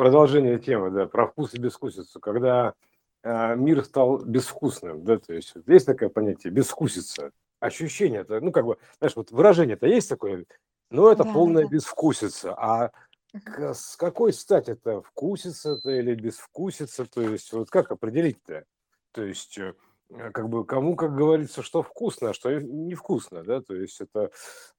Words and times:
продолжение 0.00 0.58
темы, 0.58 0.90
да, 0.90 1.06
про 1.06 1.26
вкус 1.26 1.52
и 1.52 1.58
безвкусицу, 1.58 2.20
когда 2.20 2.72
э, 3.22 3.54
мир 3.54 3.84
стал 3.84 4.24
безвкусным, 4.24 5.04
да, 5.04 5.18
то 5.18 5.34
есть 5.34 5.52
есть 5.66 5.84
такое 5.84 6.08
понятие 6.08 6.50
безвкусица, 6.54 7.32
ощущение, 7.60 8.22
это, 8.22 8.40
ну, 8.40 8.50
как 8.50 8.64
бы, 8.64 8.78
знаешь, 8.98 9.14
вот 9.14 9.30
выражение-то 9.30 9.86
есть 9.86 10.08
такое, 10.08 10.46
но 10.90 11.12
это 11.12 11.24
Да, 11.24 11.32
полная 11.34 11.64
да. 11.64 11.68
безвкусица, 11.68 12.54
а 12.54 12.92
к- 13.44 13.74
с 13.74 13.94
какой 13.96 14.32
стати 14.32 14.70
это 14.70 15.02
вкусица-то 15.02 15.90
или 15.90 16.14
безвкусица, 16.14 17.04
то 17.04 17.20
есть 17.20 17.52
вот 17.52 17.68
как 17.68 17.90
определить-то? 17.92 18.64
То 19.12 19.22
есть 19.22 19.58
э, 19.58 19.74
как 20.32 20.48
бы 20.48 20.64
кому, 20.64 20.96
как 20.96 21.14
говорится, 21.14 21.62
что 21.62 21.82
вкусно, 21.82 22.30
а 22.30 22.34
что 22.34 22.50
невкусно, 22.60 23.42
да, 23.42 23.60
то 23.60 23.74
есть 23.74 24.00
это 24.00 24.30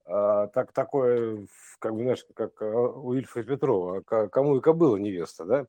а, 0.06 0.48
так, 0.48 0.74
такое, 0.74 1.48
как 1.80 1.94
бы, 1.94 2.04
знаешь, 2.04 2.26
как 2.34 2.62
а, 2.62 2.66
у 2.66 3.14
Ильфа 3.14 3.40
и 3.40 3.44
Петрова, 3.44 4.02
кому 4.02 4.58
и 4.58 4.62
кобыла 4.62 4.98
невеста, 4.98 5.46
да, 5.46 5.66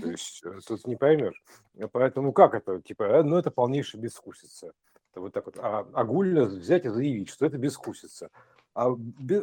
то 0.00 0.10
есть 0.10 0.42
э, 0.44 0.58
тут 0.66 0.86
не 0.86 0.96
поймешь. 0.96 1.42
Поэтому 1.92 2.32
как 2.32 2.54
это, 2.54 2.80
типа, 2.80 3.04
э, 3.04 3.22
ну 3.22 3.36
это 3.36 3.50
полнейшая 3.50 4.00
безвкусица. 4.00 4.72
Это 5.12 5.20
вот 5.20 5.32
так 5.32 5.46
вот 5.46 5.56
а, 5.58 5.86
огульно 5.94 6.44
взять 6.44 6.84
и 6.84 6.88
заявить, 6.88 7.30
что 7.30 7.46
это 7.46 7.56
безвкусица. 7.56 8.30
А 8.74 8.90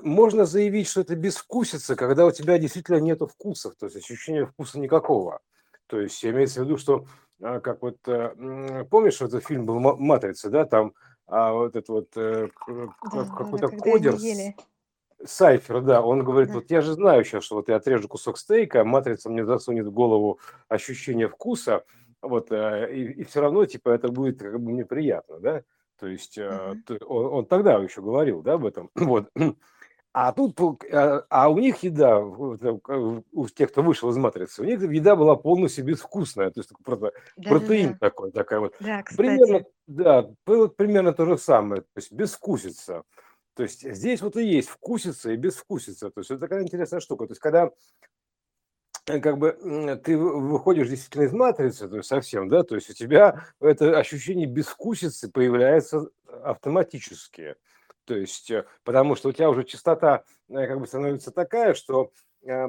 можно 0.03 0.45
заявить, 0.45 0.87
что 0.87 1.01
это 1.01 1.15
безвкусица, 1.15 1.95
когда 1.95 2.25
у 2.25 2.31
тебя 2.31 2.59
действительно 2.59 2.97
нету 2.97 3.25
вкусов, 3.25 3.75
то 3.75 3.87
есть 3.87 3.97
ощущения 3.97 4.45
вкуса 4.45 4.79
никакого. 4.79 5.39
То 5.87 5.99
есть 5.99 6.23
имеется 6.23 6.61
в 6.61 6.65
виду, 6.65 6.77
что 6.77 7.07
как 7.39 7.81
вот 7.81 7.97
э, 8.07 8.85
помнишь, 8.89 9.19
вот 9.21 9.29
этот 9.33 9.45
фильм 9.45 9.65
был 9.65 9.79
«Ма- 9.79 9.95
Матрица, 9.95 10.49
да, 10.49 10.65
там 10.65 10.93
а, 11.27 11.53
вот 11.53 11.75
этот 11.75 11.89
вот 11.89 12.07
э, 12.17 12.49
Да, 12.67 12.73
да, 12.73 12.87
да, 13.11 13.25
какой-то 13.25 13.67
они 13.67 13.77
кодер. 13.77 14.17
Сайфер, 15.25 15.81
да, 15.81 16.01
он 16.01 16.23
говорит, 16.23 16.49
Да. 16.49 16.55
вот 16.55 16.69
я 16.69 16.81
же 16.81 16.93
знаю 16.93 17.23
сейчас, 17.23 17.45
что 17.45 17.55
вот 17.55 17.69
я 17.69 17.77
отрежу 17.77 18.07
кусок 18.09 18.37
стейка, 18.37 18.81
а 18.81 18.83
матрица 18.83 19.29
мне 19.29 19.45
засунет 19.45 19.85
в 19.87 19.91
голову 19.93 20.39
ощущение 20.67 21.29
вкуса, 21.29 21.85
вот, 22.21 22.51
э, 22.51 22.93
и, 22.93 23.23
все 23.23 23.39
равно, 23.41 23.65
типа, 23.65 23.89
это 23.89 24.09
будет 24.09 24.39
как 24.39 24.59
бы 24.59 24.73
неприятно, 24.73 25.39
да, 25.39 25.63
то 25.97 26.07
есть 26.07 26.35
т- 26.35 27.05
он, 27.05 27.25
он 27.33 27.45
тогда 27.45 27.75
еще 27.75 28.01
говорил, 28.01 28.41
да, 28.41 28.53
об 28.53 28.65
этом, 28.65 28.89
вот, 28.95 29.29
а 30.13 30.31
тут, 30.31 30.55
пол- 30.55 30.79
а, 30.91 31.49
у 31.49 31.57
них 31.57 31.81
еда, 31.83 32.19
э, 32.19 33.21
у 33.31 33.49
тех, 33.49 33.71
кто 33.71 33.81
вышел 33.81 34.09
из 34.11 34.17
матрицы, 34.17 34.61
у 34.61 34.65
них 34.65 34.79
еда 34.81 35.15
была 35.15 35.35
полностью 35.35 35.83
безвкусная, 35.83 36.51
то 36.51 36.59
есть 36.59 36.69
просто 36.83 37.11
протеин 37.43 37.93
Да-да-да. 37.93 37.97
такой, 37.99 38.31
такая 38.31 38.59
вот, 38.59 38.75
Да, 38.79 39.03
Примерно, 39.17 39.65
да, 39.87 40.29
было 40.45 40.67
примерно 40.67 41.13
то 41.13 41.25
же 41.25 41.37
самое, 41.37 41.81
то 41.81 41.87
есть 41.97 42.11
безвкусица. 42.11 43.03
То 43.55 43.63
есть 43.63 43.81
здесь 43.81 44.21
вот 44.21 44.35
и 44.37 44.43
есть 44.45 44.69
вкусица 44.69 45.31
и 45.31 45.35
безвкусица. 45.35 46.09
То 46.09 46.21
есть 46.21 46.31
это 46.31 46.39
такая 46.39 46.63
интересная 46.63 46.99
штука. 46.99 47.27
То 47.27 47.31
есть 47.33 47.41
когда 47.41 47.69
э, 49.05 49.19
как 49.19 49.37
бы 49.37 49.51
ты 50.03 50.17
вы- 50.17 50.39
выходишь 50.39 50.89
действительно 50.89 51.23
из 51.23 51.33
матрицы, 51.33 51.87
то 51.87 51.97
есть 51.97 52.07
совсем, 52.09 52.49
да, 52.49 52.63
то 52.63 52.75
есть 52.75 52.89
у 52.89 52.93
тебя 52.93 53.45
это 53.59 53.97
ощущение 53.97 54.47
безвкусицы 54.47 55.29
появляется 55.31 56.07
автоматически. 56.43 57.55
То 58.05 58.15
есть, 58.15 58.51
э, 58.51 58.65
потому 58.83 59.15
что 59.15 59.29
у 59.29 59.31
тебя 59.31 59.49
уже 59.49 59.63
частота 59.63 60.23
э, 60.49 60.67
как 60.67 60.79
бы 60.79 60.87
становится 60.87 61.31
такая, 61.31 61.73
что 61.73 62.11
э, 62.41 62.67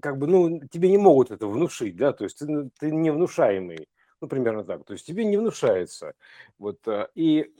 как 0.00 0.18
бы, 0.18 0.26
ну, 0.26 0.60
тебе 0.68 0.90
не 0.90 0.98
могут 0.98 1.30
это 1.30 1.46
внушить, 1.46 1.96
да, 1.96 2.12
то 2.12 2.24
есть 2.24 2.38
ты, 2.38 2.46
ну, 2.46 2.70
ты 2.78 2.90
не 2.90 3.10
внушаемый. 3.10 3.88
Ну, 4.20 4.28
примерно 4.28 4.64
так. 4.64 4.84
То 4.84 4.94
есть 4.94 5.06
тебе 5.06 5.24
не 5.24 5.36
внушается. 5.36 6.14
Вот, 6.58 6.78
и 7.14 7.52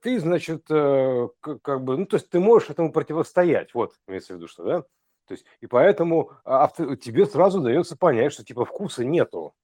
ты, 0.00 0.20
значит, 0.20 0.68
как 0.68 1.82
бы, 1.82 1.96
ну, 1.96 2.06
то 2.06 2.16
есть 2.16 2.30
ты 2.30 2.38
можешь 2.38 2.70
этому 2.70 2.92
противостоять. 2.92 3.74
Вот, 3.74 3.94
имеется 4.06 4.34
в 4.34 4.36
виду, 4.36 4.46
что, 4.46 4.64
да? 4.64 4.82
То 5.28 5.34
есть, 5.34 5.44
и 5.60 5.66
поэтому 5.66 6.32
а, 6.44 6.66
авто- 6.66 6.96
тебе 6.96 7.26
сразу 7.26 7.60
дается 7.60 7.96
понять, 7.96 8.32
что 8.32 8.44
типа 8.44 8.64
вкуса 8.64 9.04
нету. 9.04 9.54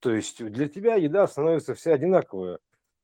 То 0.00 0.10
есть 0.12 0.44
для 0.44 0.68
тебя 0.68 0.96
еда 0.96 1.26
становится 1.28 1.74
вся 1.74 1.92
одинаковая. 1.92 2.58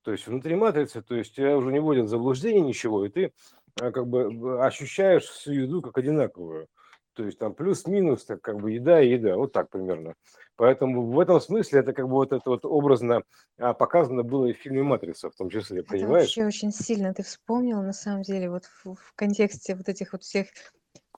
То 0.09 0.13
есть 0.13 0.27
внутри 0.27 0.55
матрицы, 0.55 1.03
то 1.03 1.15
есть 1.15 1.35
тебя 1.35 1.55
уже 1.55 1.71
не 1.71 1.81
вводят 1.81 2.07
в 2.07 2.09
заблуждение 2.09 2.63
ничего, 2.63 3.05
и 3.05 3.11
ты 3.11 3.35
а, 3.79 3.91
как 3.93 4.07
бы 4.07 4.65
ощущаешь 4.65 5.25
всю 5.25 5.53
еду 5.53 5.83
как 5.83 5.99
одинаковую. 5.99 6.69
То 7.13 7.27
есть 7.27 7.39
там 7.39 7.53
плюс-минус, 7.53 8.25
так 8.25 8.41
как 8.41 8.57
бы 8.59 8.71
еда 8.73 9.03
и 9.03 9.11
еда, 9.11 9.37
вот 9.37 9.53
так 9.53 9.69
примерно. 9.69 10.15
Поэтому 10.57 11.03
в 11.03 11.21
этом 11.21 11.43
смысле 11.43 11.81
это 11.81 11.93
как 11.93 12.07
бы 12.07 12.13
вот 12.13 12.33
это 12.33 12.49
вот 12.49 12.65
образно 12.65 13.23
а, 13.59 13.75
показано 13.75 14.23
было 14.23 14.47
и 14.47 14.55
в 14.55 14.57
фильме 14.57 14.83
«Матрица» 14.83 15.29
в 15.29 15.35
том 15.35 15.51
числе, 15.51 15.81
Это 15.81 15.91
понимаешь? 15.91 16.23
вообще 16.23 16.47
очень 16.47 16.73
сильно 16.73 17.13
ты 17.13 17.23
вспомнил, 17.23 17.83
на 17.83 17.93
самом 17.93 18.23
деле, 18.23 18.49
вот 18.49 18.65
в, 18.65 18.95
в 18.95 19.13
контексте 19.15 19.77
вот 19.77 19.91
этих 19.91 20.13
вот 20.13 20.23
всех 20.23 20.47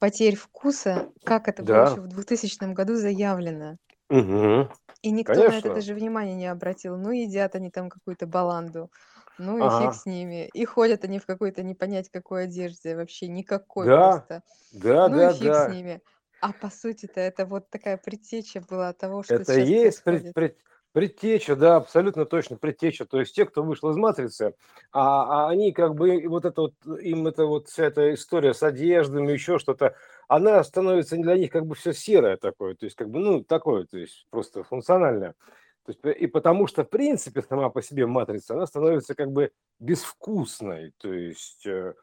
потерь 0.00 0.34
вкуса, 0.34 1.12
как 1.22 1.46
это 1.46 1.62
было 1.62 1.82
еще 1.82 1.94
Да, 1.94 2.02
в 2.02 2.08
2000 2.08 2.74
году 2.74 2.96
заявлено. 2.96 3.76
Мгм. 4.08 4.68
И 5.02 5.10
никто 5.12 5.44
на 5.44 5.56
это 5.58 5.70
конечно. 5.70 5.74
даже 5.74 5.94
внимания 5.94 6.34
не 6.34 6.46
обратил. 6.46 6.96
Ну, 6.98 7.10
едят 7.12 7.54
они 7.54 7.70
там 7.70 7.88
какую-то 7.90 8.26
баланду, 8.26 8.90
ну 9.38 9.58
и 9.58 9.68
фиг 9.70 9.94
Ага, 9.94 9.94
с 9.94 10.06
ними. 10.06 10.48
И 10.48 10.64
ходят 10.66 11.04
они 11.04 11.18
в 11.18 11.26
какой-то 11.26 11.62
не 11.62 11.74
понять 11.74 12.10
какой 12.10 12.44
одежде, 12.44 12.96
вообще 12.96 13.28
никакой 13.28 13.88
да, 13.88 13.90
просто. 13.90 14.42
да, 14.72 15.08
Ну 15.08 15.20
и 15.20 15.28
да, 15.28 15.30
фиг 15.30 15.56
с 15.56 15.66
да. 15.66 15.68
ними. 15.68 16.02
А 16.40 16.52
по 16.54 16.70
сути-то 16.70 17.20
это 17.20 17.46
вот 17.46 17.70
такая 17.70 17.98
предтеча 17.98 18.60
была 18.62 18.92
того, 18.94 19.22
что 19.22 19.44
Это 19.44 19.54
и 19.54 19.62
сейчас 19.64 20.02
есть 20.02 20.02
пред- 20.04 20.32
пред- 20.32 20.56
предтеча, 20.92 21.54
да, 21.56 21.76
абсолютно 21.76 22.24
точно 22.26 22.56
предтеча. 22.56 23.04
То 23.06 23.20
есть 23.20 23.34
те, 23.34 23.46
кто 23.46 23.62
вышел 23.62 23.90
из 23.90 23.96
матрицы, 23.96 24.54
а, 24.92 25.46
а 25.46 25.50
они 25.50 25.72
как 25.72 25.94
бы 25.94 26.16
и 26.16 26.26
вот 26.26 26.44
это 26.44 26.62
вот 26.62 26.74
им 27.00 27.26
это 27.28 27.46
вот 27.46 27.68
вся 27.68 27.84
эта 27.86 28.12
история 28.14 28.54
с 28.54 28.62
одеждами, 28.62 29.30
еще 29.32 29.58
что-то, 29.58 29.94
она 30.30 30.62
становится 30.62 31.16
для 31.16 31.36
них 31.36 31.50
как 31.50 31.66
бы 31.66 31.74
все 31.74 31.92
серое 31.92 32.36
такое, 32.36 32.76
то 32.76 32.86
есть 32.86 32.94
как 32.94 33.10
бы 33.10 33.18
ну 33.18 33.42
такое, 33.42 33.84
то 33.84 33.98
есть 33.98 34.28
просто 34.30 34.62
функциональное. 34.62 35.34
То 35.84 35.92
есть, 35.92 36.20
и 36.20 36.28
потому 36.28 36.68
что 36.68 36.84
в 36.84 36.88
принципе 36.88 37.42
сама 37.42 37.68
по 37.68 37.82
себе 37.82 38.06
матрица, 38.06 38.54
она 38.54 38.66
становится 38.66 39.16
как 39.16 39.32
бы 39.32 39.50
безвкусной, 39.80 40.92
то 40.98 41.12
есть 41.12 41.66
э, 41.66 41.94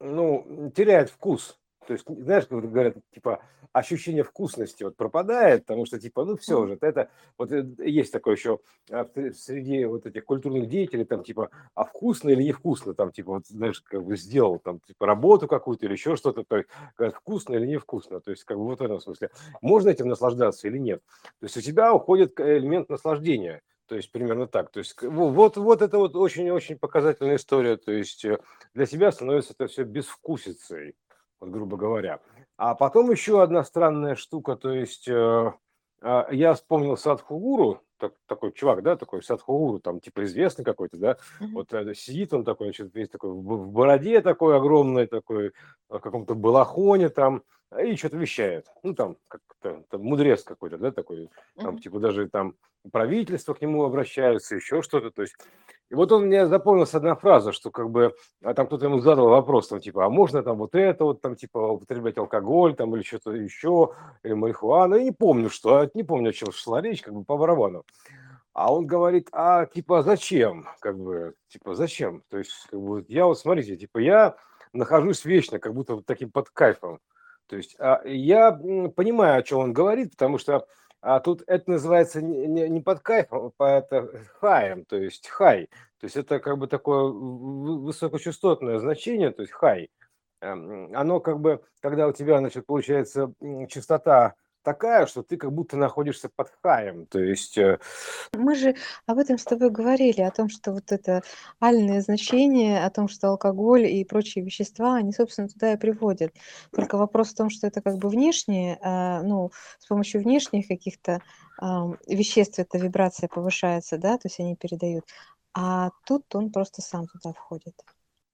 ну 0.00 0.72
теряет 0.74 1.10
вкус. 1.10 1.60
То 1.86 1.92
есть, 1.92 2.04
знаешь, 2.08 2.46
как 2.46 2.70
говорят, 2.70 2.96
типа, 3.12 3.42
ощущение 3.72 4.24
вкусности 4.24 4.84
вот 4.84 4.96
пропадает, 4.96 5.66
потому 5.66 5.86
что, 5.86 6.00
типа, 6.00 6.24
ну, 6.24 6.36
все 6.36 6.60
уже, 6.60 6.78
это, 6.80 7.10
вот 7.38 7.52
э, 7.52 7.64
есть 7.78 8.12
такое 8.12 8.34
еще 8.34 8.58
а, 8.90 9.04
сре- 9.04 9.32
среди 9.32 9.84
вот 9.84 10.06
этих 10.06 10.24
культурных 10.24 10.68
деятелей, 10.68 11.04
там, 11.04 11.22
типа, 11.22 11.50
а 11.74 11.84
вкусно 11.84 12.30
или 12.30 12.42
невкусно, 12.42 12.94
там, 12.94 13.12
типа, 13.12 13.32
вот, 13.34 13.46
знаешь, 13.46 13.80
как 13.82 14.04
бы 14.04 14.16
сделал, 14.16 14.58
там, 14.58 14.80
типа, 14.80 15.06
работу 15.06 15.46
какую-то 15.46 15.86
или 15.86 15.92
еще 15.92 16.16
что-то, 16.16 16.42
то 16.44 16.56
есть, 16.56 16.68
говорят, 16.96 17.16
вкусно 17.16 17.54
или 17.54 17.66
невкусно, 17.66 18.20
то 18.20 18.30
есть, 18.30 18.44
как 18.44 18.56
бы 18.56 18.64
вот 18.64 18.80
в 18.80 18.82
этом 18.82 19.00
смысле, 19.00 19.30
можно 19.60 19.90
этим 19.90 20.08
наслаждаться 20.08 20.66
или 20.68 20.78
нет. 20.78 21.02
То 21.40 21.44
есть, 21.44 21.56
у 21.56 21.60
тебя 21.60 21.92
уходит 21.94 22.34
к- 22.34 22.40
элемент 22.40 22.88
наслаждения, 22.88 23.62
то 23.86 23.94
есть, 23.94 24.10
примерно 24.10 24.46
так, 24.48 24.70
то 24.70 24.78
есть, 24.80 25.00
вот, 25.02 25.56
вот 25.56 25.82
это 25.82 25.98
вот 25.98 26.16
очень-очень 26.16 26.78
показательная 26.78 27.36
история, 27.36 27.76
то 27.76 27.92
есть, 27.92 28.24
э, 28.24 28.38
для 28.74 28.86
тебя 28.86 29.12
становится 29.12 29.52
это 29.52 29.66
все 29.68 29.84
безвкусицей, 29.84 30.94
вот, 31.40 31.50
грубо 31.50 31.76
говоря. 31.76 32.20
А 32.56 32.74
потом 32.74 33.10
еще 33.10 33.42
одна 33.42 33.64
странная 33.64 34.14
штука, 34.14 34.56
то 34.56 34.72
есть 34.72 35.08
э, 35.08 35.52
а, 36.02 36.28
я 36.30 36.54
вспомнил 36.54 36.96
Садхугуру, 36.96 37.82
так- 37.98 38.14
такой 38.26 38.52
чувак, 38.52 38.82
да, 38.82 38.96
такой 38.96 39.22
Садхугуру, 39.22 39.78
там 39.80 40.00
типа 40.00 40.24
известный 40.24 40.64
какой-то, 40.64 40.96
да, 40.96 41.16
вот 41.40 41.72
э, 41.72 41.94
сидит 41.94 42.32
он 42.32 42.44
такой, 42.44 42.68
значит, 42.68 42.94
весь 42.94 43.08
такой 43.08 43.30
в 43.30 43.42
в 43.42 43.70
бороде 43.70 44.20
такой 44.20 44.56
огромной, 44.56 45.06
такой, 45.06 45.52
в 45.88 45.98
каком-то 45.98 46.34
балахоне 46.34 47.08
там, 47.08 47.42
и 47.78 47.96
что-то 47.96 48.16
вещает. 48.16 48.66
Ну, 48.82 48.94
там, 48.94 49.16
как-то, 49.28 49.82
там 49.90 50.02
мудрец 50.02 50.42
какой-то, 50.42 50.78
да, 50.78 50.92
такой, 50.92 51.30
там, 51.56 51.78
типа, 51.78 51.98
даже 51.98 52.28
там 52.28 52.54
правительство 52.92 53.54
к 53.54 53.60
нему 53.60 53.84
обращаются, 53.84 54.54
еще 54.56 54.82
что-то, 54.82 55.10
то 55.10 55.22
есть 55.22 55.34
и 55.88 55.94
вот 55.94 56.10
он 56.10 56.26
мне 56.26 56.46
запомнилась 56.46 56.94
одна 56.94 57.14
фраза, 57.14 57.52
что 57.52 57.70
как 57.70 57.90
бы 57.90 58.14
а 58.42 58.54
там 58.54 58.66
кто-то 58.66 58.86
ему 58.86 58.98
задал 58.98 59.28
вопрос, 59.28 59.68
там 59.68 59.80
типа, 59.80 60.06
а 60.06 60.10
можно 60.10 60.42
там 60.42 60.58
вот 60.58 60.74
это 60.74 61.04
вот, 61.04 61.20
там 61.20 61.36
типа 61.36 61.58
употреблять 61.58 62.18
алкоголь, 62.18 62.74
там 62.74 62.94
или 62.96 63.02
что-то 63.02 63.32
еще, 63.32 63.92
или 64.24 64.32
марихуану, 64.32 64.96
я 64.96 65.04
не 65.04 65.12
помню, 65.12 65.48
что, 65.48 65.76
а, 65.76 65.90
не 65.94 66.02
помню, 66.02 66.30
о 66.30 66.32
чем 66.32 66.50
шла 66.50 66.80
речь, 66.80 67.02
как 67.02 67.14
бы 67.14 67.24
по 67.24 67.36
барабану. 67.36 67.84
А 68.52 68.72
он 68.72 68.86
говорит, 68.86 69.28
а 69.32 69.66
типа 69.66 70.02
зачем, 70.02 70.66
как 70.80 70.98
бы, 70.98 71.34
типа 71.48 71.74
зачем? 71.74 72.22
То 72.30 72.38
есть 72.38 72.66
как 72.70 72.80
бы, 72.80 73.04
я 73.08 73.26
вот 73.26 73.38
смотрите, 73.38 73.76
типа 73.76 73.98
я 73.98 74.36
нахожусь 74.72 75.24
вечно, 75.24 75.58
как 75.60 75.74
будто 75.74 75.96
вот 75.96 76.06
таким 76.06 76.30
под 76.30 76.50
кайфом. 76.50 76.98
То 77.46 77.56
есть 77.56 77.76
а, 77.78 78.02
я 78.04 78.50
понимаю, 78.50 79.38
о 79.38 79.42
чем 79.42 79.58
он 79.58 79.72
говорит, 79.72 80.12
потому 80.12 80.38
что 80.38 80.66
а 81.00 81.20
тут 81.20 81.42
это 81.46 81.70
называется 81.70 82.22
не, 82.22 82.46
не- 82.46 82.68
не 82.68 82.80
под 82.80 83.00
кайфом, 83.00 83.52
а 83.58 83.78
это 83.78 84.08
хаем, 84.40 84.84
то 84.84 84.96
есть 84.96 85.28
хай. 85.28 85.66
То 86.00 86.04
есть 86.06 86.16
это 86.16 86.40
как 86.40 86.58
бы 86.58 86.66
такое 86.68 87.04
высокочастотное 87.04 88.78
значение, 88.78 89.30
то 89.30 89.42
есть 89.42 89.52
хай. 89.52 89.88
Эм, 90.42 90.94
Оно 90.96 91.20
как 91.20 91.40
бы, 91.40 91.62
когда 91.80 92.08
у 92.08 92.12
тебя, 92.12 92.38
значит, 92.38 92.66
получается 92.66 93.32
частота 93.68 94.34
такая, 94.66 95.06
что 95.06 95.22
ты 95.22 95.36
как 95.36 95.52
будто 95.52 95.76
находишься 95.76 96.28
под 96.28 96.52
хаем. 96.60 97.06
То 97.06 97.20
есть... 97.20 97.56
Э, 97.56 97.78
Мы 98.32 98.56
же 98.56 98.74
об 99.06 99.18
этом 99.18 99.38
с 99.38 99.44
тобой 99.44 99.70
говорили, 99.70 100.22
о 100.22 100.32
том, 100.32 100.48
что 100.48 100.72
вот 100.72 100.90
это 100.90 101.22
альное 101.60 102.00
значение, 102.00 102.84
о 102.84 102.90
том, 102.90 103.06
что 103.06 103.28
алкоголь 103.28 103.86
и 103.86 104.04
прочие 104.04 104.44
вещества, 104.44 104.96
они, 104.96 105.12
собственно, 105.12 105.48
туда 105.48 105.72
и 105.72 105.76
приводят. 105.76 106.32
Только 106.72 106.98
вопрос 106.98 107.28
в 107.28 107.36
том, 107.36 107.48
что 107.48 107.68
это 107.68 107.80
как 107.80 107.98
бы 107.98 108.08
внешнее, 108.08 108.76
а, 108.82 109.22
ну, 109.22 109.52
с 109.78 109.86
помощью 109.86 110.20
внешних 110.20 110.66
каких-то 110.66 111.20
веществ 112.06 112.58
эта 112.58 112.76
вибрация 112.76 113.28
повышается, 113.28 113.96
да, 113.96 114.18
то 114.18 114.26
есть 114.26 114.40
они 114.40 114.56
передают. 114.56 115.04
А 115.54 115.90
тут 116.04 116.34
он 116.34 116.50
просто 116.50 116.82
сам 116.82 117.06
туда 117.06 117.32
входит. 117.32 117.74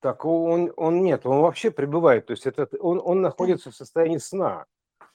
Так 0.00 0.25
он, 0.25 0.73
он 0.76 1.02
нет, 1.05 1.25
он 1.26 1.43
вообще 1.43 1.70
пребывает, 1.70 2.26
то 2.26 2.32
есть 2.32 2.46
это, 2.46 2.67
он, 2.81 3.00
он 3.05 3.20
находится 3.20 3.70
в 3.70 3.76
состоянии 3.76 4.19
сна. 4.19 4.64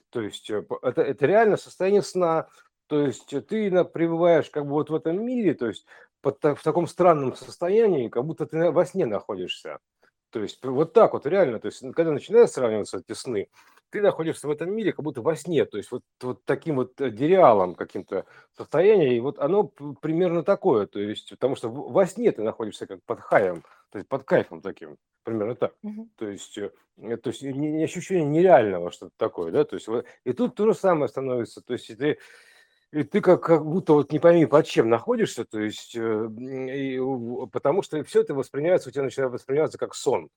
То 0.09 0.21
есть 0.21 0.49
э, 0.49 0.65
это, 0.81 1.01
это 1.01 1.25
реально 1.25 1.57
состояние 1.57 2.01
сна. 2.01 2.47
То 2.87 3.05
есть 3.05 3.27
ты 3.27 3.83
пребываешь 3.85 4.49
как 4.49 4.65
бы 4.65 4.71
вот 4.71 4.89
в 4.89 4.95
этом 4.95 5.25
мире, 5.25 5.53
то 5.53 5.67
есть 5.67 5.85
под, 6.21 6.41
в 6.41 6.63
таком 6.63 6.87
странном 6.87 7.35
состоянии, 7.35 8.09
как 8.09 8.25
будто 8.25 8.45
ты 8.45 8.71
во 8.71 8.85
сне 8.85 9.05
находишься. 9.05 9.79
То 10.31 10.41
есть 10.41 10.63
вот 10.63 10.93
так 10.93 11.13
вот 11.13 11.25
реально, 11.25 11.59
то 11.59 11.67
есть 11.67 11.79
когда 11.93 12.11
начинают 12.11 12.51
сравниваться 12.51 12.99
эти 12.99 13.13
сны, 13.13 13.49
ты 13.89 14.01
находишься 14.01 14.47
в 14.47 14.51
этом 14.51 14.71
мире 14.73 14.91
как 14.91 15.03
будто 15.03 15.21
во 15.21 15.35
сне, 15.35 15.65
то 15.65 15.77
есть 15.77 15.91
вот, 15.91 16.03
вот 16.21 16.43
таким 16.45 16.75
вот 16.75 16.99
э, 16.99 17.09
дереалом 17.09 17.75
каким-то 17.75 18.25
состоянием, 18.57 19.13
и 19.13 19.19
вот 19.19 19.39
оно 19.39 19.63
примерно 20.01 20.43
такое, 20.43 20.87
то 20.87 20.99
есть 20.99 21.29
потому 21.29 21.55
что 21.55 21.69
во 21.69 22.05
сне 22.05 22.31
ты 22.31 22.41
находишься 22.41 22.87
как 22.87 23.01
под 23.03 23.21
хаем, 23.21 23.63
то 23.91 23.97
есть 23.97 24.09
под 24.09 24.23
кайфом 24.25 24.61
таким, 24.61 24.97
примерно 25.27 25.55
так. 25.55 25.73
Угу. 25.83 26.09
То 26.15 26.29
есть, 26.29 26.57
э, 26.57 26.71
то 26.95 27.29
есть 27.29 27.41
не, 27.41 27.51
не 27.51 27.83
ощущение 27.83 28.25
нереального 28.25 28.91
что-то 28.91 29.11
такое, 29.17 29.51
да, 29.51 29.65
то 29.65 29.75
есть 29.75 29.87
вот, 29.89 30.05
и 30.23 30.31
тут 30.31 30.55
то 30.55 30.65
же 30.67 30.73
самое 30.73 31.09
становится, 31.09 31.61
то 31.61 31.73
есть 31.73 31.95
ты 31.97 32.17
и 32.93 33.03
ты 33.03 33.19
как, 33.19 33.43
как 33.43 33.65
будто 33.65 33.91
вот 33.91 34.13
не 34.13 34.19
пойми 34.19 34.45
под 34.45 34.65
чем 34.65 34.87
находишься, 34.87 35.43
то 35.43 35.59
есть, 35.59 35.97
э, 35.97 36.29
и, 36.39 36.97
потому 37.51 37.81
что 37.81 38.01
все 38.05 38.21
это 38.21 38.33
воспринимается, 38.33 38.87
у 38.87 38.91
тебя 38.93 39.03
начинает 39.03 39.33
восприниматься 39.33 39.77
как 39.77 39.93
сон. 39.93 40.29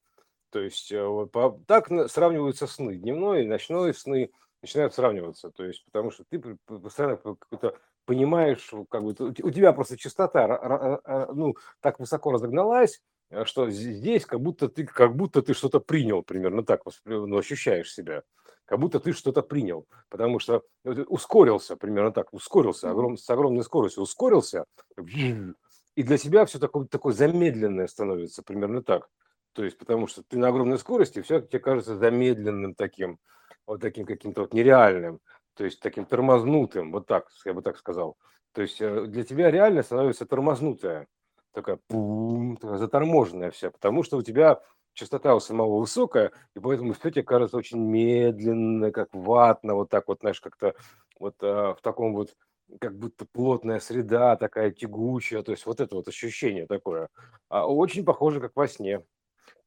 То 0.51 0.59
есть 0.59 0.91
э, 0.91 1.07
вот, 1.07 1.31
так 1.69 1.89
сравниваются 2.11 2.67
сны, 2.67 2.97
дневной 2.97 3.45
и 3.45 3.47
ночной 3.47 3.95
сны 3.95 4.33
начинают 4.61 4.93
сравниваться. 4.93 5.53
То 5.53 5.65
есть 5.65 5.85
потому 5.85 6.11
что 6.11 6.25
ты 6.29 6.41
постоянно 6.67 7.17
какой-то 7.17 7.79
понимаешь, 8.05 8.69
как 8.91 9.05
бы 9.05 9.11
у 9.13 9.51
тебя 9.53 9.73
просто 9.73 9.97
частота 9.97 11.29
ну, 11.33 11.55
так 11.79 12.01
высоко 12.01 12.33
разогналась, 12.33 12.97
э, 12.97 13.20
что 13.45 13.71
здесь 13.71 14.27
как 14.27 14.41
будто 14.41 14.69
ты, 14.69 14.85
как 14.85 15.15
будто 15.15 15.43
ты 15.43 15.55
что-то 15.55 15.81
принял, 15.81 16.23
примерно 16.23 16.65
так 16.65 16.83
ну, 17.05 17.37
ощущаешь 17.37 17.93
себя, 17.93 18.23
как 18.65 18.79
будто 18.79 19.01
ты 19.01 19.13
что-то 19.13 19.43
принял, 19.43 19.87
потому 20.09 20.39
что 20.39 20.63
ускорился, 20.85 21.77
примерно 21.77 22.13
так, 22.13 22.33
ускорился, 22.33 22.91
огром, 22.91 23.17
с 23.17 23.29
огромной 23.31 23.65
скоростью 23.65 24.03
ускорился, 24.03 24.65
и 24.97 26.03
для 26.03 26.19
тебя 26.19 26.45
все 26.47 26.59
такое, 26.59 26.87
такое 26.87 27.13
замедленное 27.13 27.87
становится, 27.87 28.43
примерно 28.43 28.83
так. 28.83 29.09
То 29.53 29.65
есть, 29.65 29.77
потому 29.79 30.07
что 30.07 30.23
ты 30.23 30.39
на 30.39 30.49
огромной 30.49 30.79
скорости, 30.79 31.23
все 31.23 31.41
тебе 31.41 31.59
кажется 31.59 31.97
замедленным 31.97 32.75
таким, 32.75 33.19
вот 33.67 33.81
таким 33.81 34.07
каким-то 34.07 34.43
вот 34.43 34.55
нереальным, 34.55 35.21
то 35.55 35.65
есть 35.65 35.81
таким 35.81 36.05
тормознутым, 36.05 36.93
вот 36.93 37.07
так, 37.07 37.27
я 37.45 37.53
бы 37.53 37.63
так 37.63 37.77
сказал. 37.77 38.17
То 38.53 38.63
есть 38.63 38.81
э, 38.81 39.07
для 39.07 39.25
тебя 39.25 39.51
реально 39.51 39.83
становится 39.83 40.27
тормознутая, 40.27 41.07
такая, 41.53 41.79
пум, 41.89 42.57
такая 42.57 42.79
заторможенная 42.79 43.51
вся, 43.51 43.71
потому 43.71 44.03
что 44.03 44.17
у 44.17 44.23
тебя 44.23 44.61
частота 44.93 45.35
у 45.35 45.41
самого 45.41 45.81
высокая, 45.81 46.33
и 46.55 46.61
поэтому 46.61 46.93
все 46.93 47.11
тебе 47.11 47.23
кажется 47.23 47.57
очень 47.57 47.81
медленно, 47.81 48.91
как 48.93 49.09
ватно, 49.13 49.75
вот 49.75 49.91
так 49.91 50.09
вот, 50.09 50.21
знаешь, 50.21 50.41
как-то 50.41 50.75
вот 51.19 51.37
а, 51.43 51.75
в 51.75 51.81
таком 51.81 52.15
вот, 52.15 52.35
как 52.81 52.97
будто 52.99 53.27
плотная 53.33 53.81
среда 53.81 54.37
такая 54.37 54.71
тягучая, 54.71 55.43
то 55.43 55.53
есть 55.53 55.67
вот 55.67 55.81
это 55.81 55.95
вот 55.97 56.09
ощущение 56.09 56.67
такое. 56.67 57.09
А, 57.49 57.67
очень 57.67 58.05
похоже, 58.05 58.41
как 58.41 58.53
во 58.55 58.69
сне. 58.69 59.03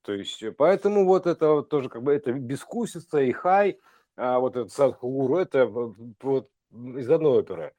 То 0.03 0.13
есть, 0.13 0.44
э, 0.44 0.51
поэтому 0.51 1.06
вот 1.06 1.27
это 1.27 1.50
вот 1.50 1.69
тоже 1.69 1.89
как 1.89 2.03
бы 2.03 2.13
это 2.13 2.33
бескусица 2.33 3.19
и 3.19 3.31
хай, 3.31 3.79
а 4.18 4.39
вот 4.39 4.56
этот 4.56 4.71
садхуру, 4.71 5.38
это 5.38 5.65
вот 5.65 6.50
из 6.71 7.09
одной 7.09 7.39
оперы. 7.39 7.74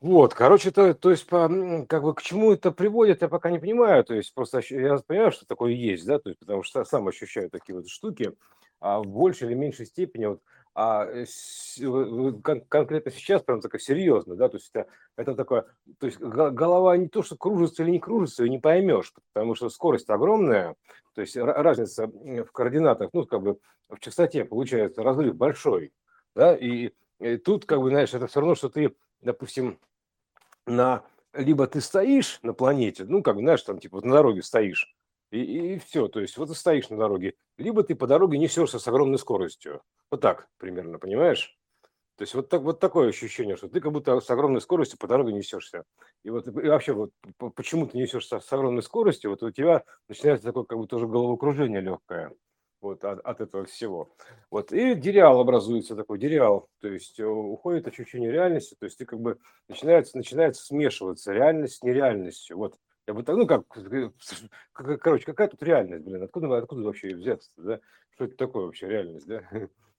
Вот, 0.00 0.32
короче, 0.32 0.70
то, 0.70 0.94
то 0.94 1.10
есть, 1.10 1.26
по, 1.26 1.48
как 1.86 2.02
бы 2.02 2.14
к 2.14 2.22
чему 2.22 2.52
это 2.52 2.72
приводит, 2.72 3.20
я 3.20 3.28
пока 3.28 3.50
не 3.50 3.58
понимаю. 3.58 4.02
То 4.02 4.14
есть, 4.14 4.32
просто 4.32 4.62
я 4.70 4.96
понимаю, 4.98 5.30
что 5.30 5.46
такое 5.46 5.72
есть, 5.72 6.06
да, 6.06 6.18
то 6.18 6.30
есть, 6.30 6.40
потому 6.40 6.62
что 6.62 6.84
сам 6.84 7.06
ощущаю 7.06 7.50
такие 7.50 7.76
вот 7.76 7.88
штуки, 7.88 8.32
а 8.80 9.00
в 9.00 9.06
большей 9.06 9.48
или 9.48 9.54
меньшей 9.54 9.84
степени 9.86 10.26
вот 10.26 10.40
а 10.74 11.04
э, 11.04 11.26
кон- 12.42 12.64
конкретно 12.68 13.10
сейчас 13.10 13.42
прям 13.42 13.60
такая 13.60 13.80
серьезно, 13.80 14.36
да, 14.36 14.48
то 14.48 14.56
есть 14.56 14.70
это, 14.72 14.88
это 15.16 15.34
такое, 15.34 15.66
то 15.98 16.06
есть 16.06 16.20
голова 16.20 16.96
не 16.96 17.08
то, 17.08 17.22
что 17.22 17.36
кружится 17.36 17.82
или 17.82 17.90
не 17.90 17.98
кружится, 17.98 18.44
ее 18.44 18.50
не 18.50 18.58
поймешь, 18.58 19.12
потому 19.32 19.54
что 19.54 19.68
скорость 19.68 20.08
огромная, 20.08 20.76
то 21.14 21.22
есть 21.22 21.36
разница 21.36 22.06
в 22.06 22.52
координатах, 22.52 23.10
ну, 23.12 23.26
как 23.26 23.42
бы 23.42 23.58
в 23.88 23.98
частоте 23.98 24.44
получается 24.44 25.02
разрыв 25.02 25.34
большой, 25.34 25.92
да, 26.36 26.56
и, 26.56 26.92
и 27.18 27.36
тут, 27.36 27.66
как 27.66 27.80
бы, 27.80 27.90
знаешь, 27.90 28.14
это 28.14 28.28
все 28.28 28.40
равно, 28.40 28.54
что 28.54 28.68
ты, 28.68 28.94
допустим, 29.22 29.80
на 30.66 31.04
либо 31.32 31.66
ты 31.66 31.80
стоишь 31.80 32.40
на 32.42 32.52
планете, 32.54 33.04
ну, 33.04 33.22
как 33.22 33.36
бы, 33.36 33.42
знаешь, 33.42 33.62
там, 33.62 33.78
типа, 33.78 34.00
на 34.04 34.14
дороге 34.14 34.42
стоишь, 34.42 34.94
и, 35.30 35.74
и 35.74 35.78
все, 35.78 36.08
то 36.08 36.20
есть 36.20 36.36
вот 36.36 36.48
ты 36.48 36.54
стоишь 36.54 36.90
на 36.90 36.96
дороге, 36.96 37.34
либо 37.56 37.82
ты 37.82 37.94
по 37.94 38.06
дороге 38.06 38.38
несешься 38.38 38.78
с 38.78 38.88
огромной 38.88 39.18
скоростью. 39.18 39.82
Вот 40.10 40.20
так 40.20 40.48
примерно, 40.58 40.98
понимаешь? 40.98 41.56
То 42.16 42.22
есть 42.22 42.34
вот, 42.34 42.48
так, 42.48 42.62
вот 42.62 42.80
такое 42.80 43.08
ощущение, 43.08 43.56
что 43.56 43.68
ты 43.68 43.80
как 43.80 43.92
будто 43.92 44.20
с 44.20 44.28
огромной 44.28 44.60
скоростью 44.60 44.98
по 44.98 45.06
дороге 45.06 45.32
несешься. 45.32 45.84
И 46.22 46.30
вот 46.30 46.48
и 46.48 46.50
вообще 46.50 46.92
вот 46.92 47.12
почему 47.54 47.86
ты 47.86 47.96
несешься 47.96 48.40
с 48.40 48.52
огромной 48.52 48.82
скоростью, 48.82 49.30
вот 49.30 49.42
у 49.42 49.50
тебя 49.50 49.84
начинается 50.08 50.44
такое 50.44 50.64
как 50.64 50.78
бы 50.78 50.86
тоже 50.86 51.06
головокружение 51.06 51.80
легкое 51.80 52.32
вот 52.80 53.04
от, 53.04 53.20
от 53.20 53.40
этого 53.40 53.64
всего. 53.64 54.14
Вот 54.50 54.72
и 54.72 54.94
дереал 54.94 55.40
образуется 55.40 55.96
такой 55.96 56.18
дереал, 56.18 56.68
то 56.80 56.88
есть 56.88 57.20
э, 57.20 57.24
уходит 57.24 57.88
ощущение 57.88 58.30
реальности, 58.30 58.76
то 58.78 58.84
есть 58.86 58.98
ты 58.98 59.04
как 59.04 59.20
бы 59.20 59.38
начинается 59.68 60.16
начинается 60.16 60.64
смешиваться 60.64 61.32
реальность 61.32 61.76
с 61.76 61.82
нереальностью. 61.82 62.56
Вот 62.56 62.76
я 63.06 63.14
бы 63.14 63.22
так, 63.22 63.36
ну 63.36 63.46
как, 63.46 63.64
короче, 65.00 65.24
какая 65.24 65.48
тут 65.48 65.62
реальность, 65.62 66.04
блин, 66.04 66.22
откуда, 66.22 66.56
откуда 66.58 66.82
вообще 66.82 67.14
взяться, 67.14 67.50
да? 67.56 67.80
Что 68.14 68.24
это 68.24 68.36
такое 68.36 68.66
вообще 68.66 68.88
реальность, 68.88 69.26
да? 69.26 69.42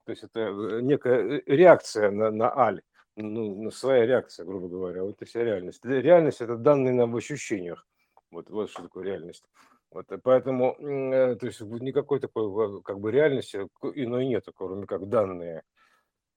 То 0.05 0.11
есть 0.11 0.23
это 0.23 0.39
э, 0.39 0.81
некая 0.81 1.37
э, 1.37 1.41
реакция 1.45 2.09
на, 2.11 2.31
на 2.31 2.57
аль, 2.57 2.81
ну, 3.15 3.63
на 3.63 3.71
своя 3.71 4.05
реакция, 4.05 4.45
грубо 4.45 4.67
говоря, 4.67 5.03
вот 5.03 5.15
это 5.17 5.25
вся 5.25 5.43
реальность. 5.43 5.83
Реальность– 5.83 6.39
это 6.41 6.55
данные 6.55 6.93
нам 6.93 7.11
в 7.11 7.17
ощущениях, 7.17 7.85
вот, 8.31 8.49
вот 8.49 8.69
что 8.69 8.83
такое 8.83 9.05
реальность. 9.05 9.45
Вот, 9.91 10.07
поэтому, 10.23 10.75
то 10.79 11.45
есть 11.45 11.59
никакой 11.61 12.19
такой 12.19 12.81
как 12.81 12.99
бы 12.99 13.11
реальности 13.11 13.67
иной 13.93 14.25
нет, 14.25 14.45
кроме 14.55 14.87
как 14.87 15.09
данные 15.09 15.63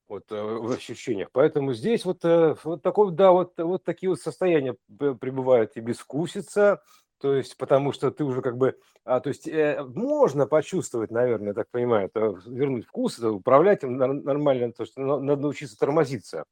вот 0.09 0.31
э, 0.31 0.43
в 0.43 0.71
ощущениях. 0.71 1.29
Поэтому 1.33 1.73
здесь 1.73 2.05
вот, 2.05 2.25
э, 2.25 2.56
вот 2.65 2.83
такой, 2.83 3.12
да, 3.12 3.33
вот, 3.33 3.55
вот 3.59 3.85
такие 3.85 4.11
вот 4.11 4.21
состояния 4.21 4.76
пребывают 4.99 5.76
и 5.76 5.81
бескусица, 5.81 6.83
то 7.21 7.35
есть 7.35 7.57
потому 7.57 7.93
что 7.93 8.11
ты 8.11 8.25
уже 8.25 8.43
как 8.43 8.57
бы, 8.59 8.78
а, 9.05 9.21
то 9.21 9.28
есть 9.28 9.49
э, 9.49 9.83
можно 9.83 10.47
почувствовать, 10.47 11.11
наверное, 11.11 11.49
я 11.49 11.55
так 11.55 11.69
понимаю, 11.71 12.11
это 12.12 12.37
вернуть 12.47 12.87
вкус, 12.87 13.19
это 13.19 13.31
управлять 13.33 13.83
им 13.83 13.97
нормально, 13.97 14.73
то 14.73 14.83
есть 14.83 14.97
надо 14.97 15.37
научиться 15.37 15.78
тормозиться. 15.78 16.45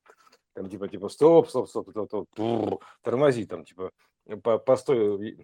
Там 0.55 0.69
типа, 0.69 0.89
типа, 0.89 1.09
стоп, 1.09 1.49
стоп, 1.49 1.69
стоп, 1.69 1.91
стоп, 1.91 2.29
стоп 2.33 2.85
тормози, 3.03 3.47
там, 3.47 3.65
типа, 3.65 3.91
по, 4.43 4.59
постой, 4.59 5.37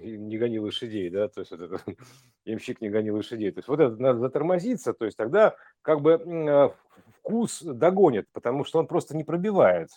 не 0.00 0.38
гони 0.38 0.58
лошадей, 0.58 1.10
да, 1.10 1.28
то 1.28 1.40
есть 1.40 1.50
вот 1.50 1.60
это, 1.60 1.80
ямщик 2.44 2.80
не 2.80 2.90
гони 2.90 3.10
лошадей. 3.10 3.50
То 3.52 3.58
есть 3.58 3.68
вот 3.68 3.80
это 3.80 3.96
надо 3.96 4.18
затормозиться, 4.18 4.92
то 4.92 5.04
есть 5.04 5.16
тогда 5.16 5.56
как 5.82 6.00
бы 6.00 6.14
а, 6.14 6.74
вкус 7.18 7.62
догонит, 7.62 8.26
потому 8.32 8.64
что 8.64 8.78
он 8.78 8.86
просто 8.86 9.16
не 9.16 9.24
пробивает. 9.24 9.88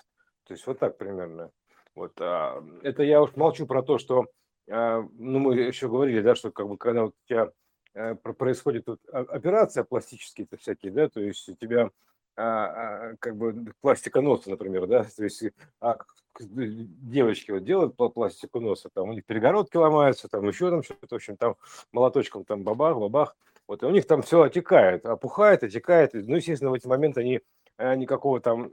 То 0.47 0.53
есть 0.53 0.65
вот 0.65 0.79
так 0.79 0.97
примерно. 0.97 1.51
Вот, 1.95 2.13
а, 2.19 2.63
это 2.83 3.03
я 3.03 3.21
уж 3.21 3.35
молчу 3.35 3.67
про 3.67 3.83
то, 3.83 3.97
что, 3.97 4.27
а, 4.69 5.05
ну, 5.17 5.39
мы 5.39 5.55
еще 5.55 5.89
говорили, 5.89 6.21
да, 6.21 6.35
что 6.35 6.51
как 6.51 6.67
бы 6.67 6.77
когда 6.77 7.03
вот 7.03 7.13
у 7.13 7.27
тебя 7.27 7.51
а, 7.93 8.15
происходит 8.15 8.87
вот, 8.87 8.99
операция 9.11 9.83
пластические-то 9.83 10.57
всякие, 10.57 10.91
да, 10.93 11.09
то 11.09 11.19
есть 11.19 11.47
у 11.49 11.55
тебя 11.55 11.91
а, 12.37 13.11
а, 13.11 13.15
как 13.19 13.35
бы 13.35 13.73
пластика 13.81 14.21
носа, 14.21 14.49
например, 14.49 14.87
да, 14.87 15.03
то 15.03 15.23
есть 15.23 15.43
а, 15.81 15.97
девочки 16.39 17.51
вот 17.51 17.63
делают 17.65 17.95
пластику 17.95 18.59
носа, 18.59 18.89
там 18.93 19.09
у 19.09 19.13
них 19.13 19.25
перегородки 19.25 19.75
ломаются, 19.77 20.29
там 20.29 20.47
еще 20.47 20.69
там 20.69 20.81
что-то, 20.81 21.07
в 21.09 21.13
общем, 21.13 21.35
там 21.35 21.55
молоточком 21.91 22.45
там 22.45 22.63
бабах, 22.63 22.97
бабах, 22.97 23.35
вот, 23.67 23.83
и 23.83 23.85
у 23.85 23.89
них 23.89 24.07
там 24.07 24.21
все 24.21 24.41
отекает, 24.43 25.05
опухает, 25.05 25.63
отекает, 25.63 26.13
ну, 26.13 26.37
естественно, 26.37 26.71
в 26.71 26.73
эти 26.73 26.87
моменты 26.87 27.19
они 27.19 27.41
э, 27.77 27.95
никакого 27.95 28.39
там 28.39 28.71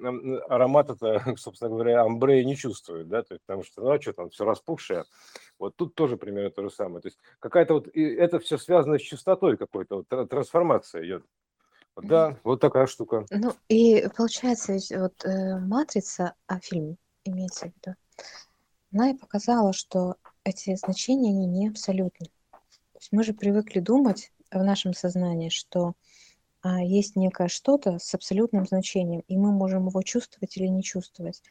аромата-то, 0.49 1.23
собственно 1.37 1.71
говоря, 1.71 2.03
амбре 2.03 2.45
не 2.45 2.57
чувствуют, 2.57 3.09
да, 3.09 3.23
то 3.23 3.35
есть, 3.35 3.45
потому 3.45 3.65
что, 3.65 3.83
ну, 3.83 3.91
а 3.91 4.01
что 4.01 4.13
там, 4.13 4.31
все 4.31 4.45
распухшее. 4.45 5.05
Вот 5.59 5.75
тут 5.75 5.97
тоже 5.97 6.17
примерно 6.17 6.51
то 6.51 6.63
же 6.63 6.71
самое. 6.71 7.01
То 7.01 7.09
есть 7.09 7.19
какая-то 7.41 7.75
вот, 7.75 7.89
это 7.89 8.39
все 8.39 8.57
связано 8.57 8.99
с 8.99 9.03
чистотой 9.03 9.57
какой-то, 9.57 10.05
вот 10.09 10.29
трансформация 10.29 11.05
идет. 11.05 11.25
Да, 12.03 12.37
вот 12.45 12.61
такая 12.61 12.87
штука. 12.87 13.27
Ну, 13.31 13.55
и 13.69 14.09
получается, 14.17 14.73
ведь 14.73 14.93
вот 14.93 15.25
э, 15.25 15.59
матрица, 15.59 16.35
а 16.47 16.61
фильм 16.61 16.97
имеется 17.25 17.67
в 17.67 17.73
виду, 17.75 17.97
она 18.93 19.11
и 19.11 19.15
показала, 19.15 19.73
что 19.73 20.17
эти 20.45 20.75
значения, 20.77 21.31
они 21.31 21.47
не 21.47 21.69
абсолютны. 21.69 22.27
То 22.51 22.99
есть 23.01 23.13
мы 23.13 23.23
же 23.23 23.35
привыкли 23.35 23.81
думать 23.81 24.33
в 24.51 24.63
нашем 24.63 24.95
сознании, 24.95 25.51
что 25.51 25.95
а, 26.63 26.83
есть 26.83 27.17
некое 27.17 27.49
что-то 27.49 27.99
с 27.99 28.15
абсолютным 28.15 28.67
значением, 28.67 29.23
и 29.29 29.37
мы 29.37 29.53
можем 29.53 29.89
его 29.89 30.03
чувствовать 30.03 30.57
или 30.57 30.67
не 30.67 30.83
чувствовать. 30.83 31.43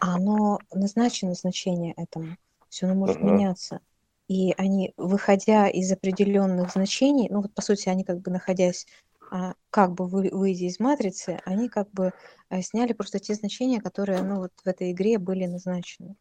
А 0.00 0.14
оно 0.14 0.58
назначено 0.72 1.34
значение 1.34 1.94
этому. 1.96 2.36
Все 2.68 2.86
оно 2.86 2.94
может 2.94 3.18
uh-huh. 3.18 3.24
меняться. 3.24 3.80
И 4.28 4.52
они, 4.58 4.92
выходя 4.96 5.68
из 5.68 5.90
определенных 5.90 6.72
значений, 6.72 7.28
ну 7.30 7.40
вот 7.42 7.54
по 7.54 7.62
сути 7.62 7.88
они 7.88 8.04
как 8.04 8.20
бы 8.20 8.30
находясь 8.30 8.86
как 9.70 9.92
бы 9.92 10.06
вы, 10.06 10.30
выйдя 10.32 10.66
из 10.66 10.80
матрицы, 10.80 11.40
они 11.44 11.68
как 11.68 11.90
бы 11.90 12.12
а, 12.48 12.62
сняли 12.62 12.92
просто 12.92 13.18
те 13.18 13.34
значения, 13.34 13.80
которые 13.80 14.22
ну, 14.22 14.36
вот 14.36 14.52
в 14.64 14.66
этой 14.66 14.92
игре 14.92 15.18
были 15.18 15.46
назначены. 15.46 16.16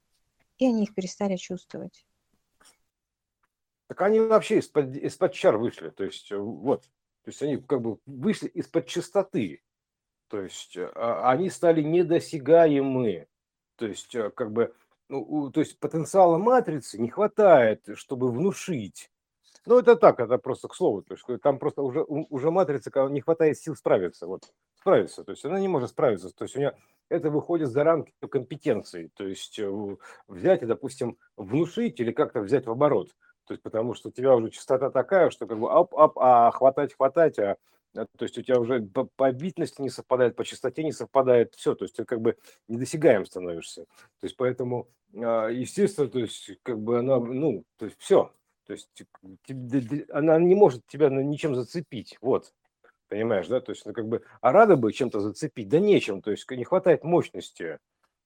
И 0.58 0.66
они 0.66 0.84
их 0.84 0.94
перестали 0.94 1.36
чувствовать. 1.38 2.06
Так 3.88 4.02
они 4.02 4.20
вообще 4.20 4.60
из-под, 4.60 4.96
из-под 4.96 5.34
чар 5.34 5.58
вышли. 5.58 5.90
То 5.90 6.04
есть, 6.04 6.32
э, 6.32 6.38
вот. 6.38 6.84
То 7.24 7.30
есть 7.30 7.42
они 7.42 7.58
как 7.58 7.82
бы 7.82 8.00
вышли 8.06 8.48
из-под 8.50 8.88
чистоты. 8.88 9.62
То 10.28 10.42
есть 10.42 10.76
э, 10.76 10.92
а, 10.96 11.32
они 11.32 11.50
стали 11.50 11.82
недосягаемы. 11.82 13.28
То 13.76 13.88
есть, 13.88 14.14
э, 14.16 14.30
как 14.32 14.52
бы, 14.52 14.76
ну, 15.08 15.50
то 15.52 15.62
есть 15.62 15.80
потенциала 15.80 16.38
матрицы 16.38 17.00
не 17.00 17.10
хватает, 17.10 17.88
чтобы 17.96 18.30
внушить 18.32 19.10
ну, 19.68 19.80
это 19.80 19.96
так, 19.96 20.20
это 20.20 20.38
просто 20.38 20.68
к 20.68 20.76
слову. 20.76 21.02
То 21.02 21.14
есть 21.14 21.42
там 21.42 21.60
просто 21.60 21.82
уже, 21.82 22.04
уже 22.08 22.52
матрица 22.52 22.90
не 23.10 23.22
хватает 23.22 23.58
сил 23.58 23.76
справиться. 23.76 24.26
Вот, 24.26 24.54
справиться. 24.80 25.24
То 25.24 25.32
есть 25.32 25.44
она 25.46 25.60
не 25.60 25.68
может 25.68 25.90
справиться. 25.90 26.30
То 26.30 26.46
есть 26.46 26.56
у 26.56 26.60
нее 26.60 26.76
это 27.10 27.30
выходит 27.30 27.70
за 27.70 27.84
рамки 27.84 28.14
компетенции. 28.30 29.12
То 29.16 29.28
есть 29.28 29.60
э, 29.60 29.98
взять 30.28 30.64
и, 30.64 30.66
допустим, 30.66 31.18
внушить 31.36 32.00
или 32.00 32.12
как-то 32.12 32.42
взять 32.42 32.66
в 32.66 32.72
оборот. 32.72 33.10
То 33.46 33.54
есть 33.54 33.64
потому 33.64 33.94
что 33.94 34.10
у 34.10 34.12
тебя 34.12 34.36
уже 34.36 34.50
частота 34.52 34.90
такая, 34.90 35.30
что 35.30 35.48
как 35.48 35.60
бы 35.60 35.70
ап-ап, 35.70 36.18
а 36.18 36.52
хватать, 36.52 36.94
хватать, 36.94 37.38
а 37.40 37.58
то 37.94 38.08
есть 38.26 38.38
у 38.38 38.42
тебя 38.42 38.60
уже 38.60 38.82
по, 38.82 39.06
по 39.06 39.32
битности 39.32 39.82
не 39.82 39.90
совпадает, 39.90 40.36
по 40.36 40.46
частоте 40.46 40.84
не 40.84 40.92
совпадает, 40.92 41.56
все, 41.56 41.74
то 41.74 41.86
есть 41.86 41.96
ты 41.96 42.06
как 42.06 42.22
бы 42.22 42.38
недосягаем 42.68 43.26
становишься. 43.26 43.86
То 44.20 44.26
есть 44.26 44.38
поэтому, 44.38 44.88
а, 45.16 45.48
естественно, 45.48 46.08
то 46.08 46.20
есть 46.20 46.52
как 46.64 46.80
бы 46.80 47.00
она, 47.00 47.20
ну, 47.20 47.64
то 47.78 47.86
есть 47.86 47.98
все, 48.00 48.32
то 48.68 48.74
есть 48.74 48.90
она 50.12 50.38
не 50.40 50.56
может 50.56 50.86
тебя 50.88 51.10
ничем 51.10 51.56
зацепить. 51.56 52.18
Вот. 52.22 52.54
Понимаешь, 53.08 53.48
да? 53.48 53.62
То 53.62 53.72
есть, 53.72 53.86
ну, 53.86 53.94
как 53.94 54.08
бы, 54.08 54.24
а 54.42 54.52
рада 54.52 54.76
бы 54.76 54.92
чем-то 54.92 55.22
зацепить, 55.22 55.70
да 55.70 55.80
нечем, 55.80 56.22
то 56.22 56.32
есть 56.32 56.50
не 56.52 56.66
хватает 56.66 57.06
мощности. 57.06 57.80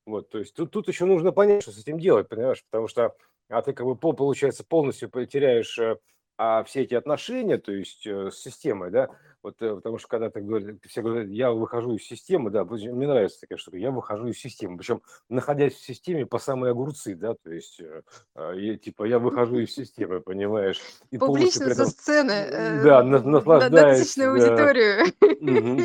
Вот, 0.07 0.29
то 0.29 0.39
есть 0.39 0.55
тут, 0.55 0.71
тут 0.71 0.88
еще 0.88 1.05
нужно 1.05 1.31
понять, 1.31 1.62
что 1.62 1.71
с 1.71 1.77
этим 1.77 2.00
делать, 2.00 2.27
понимаешь, 2.27 2.65
потому 2.69 2.88
что 2.88 3.15
а 3.50 3.62
ты 3.62 3.74
как 3.74 3.86
бы, 3.86 3.95
получается, 3.95 4.63
полностью 4.63 5.10
потеряешь 5.10 5.77
э, 5.77 5.98
а, 6.38 6.63
все 6.63 6.83
эти 6.83 6.95
отношения, 6.95 7.57
то 7.57 7.71
есть 7.71 8.07
э, 8.07 8.31
с 8.31 8.38
системой, 8.39 8.91
да, 8.91 9.10
вот, 9.43 9.55
э, 9.62 9.75
потому 9.75 9.98
что 9.98 10.07
когда 10.07 10.29
ты 10.29 10.41
говоришь, 10.41 10.75
все 10.88 11.01
говорят, 11.01 11.27
я 11.29 11.51
выхожу 11.51 11.95
из 11.95 12.03
системы, 12.03 12.51
да, 12.51 12.63
мне 12.63 13.07
нравится 13.07 13.41
такая 13.41 13.57
штука, 13.57 13.77
я 13.77 13.89
выхожу 13.89 14.27
из 14.27 14.38
системы, 14.38 14.77
причем 14.77 15.01
находясь 15.29 15.74
в 15.74 15.83
системе 15.83 16.27
по 16.27 16.38
самые 16.38 16.71
огурцы, 16.71 17.15
да, 17.15 17.33
то 17.33 17.51
есть, 17.51 17.79
э, 17.79 18.01
а, 18.36 18.53
я, 18.53 18.77
типа, 18.77 19.05
я 19.05 19.17
выхожу 19.17 19.57
из 19.57 19.74
системы, 19.74 20.21
понимаешь. 20.21 20.79
И 21.10 21.17
Публично 21.17 21.63
этом, 21.65 21.86
со 21.86 21.91
сцены, 21.91 22.31
э, 22.31 22.83
да, 22.83 23.03
на, 23.03 23.19
наслаждаясь. 23.19 24.15
На 24.17 24.31
аудиторию. 24.31 25.07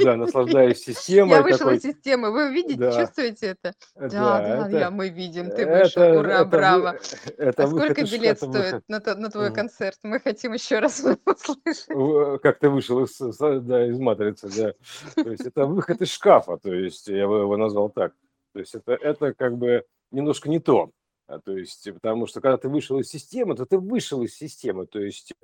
Да, 0.05 0.17
наслаждаясь 0.17 0.81
системой. 0.85 1.31
Я 1.31 1.43
вышла 1.43 1.71
из 1.71 1.83
системы, 1.83 2.31
вы 2.31 2.53
видите, 2.53 2.79
да. 2.79 2.93
чувствуете 2.93 3.47
это? 3.47 3.75
Да, 3.95 4.09
да, 4.09 4.69
да, 4.69 4.91
мы 4.91 5.09
видим, 5.09 5.51
ты 5.51 5.67
вышел, 5.67 6.19
ура, 6.19 6.45
браво. 6.45 6.99
а 7.39 7.67
сколько 7.67 8.03
билет 8.03 8.37
стоит 8.37 8.83
на, 8.89 9.01
на 9.01 9.31
твой 9.31 9.51
концерт? 9.53 9.99
Мы 10.03 10.21
хотим 10.21 10.53
еще 10.53 10.79
раз 10.79 11.03
услышать. 11.25 12.43
Как 12.43 12.59
ты 12.59 12.69
вышел 12.69 13.03
из 13.03 13.17
да, 13.61 13.87
из 13.87 13.99
матрицы, 13.99 14.49
да. 14.57 15.23
То 15.23 15.31
есть 15.31 15.47
это 15.47 15.67
выход 15.67 16.01
из 16.01 16.13
шкафа, 16.13 16.59
то 16.59 16.73
есть 16.73 17.09
я 17.09 17.27
бы 17.27 17.41
его 17.41 17.57
назвал 17.57 17.91
так. 17.91 18.13
То 18.53 18.61
есть 18.61 18.75
это, 18.75 18.93
это 18.93 19.35
как 19.35 19.57
бы 19.57 19.85
немножко 20.11 20.49
не 20.49 20.61
то. 20.61 20.91
А, 21.29 21.41
то 21.41 21.57
есть, 21.57 21.93
потому 21.93 22.27
что 22.27 22.41
когда 22.41 22.57
ты 22.57 22.69
вышел 22.69 22.99
из 23.01 23.09
системы, 23.09 23.57
то 23.57 23.67
ты 23.67 23.79
вышел 23.79 24.23
из 24.23 24.37
системы. 24.37 24.87
То 24.87 25.01
есть, 25.01 25.35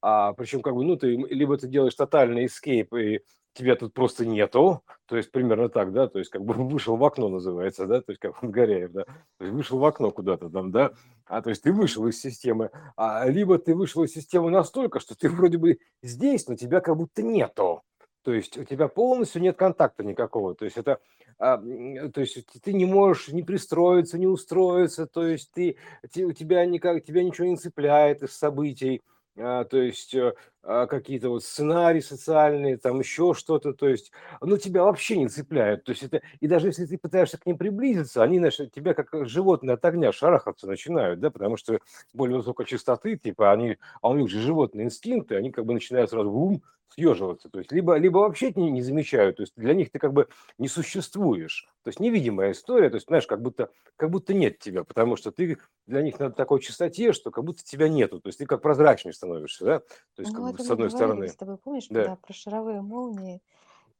а, 0.00 0.32
причем 0.34 0.62
как 0.62 0.74
бы, 0.74 0.84
ну, 0.84 0.96
ты 0.96 1.16
либо 1.16 1.56
ты 1.58 1.66
делаешь 1.66 1.94
тотальный 1.94 2.46
эскейп 2.46 2.94
и 2.94 3.20
тебя 3.54 3.76
тут 3.76 3.92
просто 3.92 4.24
нету, 4.26 4.82
то 5.06 5.16
есть 5.16 5.30
примерно 5.30 5.68
так, 5.68 5.92
да, 5.92 6.08
то 6.08 6.18
есть 6.18 6.30
как 6.30 6.44
бы 6.44 6.54
вышел 6.68 6.96
в 6.96 7.04
окно 7.04 7.28
называется, 7.28 7.86
да, 7.86 8.00
то 8.00 8.12
есть 8.12 8.20
как 8.20 8.36
Горяев, 8.42 8.92
да, 8.92 9.04
то 9.04 9.44
есть 9.44 9.52
вышел 9.52 9.78
в 9.78 9.84
окно 9.84 10.10
куда-то 10.10 10.48
там, 10.50 10.70
да, 10.70 10.92
а 11.26 11.42
то 11.42 11.50
есть 11.50 11.62
ты 11.62 11.72
вышел 11.72 12.06
из 12.06 12.20
системы, 12.20 12.70
а 12.96 13.26
либо 13.28 13.58
ты 13.58 13.74
вышел 13.74 14.02
из 14.04 14.12
системы 14.12 14.50
настолько, 14.50 15.00
что 15.00 15.16
ты 15.16 15.28
вроде 15.28 15.58
бы 15.58 15.78
здесь, 16.02 16.46
но 16.48 16.56
тебя 16.56 16.80
как 16.80 16.96
будто 16.96 17.22
нету, 17.22 17.82
то 18.22 18.32
есть 18.32 18.56
у 18.56 18.64
тебя 18.64 18.88
полностью 18.88 19.42
нет 19.42 19.56
контакта 19.56 20.04
никакого, 20.04 20.54
то 20.54 20.64
есть 20.64 20.76
это, 20.76 20.98
а, 21.38 21.58
то 21.58 22.20
есть 22.20 22.46
ты 22.62 22.72
не 22.72 22.86
можешь 22.86 23.28
не 23.28 23.42
пристроиться, 23.42 24.18
не 24.18 24.26
устроиться, 24.26 25.06
то 25.06 25.26
есть 25.26 25.50
ты, 25.52 25.76
у 26.24 26.32
тебя 26.32 26.64
никак, 26.64 27.04
тебя 27.04 27.22
ничего 27.22 27.48
не 27.48 27.56
цепляет 27.56 28.22
из 28.22 28.32
событий, 28.36 29.02
а, 29.36 29.64
то 29.64 29.78
есть 29.78 30.14
э, 30.14 30.34
какие-то 30.62 31.28
вот 31.30 31.44
сценарии 31.44 32.00
социальные, 32.00 32.76
там 32.78 33.00
еще 33.00 33.34
что-то, 33.34 33.72
то 33.72 33.88
есть, 33.88 34.12
ну, 34.40 34.56
тебя 34.56 34.84
вообще 34.84 35.18
не 35.18 35.28
цепляют, 35.28 35.84
то 35.84 35.90
есть 35.92 36.04
это, 36.04 36.22
и 36.40 36.46
даже 36.46 36.68
если 36.68 36.86
ты 36.86 36.98
пытаешься 36.98 37.38
к 37.38 37.46
ним 37.46 37.58
приблизиться, 37.58 38.22
они, 38.22 38.38
знаешь, 38.38 38.56
тебя 38.72 38.94
как 38.94 39.26
животные 39.28 39.74
от 39.74 39.84
огня 39.84 40.12
шарахаться 40.12 40.66
начинают, 40.66 41.20
да, 41.20 41.30
потому 41.30 41.56
что 41.56 41.78
более 42.12 42.36
высокой 42.38 42.66
частоты, 42.66 43.16
типа, 43.16 43.52
они, 43.52 43.78
а 44.00 44.08
у 44.10 44.16
них 44.16 44.30
же 44.30 44.40
животные 44.40 44.86
инстинкты, 44.86 45.36
они 45.36 45.50
как 45.50 45.66
бы 45.66 45.74
начинают 45.74 46.10
сразу 46.10 46.30
ум 46.30 46.62
съеживаться, 46.88 47.48
то 47.48 47.58
есть, 47.58 47.72
либо, 47.72 47.96
либо 47.96 48.18
вообще 48.18 48.52
не, 48.54 48.70
не 48.70 48.82
замечают, 48.82 49.36
то 49.36 49.42
есть 49.42 49.54
для 49.56 49.72
них 49.72 49.90
ты 49.90 49.98
как 49.98 50.12
бы 50.12 50.28
не 50.58 50.68
существуешь, 50.68 51.66
то 51.82 51.88
есть 51.88 52.00
невидимая 52.00 52.52
история, 52.52 52.90
то 52.90 52.96
есть, 52.96 53.06
знаешь, 53.06 53.26
как 53.26 53.40
будто, 53.40 53.70
как 53.96 54.10
будто 54.10 54.34
нет 54.34 54.58
тебя, 54.58 54.84
потому 54.84 55.16
что 55.16 55.32
ты 55.32 55.56
для 55.86 56.02
них 56.02 56.18
на 56.20 56.30
такой 56.30 56.60
частоте, 56.60 57.14
что 57.14 57.30
как 57.30 57.44
будто 57.44 57.64
тебя 57.64 57.88
нету, 57.88 58.20
то 58.20 58.28
есть 58.28 58.38
ты 58.40 58.46
как 58.46 58.60
прозрачный 58.60 59.14
становишься, 59.14 59.64
да, 59.64 59.78
то 59.80 60.20
есть 60.20 60.32
Ну, 60.32 60.32
как 60.32 60.51
с 60.58 60.70
одной 60.70 60.90
стороны, 60.90 61.28
с 61.28 61.36
тобой, 61.36 61.58
помнишь, 61.58 61.88
да, 61.90 62.10
когда 62.10 62.16
про 62.16 62.32
шаровые 62.32 62.82
молнии 62.82 63.42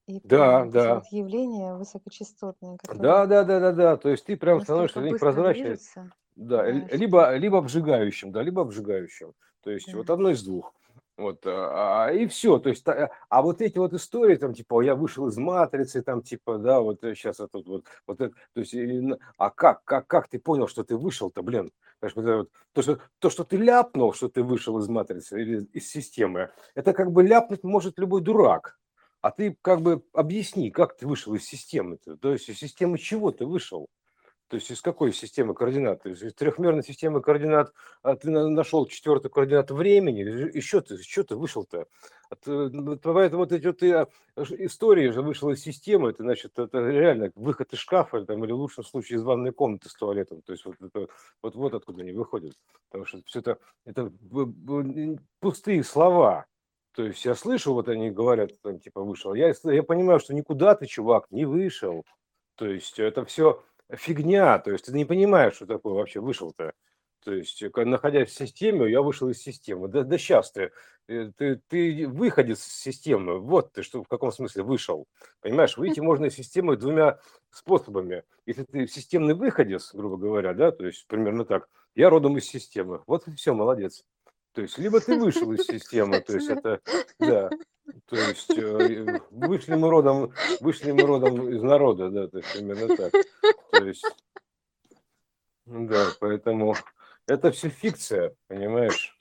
и 0.07 0.23
да, 0.25 0.65
вот 0.65 0.67
да, 0.67 0.89
вот 0.89 1.07
явления 1.07 1.75
высокочастотные, 1.77 2.79
да, 2.93 3.27
которые 3.27 3.27
да, 3.27 3.45
да, 3.45 3.61
да, 3.61 3.73
да, 3.73 3.97
то 3.97 4.09
есть 4.11 4.25
ты 4.27 4.37
прям 4.37 4.61
становишься 4.61 5.01
движутся, 5.41 6.13
да, 6.37 6.71
да, 6.71 6.89
либо, 6.93 7.35
либо 7.37 7.59
обжигающим, 7.59 8.33
да, 8.33 8.43
либо 8.43 8.63
обжигающим, 8.63 9.35
то 9.63 9.71
есть 9.71 9.93
вот 9.93 10.11
Да. 10.11 10.11
одно 10.11 10.31
из 10.31 10.43
двух. 10.43 10.75
Вот, 11.19 11.43
а, 11.47 12.11
и 12.11 12.27
все, 12.27 12.59
то 12.59 12.71
есть, 12.71 12.89
а, 12.89 13.11
а 13.29 13.43
вот 13.43 13.61
эти 13.61 13.77
вот 13.77 13.93
истории, 13.93 14.37
там, 14.37 14.55
типа, 14.55 14.81
я 14.81 14.95
вышел 14.95 15.29
из 15.29 15.37
матрицы, 15.37 16.03
там, 16.03 16.23
типа, 16.23 16.57
да, 16.59 16.81
вот 16.81 17.01
сейчас 17.03 17.39
вот 17.39 17.51
тут 17.53 17.67
вот, 17.67 17.85
вот 18.07 18.21
это, 18.21 18.35
то 18.55 18.61
есть, 18.61 18.75
а 19.37 19.51
как, 19.51 19.85
как, 19.85 20.07
как 20.07 20.29
ты 20.29 20.39
понял, 20.39 20.69
что 20.69 20.85
ты 20.85 20.97
вышел-то, 20.97 21.43
блин? 21.43 21.71
Понимаешь, 22.01 22.47
то, 22.73 22.83
что, 22.83 22.99
то, 23.19 23.31
что 23.31 23.45
ты 23.45 23.59
ляпнул, 23.59 24.15
что 24.15 24.29
ты 24.29 24.43
вышел 24.43 24.79
из 24.79 24.89
матрицы 24.89 25.41
или 25.41 25.65
из 25.73 25.89
системы, 25.89 26.51
это 26.75 26.95
как 26.95 27.13
бы 27.13 27.23
ляпнуть 27.23 27.63
может 27.63 27.99
любой 27.99 28.23
дурак. 28.23 28.79
А 29.21 29.31
ты 29.31 29.57
как 29.63 29.83
бы 29.83 30.03
объясни, 30.13 30.71
как 30.71 30.97
ты 30.97 31.07
вышел 31.07 31.35
из 31.35 31.45
системы, 31.45 31.97
-то, 32.05 32.17
то 32.17 32.33
есть 32.33 32.49
из 32.49 32.59
системы 32.59 32.99
чего 32.99 33.31
ты 33.31 33.47
вышел? 33.47 33.89
То 34.53 34.57
есть 34.57 34.71
из 34.71 34.83
какой 34.83 35.15
системы 35.15 35.55
координат? 35.55 36.05
Есть 36.05 36.21
из 36.21 36.35
трехмерной 36.35 36.83
системы 36.83 37.23
координат 37.23 37.73
а 38.03 38.17
ты 38.17 38.29
нашел 38.29 38.85
четвертую 38.85 39.33
координату 39.33 39.75
времени, 39.75 40.21
еще 40.55 40.83
ты, 40.83 41.03
что 41.03 41.25
ты 41.25 41.37
вышел-то? 41.37 41.87
Поэтому 42.45 43.39
вот 43.39 43.53
эти 43.53 43.67
вот 43.67 43.83
а, 43.83 44.09
истории 44.37 45.09
же 45.09 45.23
вышел 45.23 45.49
из 45.49 45.63
системы, 45.63 46.11
это 46.11 46.23
значит, 46.23 46.59
это 46.59 46.87
реально 46.87 47.33
выход 47.35 47.73
из 47.73 47.79
шкафа, 47.79 48.27
там, 48.27 48.45
или 48.45 48.53
в 48.53 48.57
лучшем 48.57 48.85
случае 48.85 49.21
из 49.21 49.23
ванной 49.23 49.53
комнаты 49.53 49.89
с 49.89 49.95
туалетом. 49.95 50.43
То 50.43 50.53
есть 50.53 50.67
вот, 50.67 50.77
это, 50.83 51.09
вот, 51.41 51.55
вот 51.55 51.73
откуда 51.73 52.03
они 52.03 52.13
выходят. 52.13 52.53
Потому 52.91 53.07
что 53.07 53.23
все 53.25 53.39
это, 53.39 53.57
это 53.87 54.13
пустые 55.41 55.83
слова. 55.83 56.45
То 56.95 57.05
есть 57.05 57.25
я 57.25 57.35
слышу, 57.35 57.73
вот 57.73 57.89
они 57.89 58.11
говорят, 58.11 58.51
там, 58.61 58.79
типа, 58.79 59.01
вышел. 59.01 59.33
Я, 59.33 59.55
я 59.65 59.83
понимаю, 59.83 60.21
что 60.21 60.35
никуда 60.35 60.75
ты, 60.75 60.85
чувак, 60.85 61.25
не 61.31 61.47
вышел. 61.47 62.05
То 62.57 62.67
есть 62.67 62.99
это 62.99 63.25
все 63.25 63.63
фигня, 63.91 64.59
то 64.59 64.71
есть 64.71 64.87
ты 64.87 64.93
не 64.93 65.05
понимаешь, 65.05 65.55
что 65.55 65.67
такое 65.67 65.95
вообще 65.95 66.21
вышел-то. 66.21 66.73
То 67.25 67.33
есть, 67.33 67.63
находясь 67.77 68.31
в 68.31 68.35
системе, 68.35 68.91
я 68.91 69.01
вышел 69.01 69.29
из 69.29 69.41
системы. 69.41 69.87
Да, 69.87 70.03
да 70.03 70.19
сейчас 70.19 70.51
ты, 70.51 70.73
э, 71.07 71.31
ты, 71.37 71.61
ты 71.69 72.09
выходец 72.09 72.59
из 72.67 72.75
системы. 72.75 73.39
Вот 73.39 73.73
ты 73.73 73.83
что, 73.83 74.03
в 74.03 74.09
каком 74.09 74.33
смысле 74.33 74.65
вышел. 74.65 75.07
Понимаешь, 75.41 75.77
выйти 75.77 76.01
можно 76.01 76.27
из 76.27 76.35
системы 76.35 76.77
двумя 76.77 77.21
способами. 77.51 78.25
Если 78.45 78.65
ты 78.65 78.89
системный 78.89 79.35
выходец, 79.35 79.95
грубо 79.95 80.17
говоря, 80.17 80.53
да, 80.53 80.73
то 80.73 80.85
есть 80.85 81.07
примерно 81.07 81.45
так, 81.45 81.69
я 81.95 82.11
родом 82.11 82.39
из 82.39 82.45
системы. 82.45 83.03
Вот 83.07 83.29
и 83.29 83.37
все, 83.37 83.55
молодец. 83.55 84.05
То 84.53 84.63
есть, 84.63 84.77
либо 84.79 85.01
ты 85.01 85.17
вышел 85.17 85.53
из 85.53 85.61
системы, 85.67 86.21
то 86.21 86.35
есть 86.35 86.49
это, 86.49 86.81
да, 87.21 87.51
То 88.07 88.17
есть 88.17 88.51
э, 88.57 89.21
вышли 89.31 89.75
мы 89.75 89.91
родом, 89.91 90.33
вышли 90.61 90.93
мы 90.93 91.03
родом 91.03 91.49
из 91.49 91.63
народа, 91.63 92.11
да, 92.11 92.29
то 92.29 92.39
есть 92.39 92.55
именно 92.57 92.97
так. 92.97 93.13
То 93.73 93.85
есть, 93.85 94.05
да, 95.67 96.11
поэтому 96.21 96.77
это 97.27 97.51
все 97.51 97.69
фикция, 97.69 98.35
понимаешь? 98.49 99.19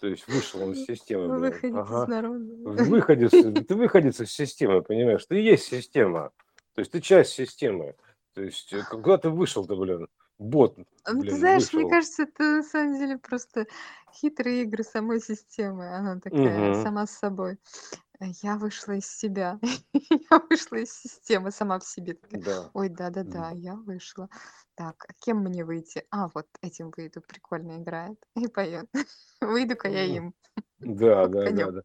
То 0.00 0.08
есть 0.08 0.26
вышел 0.28 0.62
он 0.62 0.72
из 0.72 0.84
системы. 0.84 1.28
Вы 1.28 1.38
блин. 1.38 1.52
выходите 1.52 1.78
Ага. 1.78 2.02
из 2.02 2.08
народа. 2.08 2.84
Выходец, 2.84 3.30
ты 3.66 3.74
выходец 3.74 4.20
из 4.20 4.32
системы, 4.32 4.82
понимаешь? 4.82 5.24
Ты 5.26 5.36
есть 5.36 5.64
система. 5.64 6.30
То 6.74 6.80
есть 6.80 6.90
ты 6.90 7.00
часть 7.00 7.32
системы. 7.32 7.94
То 8.34 8.42
есть 8.42 8.72
э, 8.72 8.82
куда 8.90 9.18
ты 9.18 9.30
вышел-то, 9.30 9.76
блин? 9.76 10.08
Бот, 10.38 10.78
Ну, 11.06 11.24
ты 11.24 11.36
знаешь, 11.36 11.72
мне 11.72 11.84
вышел. 11.84 11.86
кажется, 11.86 12.22
это 12.22 12.42
на 12.56 12.62
самом 12.62 12.98
деле 12.98 13.18
просто 13.18 13.66
хитрые 14.14 14.62
игры 14.62 14.82
самой 14.84 15.20
системы. 15.20 15.94
Она 15.94 16.18
такая 16.20 16.72
Мгм. 16.72 16.74
сама 16.74 17.06
с 17.06 17.10
собой. 17.18 17.58
Я 18.42 18.56
вышла 18.56 18.92
из 18.94 19.06
себя. 19.06 19.58
Я 20.30 20.38
вышла 20.50 20.76
из 20.76 20.92
системы 20.94 21.50
сама 21.50 21.78
в 21.78 21.84
себе. 21.84 22.14
Такая, 22.14 22.40
Да. 22.46 22.74
ой, 22.74 22.88
да-да-да, 22.88 23.50
я 23.52 23.74
вышла. 23.76 24.28
Так, 24.76 25.04
а 25.08 25.12
кем 25.20 25.38
мне 25.38 25.64
выйти? 25.64 26.06
А, 26.10 26.28
вот 26.34 26.46
этим 26.62 26.90
выйду. 26.96 27.20
Прикольно 27.22 27.78
играет. 27.78 28.18
И 28.36 28.48
поет. 28.48 28.86
Выйду-ка 29.40 29.88
я 29.88 30.04
им. 30.04 30.34
Да, 30.80 31.26
да, 31.28 31.50
да. 31.50 31.82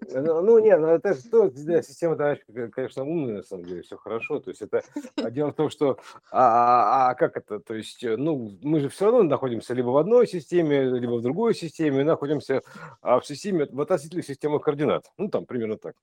Ну, 0.00 0.42
ну, 0.42 0.58
не, 0.58 0.76
ну 0.76 0.88
это 0.88 1.14
же 1.14 1.22
то, 1.22 1.50
да, 1.50 1.82
система 1.82 2.16
товарищ, 2.16 2.40
конечно, 2.72 3.02
умная, 3.04 3.36
на 3.36 3.42
самом 3.42 3.64
деле, 3.64 3.82
все 3.82 3.96
хорошо. 3.96 4.40
То 4.40 4.50
есть 4.50 4.60
это 4.60 4.82
а 5.16 5.30
дело 5.30 5.52
в 5.52 5.54
том, 5.54 5.70
что 5.70 5.98
а, 6.30 7.08
а- 7.08 7.10
а 7.10 7.14
как 7.14 7.36
это? 7.36 7.60
То 7.60 7.74
есть, 7.74 8.04
э, 8.04 8.16
ну, 8.16 8.58
мы 8.62 8.80
же 8.80 8.88
все 8.90 9.06
равно 9.06 9.22
находимся 9.22 9.72
либо 9.74 9.88
в 9.88 9.96
одной 9.96 10.26
системе, 10.26 10.84
либо 10.84 11.14
в 11.14 11.22
другой 11.22 11.54
системе, 11.54 12.04
находимся 12.04 12.62
а, 13.00 13.20
в 13.20 13.26
системе 13.26 13.66
в 13.70 13.80
относительных 13.80 14.26
системах 14.26 14.62
координат. 14.62 15.10
Ну, 15.16 15.28
там 15.28 15.46
примерно 15.46 15.78
так. 15.78 15.94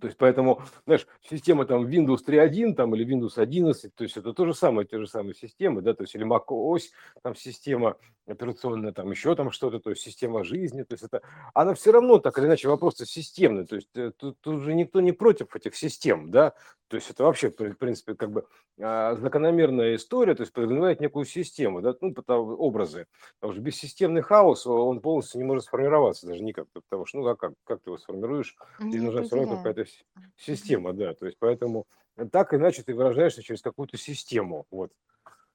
То 0.00 0.06
есть 0.06 0.16
поэтому, 0.16 0.62
знаешь, 0.86 1.06
система 1.28 1.64
там 1.66 1.86
Windows 1.86 2.18
3.1 2.26 2.74
там, 2.74 2.94
или 2.94 3.04
Windows 3.04 3.40
11, 3.40 3.94
то 3.94 4.04
есть 4.04 4.16
это 4.16 4.32
то 4.32 4.46
же 4.46 4.54
самое, 4.54 4.86
те 4.86 4.98
же 4.98 5.08
самые 5.08 5.34
системы, 5.34 5.82
да, 5.82 5.94
то 5.94 6.04
есть 6.04 6.14
или 6.14 6.24
Mac 6.24 6.46
OS, 6.48 6.90
там 7.22 7.34
система 7.34 7.96
операционная, 8.26 8.92
там 8.92 9.10
еще 9.10 9.34
там 9.34 9.50
что-то, 9.50 9.80
то 9.80 9.90
есть 9.90 10.02
система 10.02 10.44
жизни, 10.44 10.82
то 10.82 10.94
есть 10.94 11.02
это, 11.04 11.22
она 11.54 11.74
все 11.74 11.92
равно 11.92 12.18
так 12.18 12.38
или 12.38 12.46
иначе 12.46 12.68
вопрос 12.68 12.96
системный, 12.98 13.66
то 13.66 13.76
есть 13.76 13.88
э, 13.96 14.12
тут, 14.16 14.40
тут 14.40 14.60
же 14.62 14.74
никто 14.74 15.00
не 15.00 15.12
против 15.12 15.56
этих 15.56 15.74
систем, 15.74 16.30
да, 16.30 16.54
то 16.88 16.96
есть 16.96 17.10
это 17.10 17.24
вообще, 17.24 17.50
в 17.50 17.74
принципе, 17.74 18.14
как 18.14 18.30
бы 18.30 18.46
а, 18.80 19.14
закономерная 19.16 19.96
история, 19.96 20.34
то 20.34 20.42
есть 20.42 20.52
подразумевает 20.52 21.00
некую 21.00 21.24
систему, 21.26 21.82
да, 21.82 21.94
ну, 22.00 22.14
потому, 22.14 22.54
образы, 22.54 23.06
потому 23.40 23.52
что 23.52 23.62
бессистемный 23.62 24.22
хаос, 24.22 24.66
он 24.66 25.00
полностью 25.00 25.40
не 25.40 25.46
может 25.46 25.64
сформироваться 25.64 26.26
даже 26.26 26.42
никак, 26.42 26.66
потому 26.72 27.06
что, 27.06 27.18
ну, 27.18 27.26
а 27.26 27.36
как, 27.36 27.52
как 27.64 27.82
ты 27.82 27.90
его 27.90 27.98
сформируешь, 27.98 28.56
и 28.80 28.84
Не 28.84 29.00
нужна 29.00 29.22
все 29.22 29.36
равно 29.36 29.47
определяем. 29.54 29.58
какая-то 29.58 29.90
система, 30.36 30.92
да, 30.92 31.14
то 31.14 31.26
есть 31.26 31.38
поэтому 31.38 31.86
так 32.32 32.54
иначе 32.54 32.82
ты 32.82 32.94
выражаешься 32.94 33.42
через 33.42 33.62
какую-то 33.62 33.96
систему, 33.96 34.66
вот. 34.70 34.92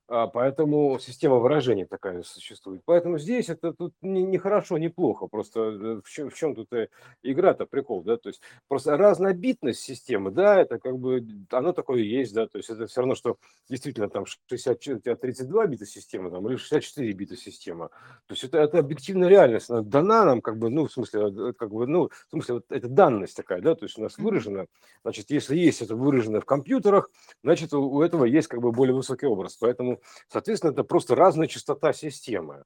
А, 0.09 0.27
поэтому 0.27 0.99
система 0.99 1.37
выражения 1.37 1.85
такая 1.85 2.23
существует. 2.23 2.81
Поэтому 2.85 3.17
здесь 3.17 3.47
это 3.49 3.73
тут 3.73 3.93
не, 4.01 4.23
не 4.23 4.37
хорошо, 4.37 4.77
не 4.77 4.89
плохо. 4.89 5.27
Просто 5.27 5.59
э, 5.61 6.01
в 6.03 6.09
чем, 6.09 6.29
в 6.29 6.33
чем 6.35 6.55
тут 6.55 6.73
э, 6.73 6.89
игра-то 7.23 7.65
прикол, 7.65 8.03
да? 8.03 8.17
То 8.17 8.27
есть 8.29 8.41
просто 8.67 8.97
разнобитность 8.97 9.79
системы, 9.79 10.31
да, 10.31 10.59
это 10.59 10.77
как 10.77 10.97
бы 10.99 11.25
оно 11.51 11.71
такое 11.71 12.01
есть, 12.01 12.33
да. 12.33 12.47
То 12.47 12.57
есть 12.57 12.69
это 12.69 12.85
все 12.87 12.99
равно, 13.01 13.15
что 13.15 13.37
действительно 13.69 14.09
там 14.09 14.25
60, 14.25 14.75
у 14.75 14.99
тебя 14.99 15.15
32 15.15 15.67
бита 15.67 15.85
система 15.85 16.29
там, 16.31 16.47
или 16.49 16.57
64 16.57 17.11
бита 17.13 17.37
система. 17.37 17.87
То 18.27 18.33
есть 18.33 18.43
это, 18.43 18.57
это 18.59 18.79
объективная 18.79 19.29
реальность, 19.29 19.69
она 19.69 19.81
дана 19.81 20.25
нам 20.25 20.41
как 20.41 20.57
бы, 20.57 20.69
ну, 20.69 20.85
в 20.87 20.91
смысле, 20.91 21.49
э, 21.49 21.53
как 21.53 21.71
бы, 21.71 21.87
ну, 21.87 22.09
в 22.09 22.29
смысле, 22.29 22.55
вот 22.55 22.65
это 22.69 22.89
данность 22.89 23.37
такая, 23.37 23.61
да, 23.61 23.73
то 23.75 23.85
есть 23.85 23.97
у 23.97 24.01
нас 24.01 24.17
Мгм. 24.17 24.25
выражено, 24.25 24.65
значит, 25.03 25.31
если 25.31 25.55
есть 25.55 25.81
это 25.81 25.95
выражено 25.95 26.41
в 26.41 26.45
компьютерах, 26.45 27.09
значит, 27.43 27.73
у 27.73 28.01
этого 28.01 28.25
есть 28.25 28.47
как 28.47 28.61
бы 28.61 28.71
более 28.71 28.93
высокий 28.95 29.27
образ. 29.27 29.57
Поэтому, 29.57 29.92
соответственно, 30.27 30.71
это 30.71 30.83
просто 30.83 31.15
разная 31.15 31.47
частота 31.47 31.93
системы. 31.93 32.63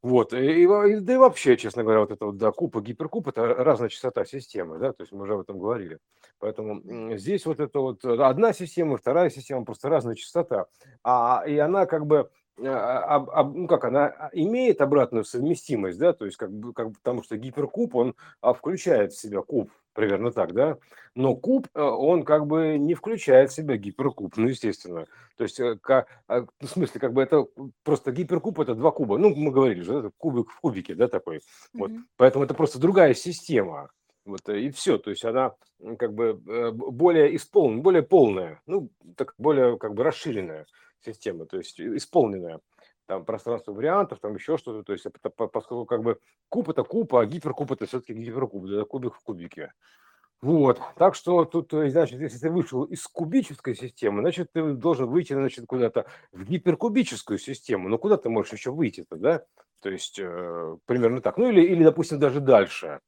Вот, 0.00 0.32
и, 0.32 0.62
и 0.62 1.00
да 1.00 1.14
и 1.14 1.16
вообще, 1.16 1.56
честно 1.56 1.82
говоря, 1.82 2.00
вот 2.00 2.12
это 2.12 2.26
вот, 2.26 2.36
да, 2.36 2.52
куб 2.52 2.76
и 2.76 2.80
гиперкуб, 2.80 3.26
это 3.26 3.46
разная 3.46 3.88
частота 3.88 4.24
системы, 4.24 4.78
да, 4.78 4.92
то 4.92 5.02
есть 5.02 5.12
мы 5.12 5.22
уже 5.22 5.34
об 5.34 5.40
этом 5.40 5.58
говорили. 5.58 5.98
Поэтому 6.38 7.16
здесь 7.16 7.44
вот 7.46 7.58
это 7.58 7.80
вот 7.80 8.04
одна 8.04 8.52
система, 8.52 8.96
вторая 8.96 9.28
система, 9.28 9.64
просто 9.64 9.88
разная 9.88 10.14
частота. 10.14 10.66
А, 11.02 11.42
и 11.44 11.58
она 11.58 11.86
как 11.86 12.06
бы, 12.06 12.30
об- 12.66 13.30
об- 13.30 13.54
ну 13.54 13.66
как, 13.66 13.84
она 13.84 14.30
имеет 14.32 14.80
обратную 14.80 15.24
совместимость, 15.24 15.98
да, 15.98 16.12
то 16.12 16.24
есть 16.24 16.36
как 16.36 16.52
бы, 16.52 16.72
как 16.72 16.88
бы 16.88 16.94
потому 16.94 17.22
что 17.22 17.36
гиперкуб, 17.36 17.94
он 17.94 18.14
а, 18.40 18.52
включает 18.52 19.12
в 19.12 19.20
себя 19.20 19.42
куб, 19.42 19.70
примерно 19.92 20.30
так, 20.32 20.52
да, 20.52 20.78
но 21.14 21.34
куб, 21.34 21.66
э, 21.74 21.80
он 21.80 22.22
как 22.22 22.46
бы 22.46 22.78
не 22.78 22.94
включает 22.94 23.50
в 23.50 23.54
себя 23.54 23.76
гиперкуб, 23.76 24.36
ну, 24.36 24.48
естественно. 24.48 25.06
То 25.36 25.44
есть, 25.44 25.58
э, 25.60 25.76
ка- 25.80 26.06
а, 26.28 26.40
ну, 26.40 26.46
в 26.60 26.70
смысле, 26.70 27.00
как 27.00 27.12
бы 27.12 27.22
это 27.22 27.46
просто 27.82 28.12
гиперкуб 28.12 28.60
это 28.60 28.74
два 28.74 28.90
куба. 28.90 29.18
Ну, 29.18 29.34
мы 29.34 29.50
говорили 29.50 29.80
же, 29.82 29.98
это 29.98 30.10
кубик 30.16 30.50
в 30.50 30.60
кубике, 30.60 30.94
да, 30.94 31.08
такой. 31.08 31.40
Вот. 31.74 31.90
Мгм. 31.90 32.06
Поэтому 32.16 32.44
это 32.44 32.54
просто 32.54 32.78
другая 32.78 33.14
система. 33.14 33.90
Вот 34.28 34.46
э, 34.48 34.60
и 34.60 34.70
все. 34.70 34.98
То 34.98 35.10
есть 35.10 35.24
она 35.24 35.54
как 35.98 36.12
бы 36.12 36.40
э, 36.46 36.70
более 36.70 37.34
исполненная, 37.34 37.82
более 37.82 38.02
полная, 38.02 38.60
ну, 38.66 38.90
так 39.16 39.34
более 39.38 39.78
как 39.78 39.94
бы 39.94 40.04
расширенная 40.04 40.66
система, 41.04 41.46
то 41.46 41.56
есть 41.56 41.80
исполненная. 41.80 42.60
Там 43.06 43.24
пространство 43.24 43.72
вариантов, 43.72 44.18
там 44.20 44.34
еще 44.34 44.58
что-то. 44.58 44.82
То 44.82 44.92
есть 44.92 45.06
это, 45.06 45.30
по- 45.30 45.48
поскольку 45.48 45.86
как 45.86 46.02
бы 46.02 46.18
куб 46.50 46.68
это 46.68 46.84
куб, 46.84 47.14
а 47.14 47.24
гиперкуб 47.24 47.72
это 47.72 47.86
все-таки 47.86 48.12
гиперкуб, 48.12 48.66
да, 48.66 48.84
кубик 48.84 49.14
в 49.14 49.20
кубике. 49.20 49.72
Вот, 50.42 50.80
так 50.96 51.14
что 51.14 51.46
тут, 51.46 51.72
э, 51.72 51.88
значит, 51.90 52.20
если 52.20 52.38
ты 52.38 52.50
вышел 52.50 52.84
из 52.84 53.06
кубической 53.06 53.74
системы, 53.74 54.20
значит, 54.20 54.52
ты 54.52 54.74
должен 54.74 55.06
выйти, 55.06 55.32
значит, 55.32 55.64
куда-то 55.66 56.04
в 56.32 56.44
гиперкубическую 56.44 57.38
систему. 57.38 57.88
Ну, 57.88 57.98
куда 57.98 58.18
ты 58.18 58.28
можешь 58.28 58.52
еще 58.52 58.70
выйти-то, 58.70 59.16
да? 59.16 59.44
То 59.80 59.88
есть, 59.90 60.18
э, 60.20 60.76
примерно 60.84 61.22
так. 61.22 61.38
Ну, 61.38 61.48
или, 61.48 61.62
или, 61.62 61.82
допустим, 61.82 62.20
даже 62.20 62.40
дальше. 62.40 63.00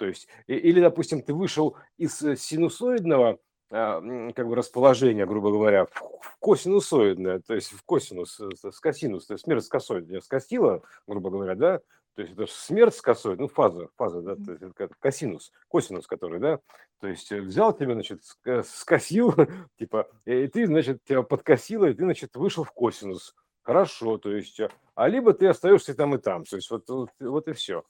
То 0.00 0.06
есть, 0.06 0.28
или, 0.46 0.80
допустим, 0.80 1.20
ты 1.20 1.34
вышел 1.34 1.76
из 1.98 2.22
э, 2.22 2.34
синусоидного 2.34 3.38
а, 3.70 4.00
как 4.32 4.48
бы 4.48 4.56
расположения, 4.56 5.26
грубо 5.26 5.50
говоря, 5.50 5.84
в 5.84 6.38
косинусоидное, 6.38 7.40
то 7.40 7.54
есть 7.54 7.70
в 7.70 7.84
косинус, 7.84 8.40
э, 8.40 8.70
с 8.70 8.80
косинус, 8.80 9.26
то 9.26 9.34
есть 9.34 9.44
смерть 9.44 9.62
с 9.62 9.68
косой, 9.68 10.06
я 10.06 10.22
скосила, 10.22 10.82
грубо 11.06 11.28
говоря, 11.28 11.54
да, 11.54 11.80
то 12.14 12.22
есть 12.22 12.32
это 12.32 12.46
смерть 12.46 12.94
с 12.94 13.02
косой, 13.02 13.36
ну 13.36 13.46
фаза, 13.46 13.90
фаза, 13.98 14.22
да, 14.22 14.36
то 14.36 14.52
есть 14.52 14.62
это 14.62 14.94
косинус, 14.98 15.52
косинус, 15.68 16.06
который, 16.06 16.40
да, 16.40 16.60
то 16.98 17.06
есть 17.06 17.30
взял 17.30 17.76
тебя, 17.76 17.92
значит, 17.92 18.22
скосил, 18.64 19.34
типа, 19.78 20.08
и 20.24 20.46
ты, 20.46 20.66
значит, 20.66 21.04
тебя 21.04 21.22
подкосило, 21.22 21.84
и 21.84 21.92
ты, 21.92 22.04
значит, 22.04 22.36
вышел 22.36 22.64
в 22.64 22.72
косинус. 22.72 23.34
Хорошо, 23.62 24.16
то 24.16 24.34
есть, 24.34 24.58
а 24.94 25.08
либо 25.08 25.34
ты 25.34 25.46
остаешься 25.46 25.94
там 25.94 26.14
и 26.14 26.18
там, 26.18 26.44
то 26.44 26.56
есть 26.56 26.70
вот, 26.70 26.88
вот, 26.88 27.10
вот 27.20 27.46
и 27.46 27.52
все. 27.52 27.84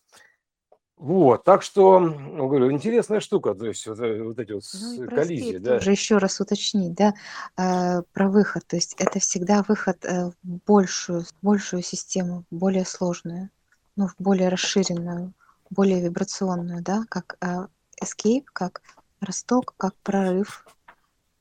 Вот, 1.01 1.45
так 1.45 1.63
что, 1.63 1.97
м, 1.97 2.37
говорю, 2.37 2.71
интересная 2.71 3.21
штука, 3.21 3.55
то 3.55 3.65
есть 3.65 3.87
вот, 3.87 3.99
э, 4.01 4.23
вот 4.23 4.39
эти 4.39 4.53
вот 4.53 4.63
Ну 4.99 5.07
про 5.07 5.17
коллизии, 5.17 5.57
да. 5.57 5.79
тоже 5.79 5.93
еще 5.93 6.19
раз 6.19 6.39
уточнить, 6.43 6.93
да, 6.95 7.15
э, 7.57 8.03
про 8.13 8.29
выход. 8.29 8.67
То 8.67 8.77
есть 8.77 8.95
это 8.99 9.19
всегда 9.19 9.65
выход 9.67 10.05
э, 10.05 10.27
в 10.27 10.35
большую, 10.67 11.23
в 11.23 11.33
большую 11.41 11.83
систему, 11.83 12.45
более 12.51 12.85
сложную, 12.85 13.49
ну, 13.97 14.09
в 14.09 14.15
более 14.19 14.51
расширенную, 14.51 15.33
более 15.71 16.03
вибрационную, 16.03 16.83
да, 16.83 17.05
как 17.09 17.39
э, 17.41 17.67
escape, 18.05 18.45
как 18.53 18.83
росток, 19.23 19.73
как 19.79 19.95
прорыв, 20.03 20.67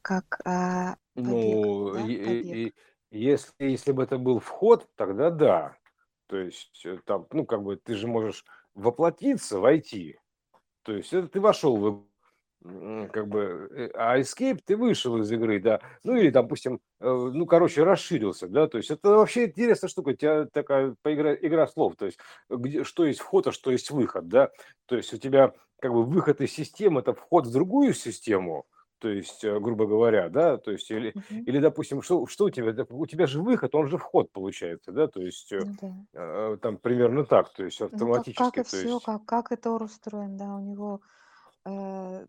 как 0.01 0.39
э, 0.45 0.95
побег, 1.15 1.25
Ну, 1.25 1.91
да, 1.95 2.01
и- 2.05 2.15
побег. 2.17 2.45
и 2.55 2.73
если, 3.11 3.51
если 3.59 3.91
бы 3.91 4.03
это 4.03 4.17
был 4.17 4.39
вход, 4.39 4.87
тогда 4.95 5.29
да. 5.31 5.75
То 6.27 6.37
есть 6.37 6.81
э, 6.85 6.97
там, 7.05 7.27
ну, 7.33 7.45
как 7.45 7.61
бы 7.61 7.75
ты 7.75 7.95
же 7.95 8.07
можешь 8.07 8.45
воплотиться, 8.75 9.59
войти. 9.59 10.19
То 10.83 10.93
есть 10.93 11.13
это 11.13 11.27
ты 11.27 11.39
вошел 11.39 11.77
в 11.77 12.09
как 12.61 13.27
бы, 13.27 13.69
э, 13.71 13.89
а 13.93 14.19
escape 14.19 14.59
ты 14.65 14.75
вышел 14.75 15.17
из 15.17 15.31
игры, 15.31 15.61
да. 15.61 15.79
Ну 16.03 16.15
или, 16.17 16.29
допустим, 16.29 16.81
э, 16.99 17.05
ну, 17.09 17.45
короче, 17.45 17.83
расширился, 17.83 18.47
да. 18.49 18.67
То 18.67 18.77
есть 18.77 18.91
это 18.91 19.09
вообще 19.09 19.45
интересная 19.45 19.87
штука. 19.87 20.09
У 20.09 20.13
тебя 20.13 20.45
такая 20.45 20.95
поигра- 21.03 21.37
игра 21.41 21.67
слов. 21.67 21.95
То 21.95 22.05
есть 22.05 22.19
где, 22.49 22.83
что 22.83 23.05
есть 23.05 23.21
вход, 23.21 23.47
а 23.47 23.51
что 23.53 23.71
есть 23.71 23.91
выход, 23.91 24.27
да. 24.27 24.49
То 24.87 24.97
есть 24.97 25.13
у 25.13 25.17
тебя 25.17 25.53
как 25.79 25.93
бы 25.93 26.03
выход 26.03 26.41
из 26.41 26.51
системы– 26.51 26.99
это 27.01 27.13
вход 27.13 27.47
в 27.47 27.51
другую 27.53 27.93
систему, 27.93 28.65
то 28.99 29.09
есть, 29.09 29.43
э, 29.43 29.59
грубо 29.59 29.85
говоря, 29.87 30.29
да, 30.29 30.57
то 30.57 30.71
есть, 30.71 30.91
или, 30.91 31.15
Мгм. 31.15 31.45
или 31.45 31.59
допустим, 31.59 32.01
что, 32.01 32.25
что 32.27 32.45
у 32.45 32.49
тебя? 32.49 32.73
У 32.89 33.05
тебя 33.07 33.27
же 33.27 33.41
выход, 33.41 33.75
он 33.75 33.87
же 33.87 33.97
вход 33.97 34.31
получается, 34.31 34.91
да, 34.91 35.07
то 35.07 35.21
есть, 35.21 35.51
э, 35.53 35.65
Ну 35.65 35.75
да. 35.81 35.91
э, 36.13 36.57
там 36.61 36.77
примерно 36.77 37.25
так, 37.25 37.53
то 37.53 37.63
есть 37.65 37.81
Ну, 37.91 38.09
как, 38.09 38.33
как 38.33 38.57
автоматически, 38.57 38.59
и 38.59 38.63
то 38.63 38.77
все, 38.77 38.99
есть, 38.99 38.99
как, 38.99 39.25
как 39.25 39.51
и 39.51 39.55
Тор 39.55 39.83
устроен, 39.83 40.37
да, 40.37 40.55
у 40.55 40.59
него 40.59 41.01
э, 41.65 42.25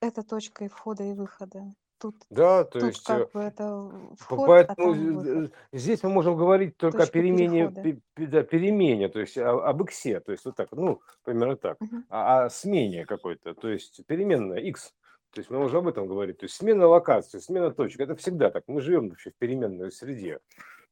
это 0.00 0.22
точка 0.24 0.64
и 0.66 0.68
входа, 0.68 1.04
и 1.04 1.14
выхода. 1.14 1.74
Тут, 1.98 2.26
Да, 2.30 2.64
то 2.64 2.78
тут 2.78 2.94
есть 2.94 3.10
э, 3.10 3.26
как 3.26 3.30
бы 3.32 3.40
это 3.40 3.90
вход, 4.18 4.62
а 4.68 4.76
Поэтому 4.76 4.94
выход, 5.12 5.46
здесь 5.72 6.02
мы 6.02 6.10
можем 6.10 6.36
говорить 6.36 6.76
только 6.76 7.04
о 7.04 7.06
точка 7.06 7.06
перемене, 7.06 7.70
перехода. 7.70 7.82
пе- 7.82 8.00
пе- 8.14 8.26
да, 8.26 8.42
перемене, 8.42 9.08
то 9.08 9.20
есть 9.20 9.36
о- 9.38 9.64
об 9.66 9.82
иксе, 9.82 10.20
то 10.20 10.32
есть 10.32 10.44
вот 10.44 10.56
так, 10.56 10.68
ну, 10.72 11.00
примерно 11.24 11.56
так, 11.56 11.78
Мгм. 11.80 12.04
а 12.08 12.44
о 12.44 12.50
смене 12.50 13.06
какой-то, 13.06 13.54
то 13.54 13.68
есть 13.68 14.04
переменная 14.06 14.58
x, 14.60 14.94
то 15.32 15.40
есть 15.40 15.50
мы 15.50 15.58
можем 15.58 15.80
об 15.80 15.88
этом 15.88 16.06
говорить, 16.06 16.38
то 16.38 16.44
есть 16.44 16.56
смена 16.56 16.86
локации, 16.86 17.38
смена 17.38 17.70
точек, 17.70 18.00
это 18.00 18.16
всегда 18.16 18.50
так, 18.50 18.64
мы 18.66 18.80
живем 18.80 19.08
вообще 19.08 19.30
в 19.30 19.36
переменной 19.36 19.90
среде, 19.92 20.40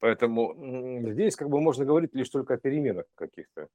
поэтому 0.01 0.55
здесь 1.13 1.37
как 1.37 1.49
бы 1.49 1.61
можно 1.61 1.85
говорить 1.85 2.15
лишь 2.15 2.29
только 2.29 2.55
о 2.55 2.59
переменах 2.59 3.07
каких-то 3.15 3.69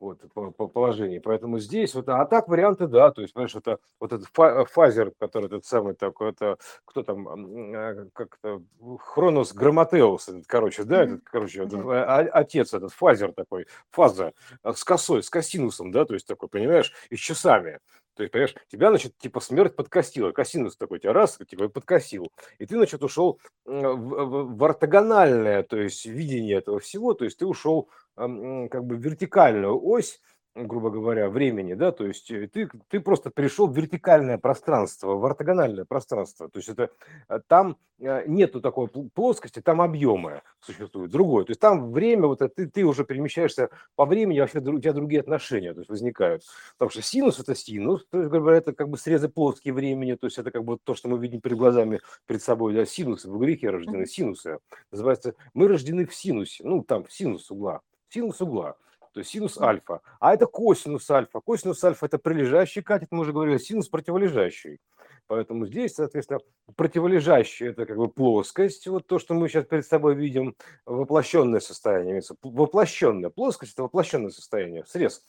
вот, 0.00 0.20
по, 0.34 0.50
по 0.50 0.68
положению. 0.68 1.22
Поэтому 1.22 1.58
здесь 1.58 1.94
вот, 1.94 2.08
а 2.08 2.24
так 2.26 2.48
варианты, 2.48 2.86
да, 2.86 3.10
то 3.10 3.22
есть, 3.22 3.32
понимаешь, 3.34 3.54
это 3.54 3.78
вот 4.00 4.12
этот 4.12 4.28
фа- 4.32 4.64
father, 4.66 5.12
который 5.18 5.46
этот 5.46 5.64
самый 5.64 5.94
такой, 5.94 6.30
это 6.30 6.58
кто 6.84 7.02
там, 7.02 7.26
а, 7.28 8.06
как-то, 8.12 8.62
Хронос 9.00 9.52
Грамотеус, 9.52 10.28
этот, 10.28 10.46
короче, 10.46 10.84
да, 10.84 11.04
этот, 11.04 11.22
короче, 11.24 11.64
Да. 11.66 11.78
а- 11.78 12.18
а- 12.20 12.28
отец 12.40 12.74
этот, 12.74 12.92
father 12.92 13.32
такой, 13.32 13.66
фаза, 13.90 14.32
а, 14.62 14.72
с 14.74 14.84
косой, 14.84 15.22
с 15.22 15.30
косинусом, 15.30 15.90
да, 15.92 16.04
то 16.04 16.14
есть 16.14 16.26
такой, 16.26 16.48
понимаешь, 16.48 16.92
и 17.10 17.16
с 17.16 17.20
часами. 17.20 17.78
То 18.14 18.22
есть, 18.22 18.32
понимаешь, 18.32 18.54
тебя, 18.68 18.88
значит, 18.88 19.18
типа 19.18 19.40
смерть 19.40 19.76
подкосила, 19.76 20.32
косинус 20.32 20.74
такой 20.78 21.00
тебя 21.00 21.12
раз, 21.12 21.38
типа, 21.48 21.64
и 21.64 21.68
подкосил. 21.68 22.28
И 22.58 22.64
ты, 22.64 22.74
значит, 22.76 23.02
ушел 23.04 23.38
м, 23.66 23.82
в, 24.08 24.24
в- 24.24 24.56
в 24.56 24.64
ортогональное, 24.64 25.62
то 25.62 25.76
есть 25.76 26.06
видение 26.06 26.56
этого 26.56 26.78
всего, 26.80 27.12
то 27.12 27.26
есть 27.26 27.38
ты 27.38 27.44
ушел 27.46 27.90
как 28.16 28.84
бы 28.84 28.96
вертикальную 28.96 29.78
ось, 29.84 30.20
грубо 30.64 30.90
говоря, 30.90 31.28
времени, 31.28 31.74
да, 31.74 31.92
то 31.92 32.06
есть 32.06 32.30
э, 32.30 32.48
ты, 32.48 32.68
ты 32.88 33.00
просто 33.00 33.30
перешел 33.30 33.66
в 33.66 33.76
вертикальное 33.76 34.38
пространство, 34.38 35.14
в 35.14 35.24
ортогональное 35.24 35.84
пространство, 35.84 36.48
то 36.48 36.58
есть 36.58 36.70
это 36.70 36.90
э, 37.28 37.40
там 37.46 37.76
э, 37.98 38.24
нету 38.26 38.60
такой 38.60 38.86
пл- 38.86 39.10
плоскости, 39.12 39.60
там 39.60 39.82
объемы 39.82 40.42
существуют, 40.60 41.12
другое, 41.12 41.44
то 41.44 41.50
есть 41.50 41.60
там 41.60 41.92
время, 41.92 42.26
вот 42.26 42.38
ты, 42.38 42.68
ты 42.68 42.84
уже 42.84 43.04
перемещаешься 43.04 43.68
по 43.96 44.06
времени, 44.06 44.40
вообще 44.40 44.58
у 44.58 44.80
тебя 44.80 44.92
другие 44.94 45.20
отношения, 45.20 45.74
то 45.74 45.80
есть 45.80 45.90
возникают, 45.90 46.42
потому 46.78 46.90
что 46.90 47.02
синус 47.02 47.38
это 47.38 47.54
синус, 47.54 48.06
то 48.10 48.18
есть, 48.18 48.30
грубо 48.30 48.44
говоря, 48.44 48.58
это 48.58 48.72
как 48.72 48.88
бы 48.88 48.96
срезы 48.96 49.28
плоские 49.28 49.74
времени, 49.74 50.14
то 50.14 50.26
есть 50.26 50.38
это 50.38 50.50
как 50.50 50.64
бы 50.64 50.78
то, 50.82 50.94
что 50.94 51.08
мы 51.08 51.18
видим 51.18 51.40
перед 51.40 51.58
глазами, 51.58 52.00
перед 52.26 52.42
собой, 52.42 52.72
да, 52.74 52.86
синусы, 52.86 53.30
в 53.30 53.38
грехе 53.38 53.68
рождены, 53.68 54.06
синусы, 54.06 54.58
называется, 54.90 55.34
мы 55.52 55.68
рождены 55.68 56.06
в 56.06 56.14
синусе, 56.14 56.64
ну 56.64 56.82
там 56.82 57.04
синус 57.10 57.50
угла, 57.50 57.82
синус 58.16 58.40
угла, 58.40 58.76
то 59.12 59.20
есть 59.20 59.30
синус 59.30 59.60
альфа. 59.60 60.00
А 60.20 60.34
это 60.34 60.46
косинус 60.46 61.10
альфа. 61.10 61.40
Косинус 61.40 61.84
альфа 61.84 62.06
это 62.06 62.18
прилежащий 62.18 62.82
катет, 62.82 63.08
мы 63.10 63.20
уже 63.20 63.32
говорили, 63.32 63.58
синус 63.58 63.88
противолежащий. 63.88 64.78
Поэтому 65.26 65.66
здесь, 65.66 65.94
соответственно, 65.94 66.40
противолежащий 66.76 67.68
это 67.68 67.84
как 67.84 67.96
бы 67.96 68.08
плоскость, 68.08 68.86
вот 68.86 69.06
то, 69.06 69.18
что 69.18 69.34
мы 69.34 69.48
сейчас 69.48 69.66
перед 69.66 69.84
собой 69.84 70.14
видим, 70.14 70.54
воплощенное 70.86 71.60
состояние. 71.60 72.22
Воплощенная 72.42 73.30
плоскость 73.30 73.72
это 73.72 73.82
воплощенное 73.82 74.30
состояние, 74.30 74.84
срез. 74.86 75.22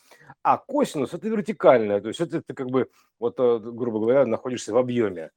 А 0.43 0.57
косинус 0.57 1.13
это 1.13 1.27
вертикальное, 1.27 1.99
то 1.99 2.07
есть 2.07 2.21
это 2.21 2.41
ты 2.41 2.53
как 2.53 2.67
бы, 2.67 2.89
вот, 3.19 3.39
э, 3.39 3.59
грубо 3.59 3.99
говоря, 3.99 4.25
находишься 4.25 4.71
в 4.71 4.77
объеме. 4.77 5.31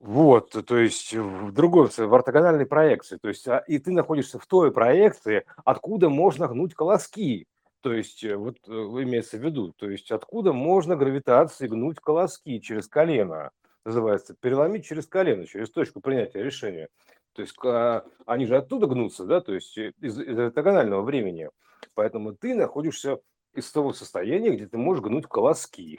Вот, 0.00 0.52
то 0.66 0.78
есть 0.78 1.12
в 1.14 1.52
другой, 1.52 1.88
в 1.88 2.14
ортогональной 2.14 2.64
проекции. 2.64 3.18
То 3.20 3.28
есть, 3.28 3.46
а, 3.46 3.58
и 3.58 3.78
ты 3.78 3.92
находишься 3.92 4.38
в 4.38 4.46
той 4.46 4.72
проекции, 4.72 5.44
откуда 5.64 6.08
можно 6.08 6.48
гнуть 6.48 6.74
колоски. 6.74 7.46
То 7.82 7.92
есть, 7.92 8.24
э, 8.24 8.34
вот 8.34 8.56
э, 8.66 8.70
имеется 8.72 9.36
в 9.36 9.44
виду, 9.44 9.72
то 9.76 9.90
есть, 9.90 10.10
откуда 10.10 10.54
можно 10.54 10.96
гравитацией 10.96 11.68
гнуть 11.70 12.00
колоски 12.00 12.60
через 12.60 12.88
колено. 12.88 13.50
Называется 13.84 14.34
переломить 14.40 14.86
через 14.86 15.06
колено, 15.06 15.46
через 15.46 15.70
точку 15.70 16.00
принятия 16.00 16.42
решения. 16.42 16.88
То 17.34 17.42
есть, 17.42 17.56
а, 17.62 18.04
они 18.24 18.46
же 18.46 18.56
оттуда 18.56 18.86
гнутся, 18.86 19.26
да, 19.26 19.42
то 19.42 19.52
есть 19.52 19.76
э, 19.76 19.92
из, 20.00 20.18
из 20.18 20.38
ортогонального 20.38 21.02
времени. 21.02 21.50
Поэтому 21.94 22.34
ты 22.34 22.54
находишься 22.54 23.18
из 23.54 23.70
того 23.70 23.92
состояния, 23.92 24.50
где 24.50 24.66
ты 24.66 24.78
можешь 24.78 25.02
гнуть 25.02 25.26
колоски 25.26 25.98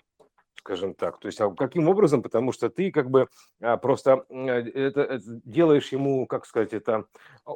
скажем 0.63 0.93
так. 0.93 1.19
То 1.19 1.27
есть, 1.27 1.41
а 1.41 1.49
каким 1.51 1.89
образом? 1.89 2.21
Потому 2.21 2.51
что 2.51 2.69
ты 2.69 2.91
как 2.91 3.09
бы 3.09 3.27
а, 3.61 3.77
просто 3.77 4.25
э, 4.29 4.45
это, 4.45 5.01
это 5.01 5.23
делаешь 5.43 5.91
ему, 5.91 6.27
как 6.27 6.45
сказать, 6.45 6.73
это 6.73 7.05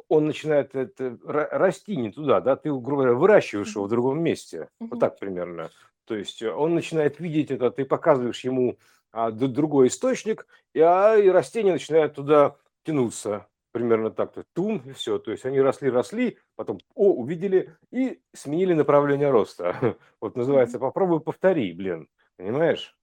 он 0.08 0.26
начинает 0.26 0.74
это, 0.74 1.18
ра- 1.24 1.48
расти 1.50 1.96
не 1.96 2.10
туда, 2.10 2.40
да, 2.40 2.56
ты, 2.56 2.70
грубо 2.70 3.02
говоря, 3.02 3.14
выращиваешь 3.14 3.74
его 3.74 3.84
в 3.84 3.88
другом 3.88 4.22
месте, 4.22 4.68
вот 4.80 4.90
Мгм. 4.92 5.00
так 5.00 5.18
примерно. 5.18 5.70
То 6.04 6.14
есть 6.16 6.42
э, 6.42 6.52
он 6.52 6.74
начинает 6.74 7.20
видеть 7.20 7.50
это, 7.50 7.70
ты 7.70 7.84
показываешь 7.84 8.44
ему 8.44 8.78
а, 9.12 9.30
другой 9.30 9.88
источник, 9.88 10.46
и, 10.74 10.80
а, 10.80 11.16
и 11.16 11.28
растения 11.28 11.72
начинают 11.72 12.14
туда 12.14 12.56
тянуться. 12.84 13.46
Примерно 13.72 14.10
так, 14.10 14.32
то 14.32 14.42
тум, 14.54 14.82
и 14.86 14.92
все. 14.92 15.18
То 15.18 15.32
есть 15.32 15.44
они 15.44 15.60
росли, 15.60 15.90
росли, 15.90 16.38
потом, 16.54 16.78
о, 16.94 17.12
увидели 17.12 17.76
и 17.90 18.22
сменили 18.32 18.72
направление 18.72 19.30
роста. 19.30 19.96
Вот 20.20 20.34
называется, 20.34 20.78
попробуй 20.78 21.20
повтори, 21.20 21.72
блин, 21.72 22.08
понимаешь? 22.38 22.95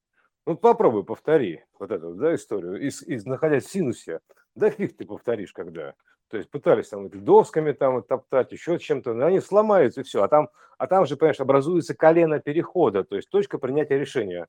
Ну, 0.46 0.58
попробуй 0.58 1.04
повтори 1.06 1.64
вот 1.80 1.92
эту, 1.92 2.10
вот, 2.10 2.18
да, 2.18 2.36
историю, 2.36 2.82
из, 2.82 3.02
из, 3.04 3.26
находясь 3.26 3.66
в 3.66 3.72
синусе. 3.72 4.20
Да 4.56 4.70
фиг 4.70 4.98
ты 4.98 5.06
повторишь 5.06 5.54
когда. 5.54 5.94
То 6.30 6.38
есть 6.38 6.50
пытались 6.50 6.90
там 6.90 7.04
вот 7.04 7.12
досками 7.24 7.72
там 7.72 7.96
вот 7.96 8.08
топтать, 8.08 8.52
еще 8.52 8.78
чем-то, 8.78 9.14
но 9.14 9.28
они 9.28 9.40
сломаются 9.40 10.02
и 10.02 10.04
все. 10.04 10.24
А 10.24 10.28
там, 10.28 10.50
а 10.78 10.88
там 10.88 11.06
же, 11.06 11.16
понимаешь, 11.16 11.40
образуется 11.40 11.96
колено 11.96 12.40
перехода, 12.40 13.04
то 13.04 13.16
есть 13.16 13.30
точка 13.30 13.58
принятия 13.58 13.98
решения. 13.98 14.48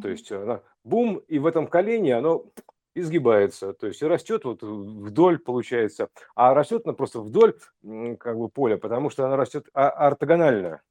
То 0.00 0.08
есть 0.08 0.30
она 0.32 0.62
бум, 0.84 1.18
и 1.28 1.38
в 1.38 1.46
этом 1.46 1.66
колене 1.66 2.16
оно 2.16 2.46
изгибается, 2.94 3.72
то 3.74 3.86
есть 3.86 4.02
и 4.02 4.06
растет 4.06 4.44
вот 4.44 4.62
вдоль, 4.62 5.38
получается, 5.38 6.08
а 6.34 6.54
растет 6.54 6.82
она 6.84 6.94
просто 6.94 7.20
вдоль 7.20 7.54
как 8.18 8.38
бы 8.38 8.48
поля, 8.48 8.76
потому 8.76 9.10
что 9.10 9.26
она 9.26 9.36
растет 9.36 9.66
а- 9.72 9.90
ортогонально. 9.90 10.82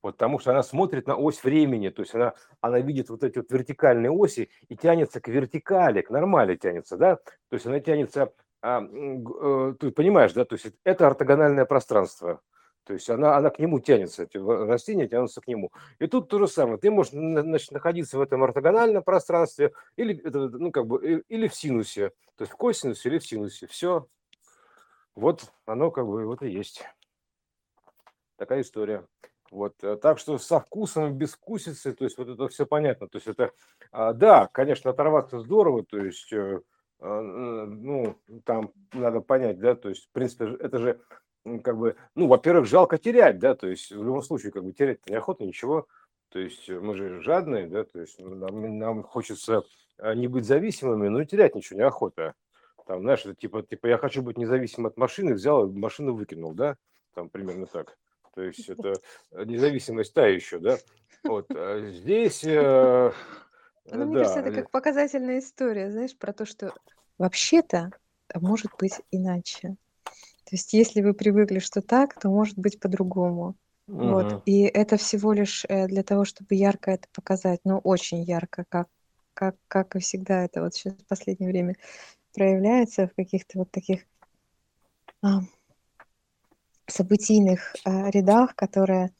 Потому 0.00 0.38
что 0.38 0.52
она 0.52 0.62
смотрит 0.62 1.06
на 1.08 1.16
ось 1.16 1.42
времени, 1.42 1.88
то 1.88 2.02
есть 2.02 2.14
она, 2.14 2.34
она 2.60 2.78
видит 2.80 3.10
вот 3.10 3.24
эти 3.24 3.38
вот 3.38 3.50
вертикальные 3.50 4.12
оси 4.12 4.48
и 4.68 4.76
тянется 4.76 5.20
к 5.20 5.26
вертикали, 5.28 6.02
к 6.02 6.10
нормали 6.10 6.54
тянется, 6.54 6.96
да, 6.96 7.16
то 7.16 7.54
есть 7.54 7.66
она 7.66 7.80
тянется, 7.80 8.32
а, 8.62 8.80
э, 8.80 9.74
ты 9.80 9.90
понимаешь, 9.90 10.32
да, 10.34 10.44
то 10.44 10.54
есть 10.54 10.66
это 10.84 11.08
ортогональное 11.08 11.64
пространство, 11.64 12.40
то 12.84 12.92
есть 12.92 13.10
она, 13.10 13.36
она 13.36 13.50
к 13.50 13.58
нему 13.58 13.80
тянется, 13.80 14.22
эти 14.22 14.38
растения 14.38 15.08
тянутся 15.08 15.40
к 15.40 15.48
нему. 15.48 15.72
И 15.98 16.06
тут 16.06 16.28
то 16.28 16.38
же 16.38 16.46
самое, 16.46 16.78
ты 16.78 16.92
можешь 16.92 17.12
на- 17.12 17.42
значит, 17.42 17.72
находиться 17.72 18.18
в 18.18 18.20
этом 18.20 18.44
ортогональном 18.44 19.02
пространстве 19.02 19.72
или, 19.96 20.22
ну, 20.24 20.70
как 20.70 20.86
бы, 20.86 21.04
и- 21.04 21.22
или 21.28 21.48
в 21.48 21.54
синусе, 21.56 22.10
то 22.36 22.42
есть 22.44 22.52
в 22.52 22.56
косинусе 22.56 23.08
или 23.08 23.18
в 23.18 23.26
синусе, 23.26 23.66
все, 23.66 24.06
вот 25.16 25.52
оно 25.66 25.90
как 25.90 26.06
бы 26.06 26.24
вот 26.24 26.42
и 26.42 26.48
есть. 26.48 26.84
Такая 28.36 28.60
история. 28.60 29.04
Вот, 29.50 29.82
э, 29.82 29.96
так 29.96 30.18
что 30.18 30.38
со 30.38 30.60
вкусом, 30.60 31.16
без 31.16 31.32
вкусицы, 31.32 31.92
то 31.92 32.04
есть 32.04 32.18
вот 32.18 32.28
это 32.28 32.48
все 32.48 32.66
понятно. 32.66 33.08
То 33.08 33.16
есть 33.16 33.26
это, 33.26 33.52
а, 33.92 34.12
да, 34.12 34.46
конечно, 34.52 34.90
оторваться 34.90 35.40
здорово, 35.40 35.84
то 35.84 35.98
есть, 35.98 36.32
э, 36.32 36.60
э, 37.00 37.20
ну, 37.66 38.18
там 38.44 38.72
надо 38.92 39.20
понять, 39.20 39.58
да, 39.58 39.74
то 39.74 39.88
есть, 39.88 40.06
в 40.06 40.10
принципе, 40.10 40.56
это 40.60 40.78
же, 40.78 41.00
как 41.64 41.78
бы, 41.78 41.96
ну, 42.14 42.26
во-первых, 42.26 42.66
жалко 42.66 42.98
терять, 42.98 43.38
да, 43.38 43.54
то 43.54 43.68
есть, 43.68 43.90
в 43.90 44.02
любом 44.02 44.22
случае, 44.22 44.52
как 44.52 44.64
бы, 44.64 44.72
терять 44.72 45.08
неохота, 45.08 45.44
ничего, 45.44 45.86
то 46.30 46.38
есть, 46.38 46.68
мы 46.68 46.94
же 46.94 47.22
жадные, 47.22 47.66
да, 47.66 47.84
то 47.84 48.00
есть, 48.00 48.18
нам, 48.18 48.78
нам 48.78 49.02
хочется 49.02 49.62
э, 49.98 50.14
не 50.14 50.28
быть 50.28 50.44
зависимыми, 50.44 51.08
но 51.08 51.22
и 51.22 51.26
терять 51.26 51.54
ничего 51.54 51.80
неохота. 51.80 52.34
Там, 52.86 53.02
знаешь, 53.02 53.20
это 53.24 53.34
типа, 53.34 53.62
типа, 53.62 53.86
я 53.86 53.98
хочу 53.98 54.22
быть 54.22 54.38
независим 54.38 54.86
от 54.86 54.96
машины, 54.96 55.34
взял 55.34 55.68
и 55.68 55.72
машину 55.72 56.14
выкинул, 56.14 56.52
да, 56.52 56.76
там 57.14 57.28
примерно 57.28 57.66
так. 57.66 57.98
То 58.34 58.42
есть 58.42 58.68
это 58.68 58.94
э, 59.32 59.44
независимость 59.44 60.14
та 60.14 60.26
еще, 60.26 60.58
да. 60.58 60.78
Вот 61.24 61.46
а 61.50 61.90
здесь, 61.90 62.44
э, 62.44 63.12
Ну, 63.92 64.06
мне 64.06 64.16
кажется, 64.16 64.40
да, 64.40 64.48
это 64.48 64.50
э, 64.50 64.62
как 64.62 64.70
показательная 64.70 65.38
история, 65.38 65.90
знаешь, 65.90 66.16
про 66.16 66.32
то, 66.32 66.44
что 66.46 66.72
вообще-то 67.18 67.90
может 68.34 68.70
быть 68.78 68.94
иначе. 69.10 69.76
То 70.04 70.52
есть, 70.52 70.72
если 70.72 71.02
вы 71.02 71.12
привыкли, 71.12 71.58
что 71.58 71.82
так, 71.82 72.18
то 72.18 72.30
может 72.30 72.58
быть 72.58 72.80
по-другому. 72.80 73.54
Вот. 73.86 74.32
мгм. 74.32 74.42
И 74.46 74.62
это 74.62 74.96
всего 74.96 75.32
лишь 75.32 75.64
э, 75.68 75.86
для 75.88 76.02
того, 76.02 76.24
чтобы 76.24 76.54
ярко 76.54 76.90
это 76.92 77.08
показать, 77.12 77.60
ну, 77.64 77.78
очень 77.78 78.22
ярко, 78.22 78.64
как, 78.68 78.88
как, 79.34 79.56
как 79.68 79.96
и 79.96 79.98
всегда 79.98 80.44
это 80.44 80.62
вот 80.62 80.74
сейчас 80.74 80.94
в 80.94 81.06
последнее 81.06 81.50
время 81.50 81.74
проявляется 82.32 83.08
в 83.08 83.14
каких-то 83.14 83.58
вот 83.58 83.70
таких 83.70 84.06
а, 85.22 85.40
событийных 86.88 87.74
а, 87.84 88.10
рядах, 88.10 88.54
которые, 88.54 89.10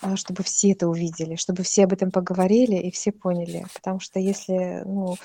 а, 0.00 0.16
чтобы 0.16 0.42
все 0.42 0.72
это 0.72 0.88
увидели, 0.88 1.36
чтобы 1.36 1.62
все 1.62 1.84
об 1.84 1.92
этом 1.92 2.10
поговорили 2.10 2.76
и 2.76 2.90
все 2.90 3.12
поняли. 3.12 3.64
Потому 3.74 4.00
что 4.00 4.18
если, 4.18 4.82
ну, 4.84 5.16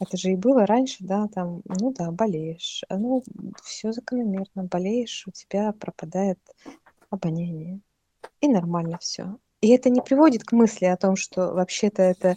это 0.00 0.16
же 0.16 0.32
и 0.32 0.36
было 0.36 0.66
раньше, 0.66 0.96
да, 1.00 1.28
там, 1.28 1.62
ну 1.64 1.92
да, 1.92 2.10
болеешь, 2.10 2.82
а, 2.88 2.98
ну, 2.98 3.22
все 3.62 3.92
закономерно, 3.92 4.64
болеешь, 4.64 5.24
у 5.26 5.30
тебя 5.30 5.72
пропадает 5.72 6.38
обоняние, 7.10 7.80
и 8.40 8.48
нормально 8.48 8.98
все. 9.00 9.38
И 9.60 9.70
это 9.70 9.90
не 9.90 10.00
приводит 10.00 10.44
к 10.44 10.52
мысли 10.52 10.84
о 10.84 10.96
том, 10.96 11.16
что 11.16 11.52
вообще-то 11.52 12.02
это 12.02 12.36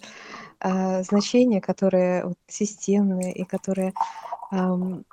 а, 0.59 1.03
значения, 1.03 1.61
которые 1.61 2.25
вот, 2.25 2.37
системные 2.47 3.31
и 3.33 3.43
которые 3.43 3.93
ам, 4.49 5.05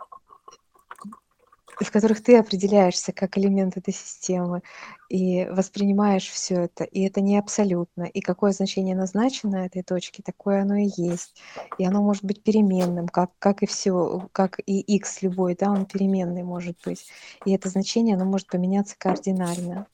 в 1.85 1.91
которых 1.91 2.23
ты 2.23 2.37
определяешься 2.37 3.13
как 3.13 3.39
элемент 3.39 3.77
этой 3.77 3.95
системы 3.95 4.63
и 5.09 5.47
воспринимаешь 5.47 6.29
все 6.29 6.63
это, 6.63 6.85
и 6.85 7.03
это 7.03 7.21
не 7.21 7.39
абсолютно. 7.39 8.05
И 8.05 8.21
какое 8.21 8.53
значение 8.53 8.97
назначено 8.97 9.67
этой 9.67 9.83
точке, 9.83 10.23
такое 10.23 10.63
оно 10.63 10.77
и 10.77 10.91
есть. 10.97 11.41
И 11.79 11.85
оно 11.85 12.03
может 12.03 12.25
быть 12.25 12.43
переменным, 12.43 13.09
как, 13.09 13.31
как 13.39 13.63
и 13.63 13.67
все, 13.67 14.29
как 14.33 14.61
и 14.67 14.81
x 14.81 15.23
любой, 15.23 15.55
да, 15.55 15.71
он 15.71 15.87
переменный 15.87 16.43
может 16.43 16.77
быть. 16.85 17.07
И 17.45 17.53
это 17.53 17.69
значение, 17.69 18.17
оно 18.17 18.25
может 18.25 18.49
поменяться 18.49 18.97
кардинально. 18.99 19.87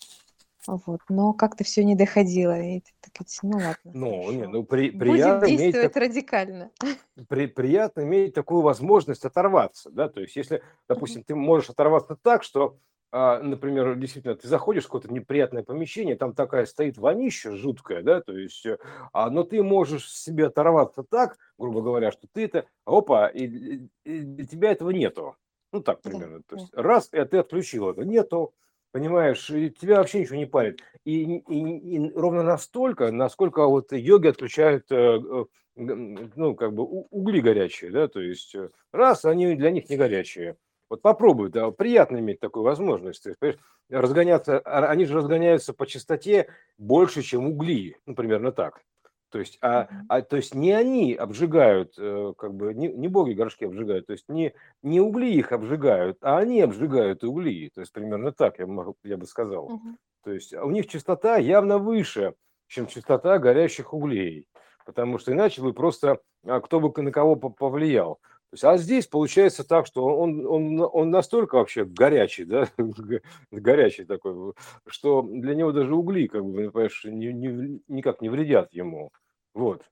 Вот. 0.67 1.01
Но 1.09 1.33
как-то 1.35 1.63
все 1.65 1.85
не 1.85 1.95
доходило. 1.95 2.59
И 2.59 2.81
так, 3.01 3.27
ну 3.43 3.59
ладно. 3.59 3.77
Ну, 3.85 4.33
не, 4.33 4.47
ну 4.47 4.65
при, 4.65 4.91
приятно 4.91 5.41
Будем 5.41 5.59
действовать 5.59 5.93
так, 5.93 6.03
радикально. 6.03 6.71
При, 7.29 7.47
приятно 7.47 8.03
иметь 8.03 8.35
такую 8.35 8.63
возможность 8.63 9.25
оторваться, 9.25 9.91
да, 9.91 10.09
то 10.09 10.21
есть 10.21 10.37
если, 10.37 10.63
допустим, 10.89 11.23
ты 11.23 11.35
можешь 11.35 11.71
оторваться 11.71 12.17
так, 12.17 12.43
что, 12.43 12.79
а, 13.13 13.41
например, 13.41 13.95
действительно, 13.97 14.35
ты 14.35 14.49
заходишь 14.49 14.85
в 14.85 14.87
какое-то 14.87 15.13
неприятное 15.13 15.63
помещение, 15.63 16.17
там 16.17 16.35
такая 16.35 16.67
стоит 16.67 16.97
вонища 16.97 17.57
жуткая, 17.57 18.03
да, 18.03 18.21
то 18.21 18.37
есть, 18.37 18.65
э, 18.65 18.79
а, 19.13 19.31
но 19.31 19.43
ты 19.43 19.63
можешь 19.63 20.11
себе 20.11 20.47
оторваться 20.47 21.03
так, 21.03 21.37
грубо 21.59 21.83
говоря, 21.83 22.11
что 22.11 22.27
ты 22.33 22.45
это, 22.45 22.67
опа, 22.87 23.29
и, 23.29 23.45
и, 23.45 23.89
и 24.05 24.21
для 24.21 24.47
тебя 24.47 24.73
этого 24.73 24.91
нету. 24.91 25.37
Ну 25.73 25.81
так 25.81 26.03
примерно. 26.03 26.39
Да, 26.39 26.45
то 26.47 26.57
есть 26.57 26.71
да. 26.73 26.83
раз, 26.83 27.09
и 27.13 27.25
ты 27.25 27.39
отключил 27.39 27.91
это, 27.91 28.05
нету, 28.05 28.55
Понимаешь, 28.95 29.47
тебя 29.49 29.97
вообще 29.97 30.21
ничего 30.21 30.37
не 30.37 30.47
парит. 30.47 30.81
И, 31.05 31.39
и, 31.39 31.97
и 31.97 32.13
ровно 32.15 32.45
настолько, 32.45 33.11
насколько 33.11 33.67
вот 33.67 33.91
йоги 33.91 34.29
отключают, 34.29 34.85
э, 34.93 34.95
э, 34.95 35.45
ну, 35.75 36.55
как 36.55 36.75
бы 36.75 36.85
угли 36.85 37.41
горячие, 37.41 37.91
да, 37.91 38.07
то 38.07 38.21
есть 38.21 38.55
э, 38.55 38.71
раз, 38.93 39.25
они 39.25 39.57
для 39.57 39.73
них 39.73 39.91
не 39.91 39.97
горячие. 39.97 40.59
Вот 40.89 41.03
попробуй, 41.03 41.51
да, 41.51 41.73
приятно 41.73 42.19
иметь 42.19 42.39
такую 42.39 42.63
возможность. 42.63 43.25
То 43.25 43.47
есть, 43.49 43.59
разгоняться, 43.91 44.61
а, 44.61 44.87
они 44.87 45.07
же 45.07 45.17
разгоняются 45.17 45.73
по 45.73 45.89
частоте 45.89 46.47
больше, 46.79 47.23
чем 47.23 47.49
угли, 47.49 47.97
ну, 48.07 48.15
примерно 48.15 48.53
так. 48.53 48.85
То 49.35 49.41
есть, 49.41 49.59
а, 49.63 49.89
а, 50.09 50.23
то 50.23 50.37
есть 50.37 50.55
не 50.55 50.71
они 50.71 51.13
обжигают, 51.13 51.95
э, 51.99 52.35
как 52.39 52.55
бы 52.55 52.73
не, 52.73 52.87
не 52.87 53.09
боги 53.09 53.33
горшки 53.33 53.65
обжигают, 53.65 54.07
то 54.07 54.13
есть 54.13 54.29
не, 54.29 54.55
не 54.85 55.01
угли 55.01 55.27
их 55.27 55.51
обжигают, 55.51 56.19
а 56.21 56.39
они 56.39 56.61
обжигают 56.61 57.25
угли. 57.25 57.69
То 57.75 57.81
есть 57.81 57.93
примерно 57.93 58.31
так 58.31 58.61
я, 58.61 58.69
могу, 58.69 58.95
я 59.03 59.17
бы 59.17 59.27
сказал. 59.27 59.65
Угу. 59.65 59.89
То 60.23 60.33
есть 60.33 60.55
у 60.55 60.71
них 60.71 60.87
частота 60.87 61.37
явно 61.39 61.79
выше, 61.79 62.35
чем 62.69 62.87
частота 62.87 63.41
горящих 63.41 63.93
углей. 63.93 64.47
Потому 64.87 65.19
что 65.19 65.33
иначе 65.33 65.63
бы 65.63 65.73
просто 65.73 66.21
а, 66.47 66.61
кто 66.61 66.79
бы 66.79 67.03
на 67.03 67.11
кого 67.11 67.35
повлиял. 67.35 68.21
То 68.51 68.55
есть, 68.55 68.65
а 68.65 68.77
здесь 68.77 69.09
получается 69.09 69.65
так, 69.65 69.85
что 69.85 70.05
он, 70.05 70.47
он, 70.47 70.81
он 70.81 71.11
настолько 71.11 71.57
вообще 71.57 71.85
горячий, 71.85 72.45
да, 72.45 72.69
горячий 73.51 74.05
такой, 74.05 74.53
что 74.87 75.23
для 75.23 75.57
него 75.57 75.73
даже 75.73 75.93
угли, 75.93 76.29
как 76.29 76.45
бы, 76.45 76.71
понимаешь, 76.71 77.05
ни, 77.05 77.33
ни, 77.33 77.81
никак 77.89 78.21
не 78.21 78.29
вредят 78.29 78.73
ему. 78.73 79.11
Вот. 79.55 79.83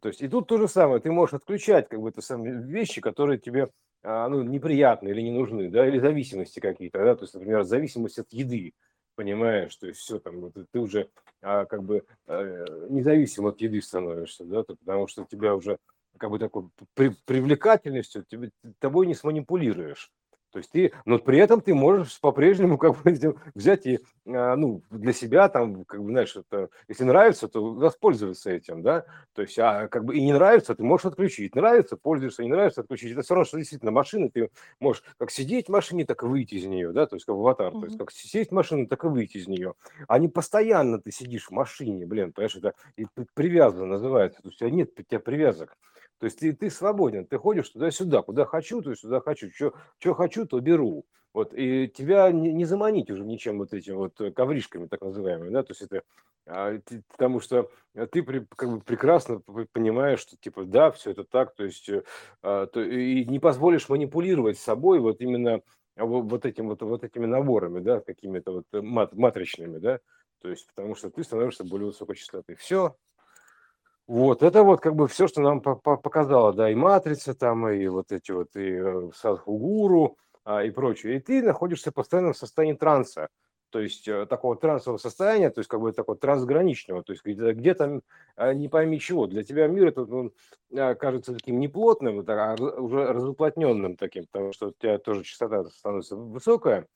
То 0.00 0.08
есть 0.08 0.22
и 0.22 0.28
тут 0.28 0.48
то 0.48 0.58
же 0.58 0.68
самое, 0.68 1.00
ты 1.00 1.10
можешь 1.10 1.34
отключать 1.34 1.88
как 1.88 2.00
бы 2.00 2.08
это 2.08 2.22
самые 2.22 2.62
вещи, 2.62 3.00
которые 3.00 3.38
тебе 3.38 3.70
а, 4.02 4.28
ну, 4.28 4.42
неприятны 4.42 5.08
или 5.08 5.20
не 5.20 5.32
нужны, 5.32 5.68
да, 5.68 5.86
или 5.86 5.98
зависимости 5.98 6.60
какие-то, 6.60 6.98
да, 7.04 7.14
то 7.16 7.24
есть, 7.24 7.34
например, 7.34 7.64
зависимость 7.64 8.18
от 8.18 8.32
еды, 8.32 8.72
понимаешь, 9.14 9.76
то 9.76 9.88
есть 9.88 10.00
все 10.00 10.18
там, 10.18 10.40
вот, 10.40 10.54
ты 10.70 10.78
уже 10.78 11.10
а, 11.42 11.66
как 11.66 11.82
бы 11.82 12.04
а, 12.26 12.86
независим 12.88 13.46
от 13.46 13.60
еды 13.60 13.82
становишься, 13.82 14.44
да, 14.44 14.62
то, 14.62 14.76
потому 14.76 15.06
что 15.06 15.24
тебя 15.24 15.54
уже 15.54 15.78
как 16.18 16.30
бы 16.30 16.38
такой 16.38 16.68
при, 16.94 17.10
привлекательностью, 17.26 18.24
тебе, 18.28 18.50
тобой 18.78 19.06
не 19.06 19.14
сманипулируешь. 19.14 20.10
То 20.52 20.58
есть 20.58 20.70
ты, 20.70 20.92
но 21.04 21.18
при 21.18 21.38
этом 21.38 21.60
ты 21.60 21.74
можешь 21.74 22.20
по-прежнему 22.20 22.76
как 22.76 23.00
бы 23.02 23.36
взять 23.54 23.86
и, 23.86 24.00
а, 24.26 24.56
ну, 24.56 24.82
для 24.90 25.12
себя 25.12 25.48
там, 25.48 25.84
как 25.84 26.02
бы, 26.02 26.10
знаешь, 26.10 26.34
это, 26.36 26.70
если 26.88 27.04
нравится, 27.04 27.48
то 27.48 27.72
воспользоваться 27.72 28.50
этим, 28.50 28.82
да, 28.82 29.04
то 29.34 29.42
есть, 29.42 29.58
а 29.58 29.88
как 29.88 30.04
бы 30.04 30.16
и 30.16 30.20
не 30.20 30.32
нравится, 30.32 30.74
ты 30.74 30.82
можешь 30.82 31.06
отключить, 31.06 31.54
нравится, 31.54 31.96
пользуешься, 31.96 32.42
не 32.42 32.48
нравится, 32.48 32.80
отключить. 32.80 33.12
Это 33.12 33.22
все 33.22 33.34
равно, 33.34 33.44
что 33.44 33.58
действительно 33.58 33.92
машина, 33.92 34.28
ты 34.28 34.50
можешь 34.80 35.02
как 35.18 35.30
сидеть 35.30 35.66
в 35.66 35.70
машине, 35.70 36.04
так 36.04 36.22
и 36.22 36.26
выйти 36.26 36.54
из 36.54 36.66
нее, 36.66 36.92
да, 36.92 37.06
то 37.06 37.16
есть 37.16 37.26
как 37.26 37.34
аватар, 37.34 37.72
mm-hmm. 37.72 37.80
то 37.80 37.86
есть 37.86 37.98
как 37.98 38.10
сидеть 38.10 38.48
в 38.48 38.52
машине, 38.52 38.86
так 38.86 39.04
и 39.04 39.08
выйти 39.08 39.38
из 39.38 39.46
нее. 39.46 39.74
А 40.08 40.18
не 40.18 40.28
постоянно 40.28 41.00
ты 41.00 41.12
сидишь 41.12 41.46
в 41.46 41.50
машине, 41.52 42.06
блин, 42.06 42.32
понимаешь, 42.32 42.56
это 42.56 42.74
привязано 43.34 43.86
называется, 43.86 44.42
то 44.42 44.48
есть 44.48 44.60
у 44.60 44.66
тебя 44.66 44.70
нет 44.70 44.90
у 44.98 45.02
тебя 45.02 45.20
привязок. 45.20 45.76
То 46.20 46.26
есть 46.26 46.38
ты, 46.38 46.52
ты 46.52 46.68
свободен, 46.68 47.24
ты 47.24 47.38
ходишь 47.38 47.70
туда-сюда, 47.70 48.20
куда 48.22 48.44
хочу, 48.44 48.82
то 48.82 48.94
туда 48.94 49.20
хочу, 49.20 49.50
что 49.50 50.14
хочу, 50.14 50.46
то 50.46 50.60
беру. 50.60 51.06
Вот, 51.32 51.54
и 51.54 51.88
тебя 51.88 52.30
не, 52.30 52.52
не 52.52 52.64
заманить 52.64 53.10
уже 53.10 53.24
ничем 53.24 53.58
вот 53.58 53.72
этим 53.72 53.96
вот 53.96 54.20
э, 54.20 54.32
ковришками, 54.32 54.86
так 54.86 55.00
называемыми, 55.00 55.50
да, 55.50 55.62
то 55.62 55.70
есть 55.70 55.82
это, 55.82 56.02
а, 56.44 56.76
ты, 56.78 57.04
потому 57.08 57.38
что 57.38 57.70
ты 58.10 58.24
при, 58.24 58.44
как 58.56 58.68
бы 58.68 58.80
прекрасно 58.80 59.40
понимаешь, 59.72 60.18
что 60.18 60.36
типа 60.36 60.64
да, 60.64 60.90
все 60.90 61.12
это 61.12 61.22
так, 61.22 61.54
то 61.54 61.64
есть 61.64 61.88
э, 61.88 62.02
а, 62.42 62.66
то, 62.66 62.82
и 62.82 63.24
не 63.24 63.38
позволишь 63.38 63.88
манипулировать 63.88 64.58
собой 64.58 64.98
вот 64.98 65.20
именно 65.20 65.62
вот 65.96 66.44
этим 66.44 66.68
вот, 66.68 66.82
вот 66.82 67.04
этими 67.04 67.26
наборами, 67.26 67.78
да, 67.78 68.00
какими-то 68.00 68.52
вот 68.52 68.66
э, 68.72 68.82
мат, 68.82 69.14
матричными, 69.14 69.78
да, 69.78 70.00
то 70.42 70.48
есть 70.50 70.66
потому 70.74 70.96
что 70.96 71.10
ты 71.10 71.22
становишься 71.22 71.62
более 71.62 71.86
высокой. 71.86 72.16
Все, 72.56 72.96
вот, 74.10 74.42
это 74.42 74.64
вот 74.64 74.80
как 74.80 74.96
бы 74.96 75.06
все, 75.06 75.28
что 75.28 75.40
нам 75.40 75.60
показало, 75.60 76.52
да, 76.52 76.68
и 76.68 76.74
матрица 76.74 77.32
там, 77.32 77.68
и 77.68 77.86
вот 77.86 78.10
эти 78.10 78.32
вот, 78.32 78.56
и 78.56 78.72
э, 78.72 79.10
Садхугуру, 79.14 80.18
а, 80.44 80.64
и 80.64 80.70
прочее. 80.70 81.16
И 81.16 81.20
ты 81.20 81.40
находишься 81.40 81.92
постоянно 81.92 82.32
в 82.32 82.36
состоянии 82.36 82.74
транса, 82.74 83.28
то 83.70 83.78
есть 83.78 84.08
э, 84.08 84.26
такого 84.26 84.56
трансового 84.56 84.98
состояния, 84.98 85.50
то 85.50 85.60
есть 85.60 85.68
как 85.68 85.80
бы 85.80 85.92
такого 85.92 86.18
трансграничного, 86.18 87.04
то 87.04 87.12
есть 87.12 87.24
где-то, 87.24 87.54
где 87.54 87.76
а, 88.34 88.52
не 88.52 88.66
пойми 88.66 88.98
чего. 88.98 89.28
Для 89.28 89.44
тебя 89.44 89.68
мир 89.68 89.86
этот 89.86 90.10
он, 90.10 90.32
а, 90.76 90.96
кажется 90.96 91.32
таким 91.32 91.60
неплотным, 91.60 92.24
а 92.26 92.56
уже 92.58 93.12
разуплотненным 93.12 93.94
таким, 93.94 94.26
потому 94.26 94.52
что 94.52 94.70
у 94.70 94.72
тебя 94.72 94.98
тоже 94.98 95.22
частота 95.22 95.66
становится 95.66 96.16
высокая, 96.16 96.88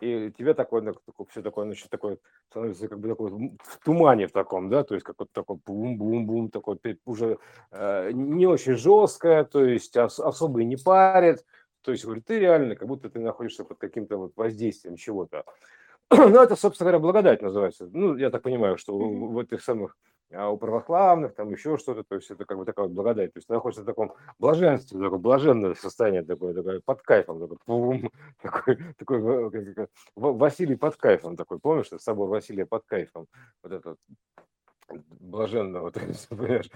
и 0.00 0.30
тебе 0.30 0.54
такое, 0.54 0.82
такое 0.82 1.26
все 1.30 1.42
такое, 1.42 1.66
значит, 1.66 1.90
такое 1.90 2.18
становится 2.50 2.88
как 2.88 2.98
бы 3.00 3.08
такой 3.08 3.30
в 3.30 3.84
тумане 3.84 4.26
в 4.26 4.32
таком, 4.32 4.68
да, 4.68 4.84
то 4.84 4.94
есть 4.94 5.04
как 5.04 5.16
вот 5.18 5.30
такой 5.32 5.58
бум-бум-бум, 5.66 6.50
такой 6.50 6.78
уже 7.04 7.38
э, 7.70 8.10
не 8.12 8.46
очень 8.46 8.76
жесткое, 8.76 9.44
то 9.44 9.64
есть 9.64 9.96
ос, 9.96 10.18
особо 10.18 10.60
и 10.60 10.64
не 10.64 10.76
парит, 10.76 11.44
то 11.82 11.92
есть, 11.92 12.04
говорит, 12.04 12.26
ты 12.26 12.38
реально, 12.38 12.76
как 12.76 12.86
будто 12.86 13.08
ты 13.08 13.18
находишься 13.20 13.64
под 13.64 13.78
каким-то 13.78 14.18
вот 14.18 14.32
воздействием 14.36 14.96
чего-то. 14.96 15.44
Ну, 16.10 16.42
это, 16.42 16.56
собственно 16.56 16.90
говоря, 16.90 17.02
благодать 17.02 17.42
называется. 17.42 17.88
Ну, 17.92 18.16
я 18.16 18.30
так 18.30 18.42
понимаю, 18.42 18.78
что 18.78 18.92
mm-hmm. 18.92 19.28
в 19.28 19.38
этих 19.38 19.62
самых 19.62 19.96
а 20.32 20.50
у 20.50 20.58
православных 20.58 21.34
там 21.34 21.50
еще 21.50 21.78
что-то, 21.78 22.04
то 22.04 22.16
есть 22.16 22.30
это 22.30 22.44
как 22.44 22.58
бы 22.58 22.64
такая 22.64 22.86
вот 22.86 22.94
благодать, 22.94 23.32
то 23.32 23.38
есть 23.38 23.48
ты 23.48 23.54
находишься 23.54 23.82
в 23.82 23.86
таком 23.86 24.14
блаженстве, 24.38 25.00
такое 25.00 25.18
блаженное 25.18 25.74
состояние 25.74 26.22
такое, 26.22 26.54
такое 26.54 26.80
под 26.84 27.02
кайфом, 27.02 27.40
такой, 27.40 27.56
пум, 27.64 28.10
такой, 28.42 28.78
такой 28.98 29.74
как, 29.74 29.90
Василий 30.16 30.76
под 30.76 30.96
кайфом 30.96 31.36
такой, 31.36 31.58
помнишь, 31.58 31.88
собор 31.98 32.28
Василия 32.28 32.66
под 32.66 32.84
кайфом, 32.84 33.26
вот 33.62 33.72
этот 33.72 33.98
блаженного, 35.20 35.92
есть, 36.06 36.28
понимаешь, 36.28 36.70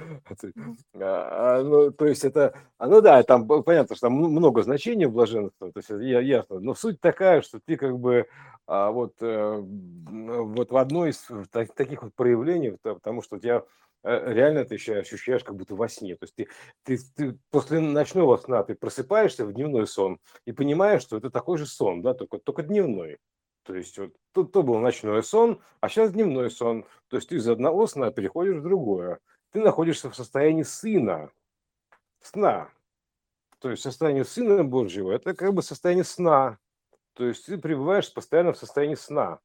а, 0.94 1.58
а, 1.58 1.62
ну, 1.62 1.90
то 1.90 2.06
есть 2.06 2.24
это, 2.24 2.54
а, 2.78 2.86
ну 2.86 3.00
да, 3.00 3.22
там 3.22 3.46
понятно, 3.46 3.96
что 3.96 4.08
там 4.08 4.14
много 4.14 4.62
значений 4.62 5.06
в 5.06 5.12
блаженстве, 5.12 5.72
то 5.72 5.78
есть 5.78 5.90
я, 5.90 6.20
ясно, 6.20 6.60
но 6.60 6.74
суть 6.74 7.00
такая, 7.00 7.42
что 7.42 7.60
ты 7.64 7.76
как 7.76 7.98
бы 7.98 8.26
а, 8.66 8.90
вот, 8.90 9.14
э, 9.20 9.56
вот 9.60 10.70
в 10.70 10.76
одной 10.76 11.10
из 11.10 11.28
таких 11.74 12.02
вот 12.02 12.14
проявлений, 12.14 12.76
потому 12.82 13.22
что 13.22 13.36
у 13.36 13.38
тебя 13.38 13.64
э, 14.04 14.32
реально 14.32 14.64
ты 14.64 14.74
еще 14.76 14.98
ощущаешь 14.98 15.42
как 15.42 15.56
будто 15.56 15.74
во 15.74 15.88
сне. 15.88 16.16
То 16.16 16.24
есть 16.24 16.34
ты, 16.36 16.48
ты, 16.84 16.98
ты 17.16 17.38
после 17.50 17.80
ночного 17.80 18.36
сна 18.36 18.62
ты 18.62 18.74
просыпаешься 18.74 19.44
в 19.44 19.52
дневной 19.52 19.86
сон 19.86 20.18
и 20.46 20.52
понимаешь, 20.52 21.02
что 21.02 21.16
это 21.16 21.30
такой 21.30 21.58
же 21.58 21.66
сон, 21.66 22.02
да, 22.02 22.14
только, 22.14 22.38
только 22.38 22.62
дневной. 22.62 23.18
То 23.64 23.74
есть 23.74 23.98
вот 23.98 24.12
тут 24.32 24.52
то 24.52 24.62
был 24.62 24.78
ночной 24.78 25.22
сон, 25.22 25.60
а 25.80 25.88
сейчас 25.88 26.12
дневной 26.12 26.50
сон. 26.50 26.84
То 27.08 27.16
есть 27.16 27.28
ты 27.28 27.36
из 27.36 27.48
одного 27.48 27.86
сна 27.86 28.10
переходишь 28.10 28.56
в 28.56 28.62
другое. 28.62 29.20
Ты 29.50 29.60
находишься 29.60 30.10
в 30.10 30.16
состоянии 30.16 30.62
сына, 30.62 31.30
сна. 32.20 32.70
То 33.58 33.70
есть 33.70 33.82
состояние 33.82 34.24
сына 34.24 34.64
Божьего– 34.64 35.12
это 35.12 35.34
как 35.34 35.54
бы 35.54 35.62
состояние 35.62 36.04
сна. 36.04 36.58
То 37.14 37.26
есть 37.26 37.46
ты 37.46 37.58
пребываешь 37.58 38.12
постоянно 38.12 38.52
в 38.52 38.58
состоянии 38.58 38.96
сна. 38.96 39.38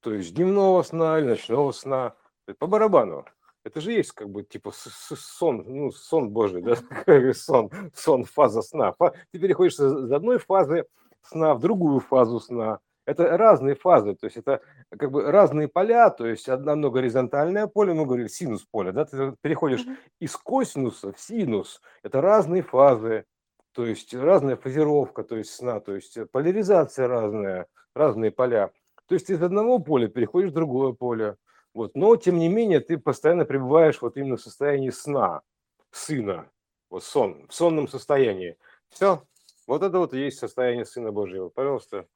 То 0.00 0.12
есть 0.12 0.34
дневного 0.34 0.82
сна 0.82 1.18
или 1.18 1.26
ночного 1.26 1.72
сна. 1.72 2.14
По 2.58 2.66
барабану. 2.66 3.24
Это 3.64 3.80
же 3.80 3.92
есть 3.92 4.12
как 4.12 4.30
бы 4.30 4.44
типа 4.44 4.72
сон, 4.72 5.64
ну, 5.66 5.90
сон 5.90 6.30
Божий, 6.30 6.62
да? 6.62 6.76
сон, 7.34 7.70
сон, 7.94 8.24
фаза 8.24 8.62
сна. 8.62 8.94
Ты 9.32 9.40
переходишь 9.40 9.74
из 9.74 10.12
одной 10.12 10.38
фазы 10.38 10.86
сна 11.22 11.54
в 11.54 11.60
другую 11.60 12.00
фазу 12.00 12.38
сна. 12.38 12.80
Это 13.06 13.36
разные 13.38 13.74
фазы, 13.76 14.14
то 14.14 14.26
есть 14.26 14.36
это 14.36 14.60
как 14.90 15.10
бы 15.10 15.30
разные 15.30 15.68
поля, 15.68 16.10
то 16.10 16.26
есть 16.26 16.48
одно 16.48 16.90
горизонтальное 16.90 17.66
поле, 17.66 17.94
мы 17.94 18.04
говорили 18.04 18.28
синус 18.28 18.64
поля, 18.64 18.92
да, 18.92 19.04
ты 19.04 19.34
переходишь 19.40 19.86
mm-hmm. 19.86 19.96
из 20.20 20.36
косинуса 20.36 21.12
в 21.12 21.20
синус, 21.20 21.80
это 22.02 22.20
разные 22.20 22.62
фазы, 22.62 23.24
то 23.72 23.86
есть 23.86 24.12
разная 24.12 24.56
фазировка, 24.56 25.22
то 25.22 25.36
есть 25.36 25.52
сна, 25.52 25.80
то 25.80 25.94
есть 25.94 26.18
поляризация 26.32 27.06
разная, 27.06 27.66
разные 27.94 28.30
поля. 28.30 28.70
То 29.06 29.14
есть 29.14 29.28
ты 29.28 29.34
из 29.34 29.42
одного 29.42 29.78
поля 29.78 30.08
переходишь 30.08 30.50
в 30.50 30.54
другое 30.54 30.92
поле. 30.92 31.36
Вот. 31.74 31.94
Но, 31.94 32.16
тем 32.16 32.38
не 32.38 32.48
менее, 32.48 32.80
ты 32.80 32.98
постоянно 32.98 33.44
пребываешь 33.44 34.00
вот 34.00 34.16
именно 34.16 34.36
в 34.36 34.40
состоянии 34.40 34.90
сна, 34.90 35.42
сына, 35.90 36.50
вот 36.90 37.04
сон, 37.04 37.46
в 37.48 37.54
сонном 37.54 37.86
состоянии. 37.86 38.56
Все, 38.88 39.22
вот 39.66 39.82
это 39.82 39.98
вот 39.98 40.14
и 40.14 40.18
есть 40.20 40.38
состояние 40.38 40.84
Сына 40.84 41.12
Божьего. 41.12 41.48
Пожалуйста, 41.48 42.06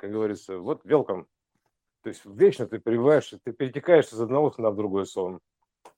как 0.00 0.10
говорится, 0.10 0.58
вот 0.58 0.80
велком. 0.84 1.26
То 2.02 2.08
есть 2.08 2.22
вечно 2.24 2.66
ты 2.66 2.80
пребываешь, 2.80 3.34
ты 3.44 3.52
перетекаешь 3.52 4.06
из 4.06 4.20
одного 4.20 4.50
сна 4.50 4.70
в 4.70 4.76
другой 4.76 5.06
сон. 5.06 5.40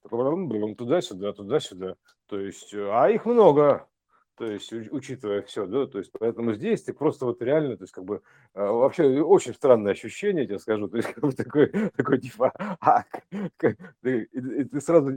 Туда-сюда, 0.09 1.33
туда-сюда. 1.33 1.95
То 2.27 2.39
есть, 2.39 2.73
а 2.73 3.09
их 3.09 3.25
много 3.25 3.87
то 4.35 4.45
есть 4.45 4.73
учитывая 4.73 5.43
все, 5.43 5.67
да, 5.67 5.85
то 5.85 5.99
есть 5.99 6.11
поэтому 6.11 6.53
здесь 6.53 6.81
ты 6.81 6.91
просто 6.91 7.25
вот 7.25 7.41
реально, 7.41 7.77
то 7.77 7.83
есть 7.83 7.93
как 7.93 8.03
бы 8.03 8.23
а, 8.55 8.71
вообще 8.71 9.21
очень 9.21 9.53
странное 9.53 9.91
ощущение, 9.91 10.43
я 10.43 10.47
тебе 10.47 10.59
скажу, 10.59 10.87
то 10.87 10.97
есть 10.97 11.09
как 11.13 11.23
бы 11.23 11.31
такой, 11.33 11.67
такой 11.95 12.19
типа, 12.19 12.51
а, 12.81 13.03
как, 13.57 13.77
ты, 14.01 14.25
ты 14.25 14.81
сразу 14.81 15.11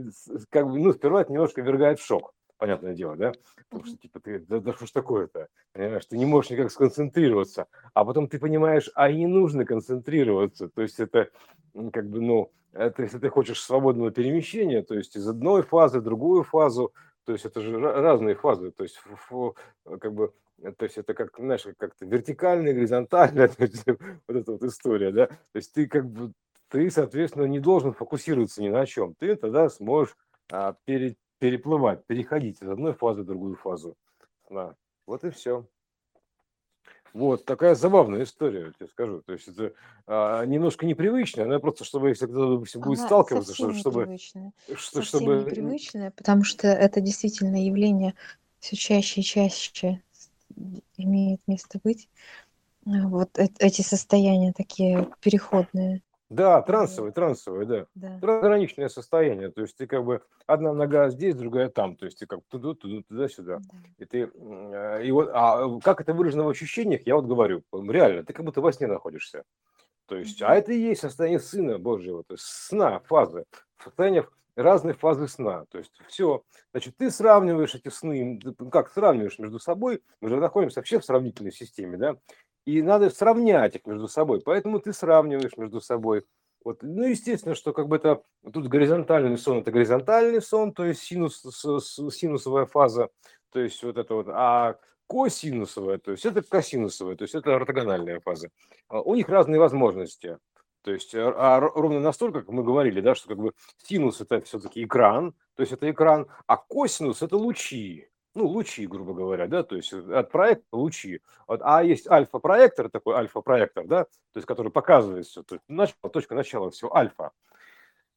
как 0.49 0.67
бы, 0.67 0.77
ну, 0.79 0.93
сперва 0.93 1.21
это 1.21 1.31
немножко 1.31 1.61
вергает 1.61 1.99
в 1.99 2.05
шок, 2.05 2.33
понятное 2.57 2.93
дело, 2.93 3.15
да, 3.15 3.33
потому 3.69 3.85
что 3.85 3.97
типа 3.97 4.19
ты, 4.19 4.39
да, 4.39 4.59
да 4.59 4.73
что 4.73 4.85
ж 4.85 4.91
такое-то, 4.91 5.47
понимаешь, 5.73 6.05
ты 6.05 6.17
не 6.17 6.25
можешь 6.25 6.51
никак 6.51 6.71
сконцентрироваться, 6.71 7.67
а 7.93 8.05
потом 8.05 8.27
ты 8.27 8.39
понимаешь, 8.39 8.89
а 8.95 9.09
и 9.09 9.17
не 9.17 9.27
нужно 9.27 9.65
концентрироваться, 9.65 10.69
то 10.69 10.81
есть 10.81 10.99
это 10.99 11.29
как 11.93 12.09
бы, 12.09 12.21
ну, 12.21 12.51
это 12.73 13.03
если 13.03 13.19
ты 13.19 13.29
хочешь 13.29 13.61
свободного 13.61 14.11
перемещения, 14.11 14.83
то 14.83 14.95
есть 14.95 15.15
из 15.15 15.27
одной 15.27 15.63
фазы 15.63 15.99
в 15.99 16.03
другую 16.03 16.43
фазу, 16.43 16.93
то 17.25 17.33
есть 17.33 17.45
это 17.45 17.61
же 17.61 17.79
разные 17.79 18.35
фазы, 18.35 18.71
то 18.71 18.83
есть 18.83 18.99
как 19.99 20.13
бы 20.13 20.33
то 20.77 20.85
есть 20.85 20.97
это 20.97 21.13
как, 21.13 21.37
знаешь, 21.37 21.67
как-то 21.77 22.05
то 23.47 23.63
есть, 23.63 23.85
вот 23.85 24.37
эта 24.37 24.51
вот 24.51 24.63
история, 24.63 25.11
да, 25.11 25.27
то 25.27 25.37
есть 25.55 25.71
ты 25.73 25.87
как 25.87 26.09
бы, 26.09 26.33
ты, 26.69 26.89
соответственно, 26.89 27.45
не 27.45 27.59
должен 27.59 27.93
фокусироваться 27.93 28.61
ни 28.61 28.69
на 28.69 28.85
чем, 28.85 29.13
ты 29.15 29.35
тогда 29.35 29.69
сможешь 29.69 30.15
а, 30.51 30.75
пере, 30.85 31.15
переплывать, 31.39 32.05
переходить 32.05 32.61
из 32.61 32.69
одной 32.69 32.93
фазы 32.93 33.21
в 33.21 33.25
другую 33.25 33.55
фазу, 33.55 33.95
да, 34.49 34.75
вот 35.05 35.23
и 35.23 35.29
все. 35.29 35.65
Вот 37.13 37.45
такая 37.45 37.73
забавная 37.73 38.23
история, 38.23 38.65
я 38.67 38.71
тебе 38.71 38.87
скажу. 38.87 39.21
То 39.21 39.33
есть 39.33 39.47
это 39.47 39.73
а, 40.05 40.45
немножко 40.45 40.85
непривычная, 40.85 41.45
но 41.45 41.59
просто 41.59 41.83
чтобы 41.83 42.09
если 42.09 42.25
кто-то 42.25 42.53
допустим, 42.53 42.81
будет 42.81 42.99
Она 42.99 43.07
сталкиваться, 43.07 43.53
чтобы, 43.73 44.01
непривычная. 44.01 44.51
что, 44.75 45.01
чтобы 45.01 45.35
непривычная, 45.37 46.11
потому 46.11 46.43
что 46.43 46.67
это 46.67 47.01
действительно 47.01 47.63
явление 47.63 48.13
все 48.59 48.75
чаще 48.75 49.21
и 49.21 49.23
чаще 49.23 50.01
имеет 50.97 51.41
место 51.47 51.79
быть. 51.83 52.09
Вот 52.85 53.37
эти 53.37 53.81
состояния 53.81 54.53
такие 54.53 55.09
переходные. 55.19 56.01
Да, 56.29 56.57
Вот. 56.57 56.65
трансовый, 56.65 57.11
трансовый, 57.11 57.65
да. 57.65 57.87
Да. 57.95 58.19
Трансграничное 58.19 58.89
состояние. 58.89 59.49
То 59.49 59.61
есть 59.61 59.77
ты 59.77 59.87
как 59.87 60.03
бы 60.03 60.21
одна 60.45 60.73
нога 60.73 61.09
здесь, 61.09 61.35
другая 61.35 61.69
там. 61.69 61.95
То 61.95 62.05
есть 62.05 62.19
ты 62.19 62.25
как 62.25 62.41
туда, 62.49 62.73
туда, 62.73 63.01
туда-сюда. 63.07 63.59
Да. 63.59 63.77
И 63.97 64.05
ты, 64.05 64.29
э, 64.33 65.05
и 65.05 65.11
вот, 65.11 65.29
а 65.33 65.79
как 65.79 66.01
это 66.01 66.13
выражено 66.13 66.43
в 66.43 66.49
ощущениях, 66.49 67.01
я 67.05 67.15
вот 67.15 67.25
говорю, 67.25 67.63
реально, 67.71 68.23
ты 68.23 68.33
как 68.33 68.45
будто 68.45 68.61
во 68.61 68.73
сне 68.73 68.87
находишься. 68.87 69.43
То 70.07 70.15
есть, 70.15 70.41
а 70.41 70.55
это 70.55 70.71
и 70.71 70.79
есть 70.79 71.01
состояние 71.01 71.39
Сына 71.39 71.79
Божьего, 71.79 72.23
то 72.23 72.33
есть 72.35 72.45
сна, 72.45 72.99
фазы, 73.01 73.45
состояние 73.83 74.25
разной 74.55 74.93
фазы 74.93 75.27
сна. 75.27 75.65
То 75.69 75.77
есть 75.77 75.91
все, 76.07 76.43
значит, 76.71 76.95
ты 76.97 77.11
сравниваешь 77.11 77.75
эти 77.75 77.89
сны, 77.89 78.39
как 78.71 78.89
сравниваешь 78.89 79.37
между 79.37 79.59
собой, 79.59 80.01
мы 80.21 80.29
же 80.29 80.37
находимся 80.37 80.79
вообще 80.79 80.99
в 80.99 81.05
сравнительной 81.05 81.51
системе, 81.51 81.97
да, 81.97 82.15
и 82.67 82.81
надо 82.81 83.09
сравнять 83.09 83.75
их 83.77 83.85
между 83.85 84.09
собой, 84.09 84.41
поэтому 84.41 84.79
ты 84.79 84.91
сравниваешь 84.91 85.55
между 85.55 85.79
собой. 85.79 86.25
Вот, 86.65 86.83
ну, 86.83 87.03
естественно, 87.03 87.55
что 87.55 87.71
как 87.71 87.87
бы 87.87 87.95
это 87.95 88.23
тут 88.51 88.67
горизонтальный 88.67 89.37
сон, 89.37 89.59
это 89.59 89.71
горизонтальный 89.71 90.41
сон, 90.41 90.73
то 90.73 90.83
есть 90.83 91.01
синус, 91.01 91.39
синусовая 91.39 92.65
фаза, 92.65 93.07
то 93.53 93.61
есть 93.61 93.81
вот 93.83 93.97
это 93.97 94.13
вот, 94.13 94.27
а 94.29 94.77
косинусовая, 95.07 95.97
то 95.97 96.11
есть 96.11 96.25
это 96.25 96.41
косинусовая, 96.41 97.15
то 97.15 97.21
есть 97.21 97.35
это 97.35 97.55
ортогональная 97.55 98.19
фаза. 98.19 98.49
А 98.89 98.99
У 99.01 99.15
них 99.15 99.29
разные 99.29 99.61
возможности. 99.61 100.37
То 100.81 100.91
есть, 100.91 101.15
а 101.15 101.33
а 101.37 101.61
ро- 101.61 101.71
ровно 101.73 102.01
настолько, 102.01 102.41
как 102.41 102.49
мы 102.49 102.63
говорили, 102.65 102.99
да, 102.99 103.15
что 103.15 103.29
как 103.29 103.37
бы 103.37 103.53
синус 103.77 104.19
это 104.19 104.41
все-таки 104.41 104.83
экран, 104.83 105.33
то 105.55 105.61
есть 105.61 105.71
это 105.71 105.89
экран, 105.89 106.27
а 106.47 106.57
косинус 106.57 107.21
это 107.21 107.37
лучи, 107.37 108.09
ну, 108.37 108.47
лучи, 108.47 108.85
грубо 108.85 109.13
говоря, 109.13 109.47
да, 109.47 109.63
то 109.63 109.75
есть 109.75 109.91
э, 109.91 110.13
от 110.13 110.31
проекта 110.31 110.65
лучи. 110.71 111.21
А 111.47 111.83
есть 111.83 112.07
альфа-проектор, 112.07 112.89
такой 112.89 113.15
альфа-проектор, 113.15 113.85
да, 113.87 114.03
то 114.03 114.37
есть 114.37 114.47
который 114.47 114.71
показывает 114.71 115.25
все, 115.25 115.41
то 115.43 115.55
есть 115.55 115.63
начало, 115.67 116.11
точка 116.11 116.35
начала 116.35 116.69
всего 116.69 116.95
альфа. 116.95 117.31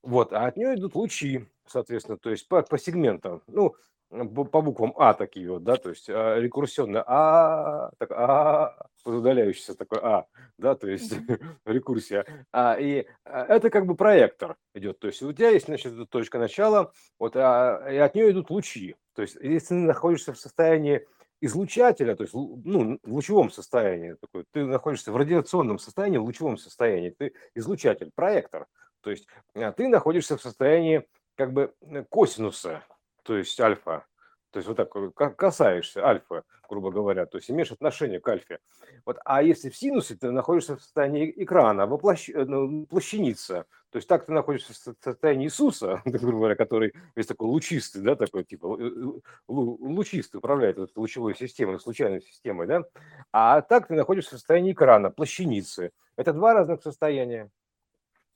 Вот, 0.03 0.33
а 0.33 0.47
от 0.47 0.57
нее 0.57 0.75
идут 0.75 0.95
лучи, 0.95 1.47
соответственно, 1.67 2.19
то 2.19 2.31
есть 2.31 2.49
по, 2.49 2.63
по 2.63 2.79
сегментам, 2.79 3.43
ну, 3.47 3.75
по, 4.11 4.61
буквам 4.61 4.93
А 4.97 5.15
такие 5.15 5.51
вот, 5.51 5.63
да, 5.63 5.77
то 5.77 5.91
есть 5.91 6.11
а, 6.11 6.39
рекурсионно 6.39 7.05
А, 7.07 7.91
так, 7.99 8.11
А, 8.11 8.89
удаляющийся 9.05 9.77
такой 9.77 10.01
А, 10.03 10.27
да, 10.59 10.75
то 10.75 10.89
есть 10.89 11.15
рекурсия. 11.65 12.27
А, 12.53 12.77
и 12.79 13.07
а, 13.25 13.45
это 13.45 13.71
как 13.71 13.87
бы 13.87 13.95
проектор 13.95 14.57
идет, 14.75 14.99
то 14.99 15.07
есть 15.07 15.23
у 15.23 15.33
тебя 15.33 15.51
есть, 15.51 15.67
значит, 15.67 15.93
точка 16.11 16.39
начала, 16.39 16.93
вот, 17.19 17.37
а, 17.37 17.87
и 17.91 17.97
от 17.97 18.15
нее 18.15 18.33
идут 18.33 18.51
лучи. 18.51 18.97
То 19.21 19.25
есть 19.25 19.37
если 19.43 19.67
ты 19.67 19.75
находишься 19.75 20.33
в 20.33 20.39
состоянии 20.39 21.07
излучателя, 21.43 22.17
то 22.17 22.23
есть 22.23 22.33
ну, 22.33 22.99
в 23.03 23.13
лучевом 23.13 23.51
состоянии, 23.51 24.15
такой, 24.15 24.47
ты 24.51 24.65
находишься 24.65 25.13
в 25.13 25.17
радиационном 25.19 25.79
состоянии, 25.79 26.17
в 26.17 26.25
лучевом 26.25 26.57
состоянии, 26.57 27.11
ты 27.11 27.35
излучатель, 27.55 28.11
проектор. 28.15 28.67
То 29.03 29.11
есть 29.11 29.27
а, 29.55 29.73
ты 29.73 29.89
находишься 29.89 30.39
в 30.39 30.41
состоянии 30.41 31.07
как 31.35 31.53
бы 31.53 31.75
э, 31.83 32.03
косинуса, 32.05 32.83
то 33.23 33.37
есть 33.37 33.61
альфа. 33.61 34.07
То 34.53 34.59
есть 34.59 34.69
вот 34.69 34.79
так 34.79 34.97
э, 34.97 35.11
ка- 35.15 35.35
касаешься 35.35 36.03
альфа, 36.03 36.45
грубо 36.67 36.91
говоря, 36.91 37.27
то 37.27 37.37
есть 37.37 37.51
имеешь 37.51 37.71
отношение 37.71 38.21
к 38.21 38.29
альфе. 38.29 38.59
Вот, 39.05 39.19
а 39.27 39.43
если 39.43 39.69
в 39.69 39.77
синусе 39.77 40.15
ты 40.15 40.31
находишься 40.31 40.77
в 40.77 40.81
состоянии 40.81 41.31
экрана, 41.37 41.87
воплощ... 41.87 42.31
э, 42.31 42.45
ну, 42.47 42.87
плащаница, 42.87 43.67
то 43.91 43.97
есть 43.97 44.09
так 44.09 44.25
ты 44.25 44.33
находишься 44.33 44.73
в 44.73 44.77
со- 44.77 44.95
состоянии 45.03 45.47
Иисуса, 45.47 46.01
грубо 46.05 46.39
говоря, 46.39 46.57
который 46.57 46.95
весь 47.15 47.27
такой 47.27 47.49
лучистый, 47.49 48.03
да, 48.03 48.15
такой 48.15 48.45
типа 48.45 48.67
лу- 48.67 49.23
лучистый, 49.49 50.39
управляет 50.39 50.79
вот 50.79 50.91
лучевой 50.97 51.35
системой, 51.35 51.81
случайной 51.81 52.23
системой, 52.23 52.67
да, 52.67 52.85
а 53.33 53.61
так 53.63 53.89
ты 53.89 53.95
находишься 53.95 54.31
в 54.31 54.39
состоянии 54.39 54.73
экрана, 54.73 55.11
плащаницы. 55.11 55.91
Это 56.17 56.33
два 56.33 56.55
разных 56.55 56.83
состояния. 56.83 57.51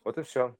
Вот 0.05 0.19
и 0.19 0.23
все. 0.23 0.57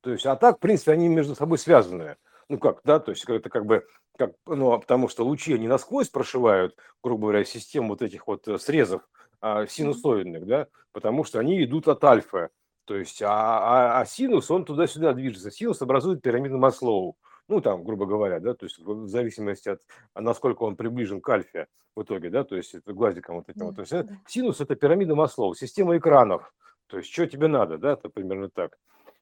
То 0.00 0.12
есть, 0.12 0.24
а 0.26 0.36
так, 0.36 0.56
в 0.56 0.60
принципе, 0.60 0.92
они 0.92 1.08
между 1.08 1.34
собой 1.34 1.58
связаны. 1.58 2.16
Ну 2.48 2.58
как, 2.58 2.80
да, 2.84 2.98
то 2.98 3.10
есть 3.12 3.24
это 3.28 3.50
как 3.50 3.66
бы, 3.66 3.86
как, 4.16 4.32
ну, 4.46 4.72
а 4.72 4.78
потому 4.78 5.08
что 5.08 5.24
лучи, 5.24 5.54
они 5.54 5.68
насквозь 5.68 6.08
прошивают, 6.08 6.76
грубо 7.02 7.28
говоря, 7.28 7.44
систему 7.44 7.90
вот 7.90 8.02
этих 8.02 8.26
вот 8.26 8.48
э, 8.48 8.58
срезов 8.58 9.02
а, 9.40 9.66
синусоидных, 9.66 10.46
да, 10.46 10.66
потому 10.92 11.24
что 11.24 11.38
они 11.38 11.62
идут 11.62 11.86
от 11.86 12.02
альфа. 12.02 12.50
То 12.90 12.96
есть, 12.96 13.22
а, 13.22 13.28
а, 13.28 14.00
а 14.00 14.04
синус, 14.04 14.50
он 14.50 14.64
туда-сюда 14.64 15.12
движется. 15.12 15.52
Синус 15.52 15.80
образует 15.80 16.22
пирамиду 16.22 16.58
Маслоу. 16.58 17.16
Ну, 17.46 17.60
там, 17.60 17.84
грубо 17.84 18.04
говоря, 18.04 18.40
да, 18.40 18.52
то 18.54 18.64
есть 18.64 18.80
в 18.80 19.06
зависимости 19.06 19.68
от, 19.68 19.80
а 20.12 20.20
насколько 20.20 20.64
он 20.64 20.74
приближен 20.74 21.20
к 21.20 21.28
альфе 21.28 21.68
в 21.94 22.02
итоге, 22.02 22.30
да, 22.30 22.42
то 22.42 22.56
есть 22.56 22.74
это 22.74 22.92
глазиком 22.92 23.36
вот 23.36 23.48
этим 23.48 23.66
вот. 23.66 23.76
Да, 23.76 23.76
То 23.76 23.80
есть 23.82 23.92
э, 23.92 24.02
да. 24.02 24.20
синус– 24.26 24.60
это 24.60 24.74
пирамида 24.74 25.14
Маслоу, 25.14 25.54
система 25.54 25.96
экранов. 25.96 26.52
То 26.88 26.96
есть, 26.96 27.12
что 27.12 27.28
тебе 27.28 27.46
надо, 27.46 27.78
да, 27.78 27.92
это 27.92 28.08
примерно 28.08 28.50
так. 28.50 28.76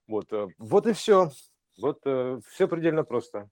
Вот, 0.07 0.33
э, 0.33 0.47
вот 0.57 0.87
и 0.87 0.95
все. 0.95 1.31
Вот 1.77 2.01
все 2.47 2.69
предельно 2.69 3.05
просто. 3.05 3.51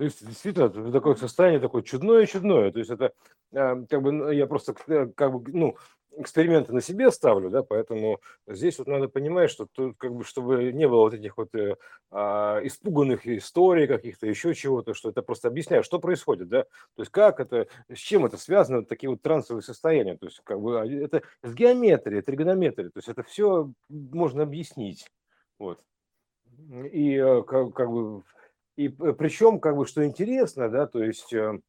То 0.00 0.04
есть, 0.04 0.26
действительно, 0.26 0.70
такое 0.90 1.16
состояние 1.16 1.60
такое 1.60 1.82
чудное-чудное. 1.82 2.72
То 2.72 2.78
есть, 2.78 2.90
это 2.90 3.12
э, 3.52 3.84
как 3.90 4.00
бы 4.00 4.34
я 4.34 4.46
просто 4.46 4.74
э, 4.86 5.08
как 5.14 5.34
бы, 5.34 5.52
ну, 5.52 5.76
эксперименты 6.16 6.72
на 6.72 6.80
себе 6.80 7.10
ставлю, 7.10 7.50
да, 7.50 7.62
поэтому 7.62 8.20
здесь 8.46 8.78
вот 8.78 8.88
надо 8.88 9.08
понимать, 9.08 9.50
что 9.50 9.66
тут 9.70 9.96
как 9.96 10.14
бы, 10.14 10.24
чтобы 10.24 10.72
не 10.72 10.88
было 10.88 11.00
вот 11.00 11.14
этих 11.14 11.36
вот 11.36 11.54
э, 11.54 11.76
а, 12.10 12.60
испуганных 12.62 13.26
историй 13.26 13.86
каких-то, 13.86 14.26
еще 14.26 14.54
чего-то, 14.54 14.94
что 14.94 15.10
это 15.10 15.22
просто 15.22 15.48
объясняю, 15.48 15.82
что 15.82 15.98
происходит, 15.98 16.48
да, 16.48 16.64
то 16.64 17.02
есть 17.02 17.10
как 17.10 17.40
это, 17.40 17.68
с 17.88 17.98
чем 17.98 18.26
это 18.26 18.36
связано, 18.36 18.84
такие 18.84 19.10
вот 19.10 19.22
трансовые 19.22 19.62
состояния, 19.62 20.16
то 20.16 20.26
есть 20.26 20.40
как 20.44 20.60
бы 20.60 20.76
это 20.76 21.22
с 21.42 21.54
геометрией, 21.54 22.22
тригонометрией, 22.22 22.90
то 22.90 22.98
есть 22.98 23.08
это 23.08 23.22
все 23.22 23.72
можно 23.88 24.42
объяснить, 24.42 25.06
вот. 25.58 25.80
И 26.92 27.14
э, 27.14 27.42
как, 27.42 27.72
как 27.72 27.90
бы 27.90 28.22
и 28.76 28.88
причем, 28.88 29.60
как 29.60 29.76
бы, 29.76 29.84
что 29.86 30.04
интересно, 30.06 30.70
да, 30.70 30.86
то 30.86 31.02
есть 31.02 31.34
э, 31.34 31.60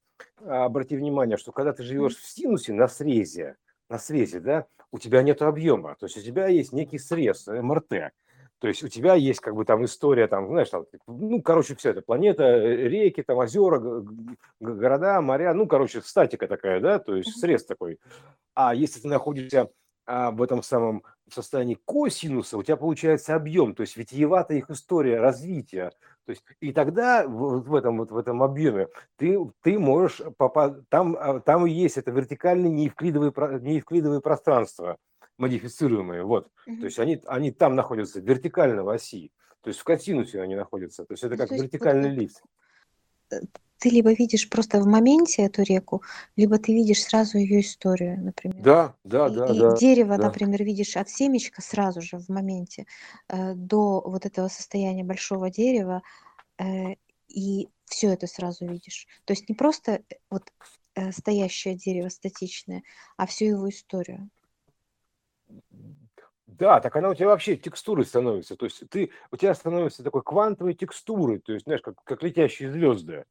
обрати 0.46 0.96
внимание, 0.96 1.38
что 1.38 1.52
когда 1.52 1.74
ты 1.74 1.84
живешь 1.84 2.16
в 2.16 2.26
синусе 2.26 2.74
на 2.74 2.88
срезе, 2.88 3.58
на 3.92 4.00
срезе, 4.00 4.40
да, 4.40 4.66
у 4.92 4.98
тебя 4.98 5.22
нет 5.22 5.42
объема, 5.42 5.96
то 6.00 6.06
есть 6.06 6.18
у 6.18 6.22
тебя 6.22 6.48
есть 6.48 6.72
некий 6.72 6.98
срез, 6.98 7.46
МРТ, 7.48 8.14
то 8.60 8.68
есть 8.68 8.84
у 8.84 8.88
тебя 8.88 9.16
есть 9.16 9.42
как 9.42 9.56
бы 9.56 9.66
там 9.66 9.84
история, 9.84 10.28
там, 10.28 10.48
знаешь, 10.48 10.70
там, 10.70 10.86
ну, 11.08 11.42
короче, 11.42 11.76
все 11.76 11.90
это, 11.90 12.02
планета, 12.02 12.44
э, 12.44 12.88
реки, 12.88 13.22
там, 13.22 13.38
озера, 13.38 13.80
города, 14.60 15.20
моря, 15.22 15.54
ну, 15.54 15.68
короче, 15.68 16.02
статика 16.02 16.48
такая, 16.48 16.80
да, 16.80 17.00
то 17.00 17.16
есть 17.16 17.38
срез 17.40 17.66
такой. 17.66 18.00
А 18.54 18.74
если 18.74 19.02
ты 19.02 19.08
находишься 19.08 19.70
а, 20.12 20.32
в 20.32 20.42
этом 20.42 20.62
самом 20.62 21.04
состоянии 21.30 21.80
косинуса, 21.86 22.58
у 22.58 22.64
тебя 22.64 22.76
получается 22.76 23.34
объем, 23.34 23.74
то 23.74 23.82
есть 23.82 23.96
витиеватая 23.96 24.58
их 24.58 24.70
история 24.70 25.22
развития. 25.22 25.94
То 26.26 26.32
есть, 26.32 26.44
и 26.60 26.74
тогда 26.74 27.26
в, 27.26 27.62
в, 27.62 27.76
этом, 27.76 27.98
вот, 27.98 28.12
в 28.12 28.18
этом 28.18 28.44
объеме 28.44 28.90
ты, 29.16 29.40
ты 29.62 29.80
можешь 29.80 30.22
попасть, 30.36 30.76
там, 30.90 31.16
а, 31.18 31.40
там 31.40 31.66
и 31.66 31.72
есть 31.72 31.98
это 31.98 32.12
вертикальное 32.12 32.70
неевклидовое, 32.70 33.32
неевклидовое 33.60 34.20
пространство 34.20 34.98
модифицируемые, 35.38 36.24
вот. 36.24 36.50
Mm-hmm. 36.68 36.80
То 36.80 36.86
есть 36.86 37.00
они, 37.00 37.22
они 37.28 37.52
там 37.52 37.76
находятся, 37.76 38.20
вертикально 38.20 38.84
в 38.84 38.90
оси. 38.90 39.32
То 39.62 39.70
есть 39.70 39.80
в 39.80 39.86
косинусе 39.86 40.42
они 40.42 40.56
находятся. 40.56 41.06
То 41.06 41.14
есть 41.14 41.24
это 41.24 41.36
ну, 41.36 41.40
как 41.40 41.52
вертикальный 41.52 42.10
вот, 42.10 42.18
лифт. 42.18 42.44
Ты 43.82 43.90
либо 43.90 44.14
видишь 44.14 44.48
просто 44.48 44.80
в 44.80 44.86
моменте 44.86 45.42
эту 45.42 45.64
реку, 45.64 46.04
либо 46.36 46.60
ты 46.60 46.72
видишь 46.72 47.04
сразу 47.04 47.40
ее 47.40 47.62
историю, 47.62 48.24
например. 48.24 48.62
Да, 48.62 48.96
да, 49.04 49.28
и, 49.28 49.36
да. 49.36 49.46
И 49.48 49.60
да, 49.60 49.76
дерево, 49.76 50.18
да. 50.18 50.26
например, 50.26 50.64
видишь 50.64 50.96
от 50.96 51.10
семечка 51.10 51.64
сразу 51.64 52.00
же 52.00 52.20
в 52.20 52.30
моменте 52.30 52.86
э, 53.28 53.56
до 53.56 54.02
вот 54.06 54.28
этого 54.28 54.50
состояния 54.50 55.04
большого 55.04 55.50
дерева, 55.50 56.04
э, 56.60 56.94
и 57.28 57.70
все 57.86 58.14
это 58.14 58.28
сразу 58.28 58.68
видишь. 58.68 59.08
То 59.26 59.34
есть 59.34 59.50
не 59.50 59.56
просто 59.56 59.94
э, 59.94 60.02
вот 60.30 60.44
э, 60.94 61.12
стоящее 61.12 61.74
дерево 61.74 62.10
статичное, 62.10 62.84
а 63.18 63.26
всю 63.26 63.46
его 63.46 63.68
историю. 63.68 64.30
Да, 66.46 66.80
так 66.82 66.96
она 66.96 67.10
у 67.10 67.16
тебя 67.16 67.30
вообще 67.30 67.56
текстурой 67.58 68.06
становится. 68.06 68.56
То 68.56 68.66
есть 68.66 68.88
ты, 68.92 69.10
у 69.32 69.38
тебя 69.38 69.56
становится 69.56 70.04
такой 70.04 70.22
квантовой 70.22 70.76
текстурой, 70.76 71.40
то 71.40 71.52
есть, 71.52 71.66
знаешь, 71.66 71.82
как, 71.82 71.96
как 72.04 72.22
летящие 72.22 72.72
звезды. 72.72 73.26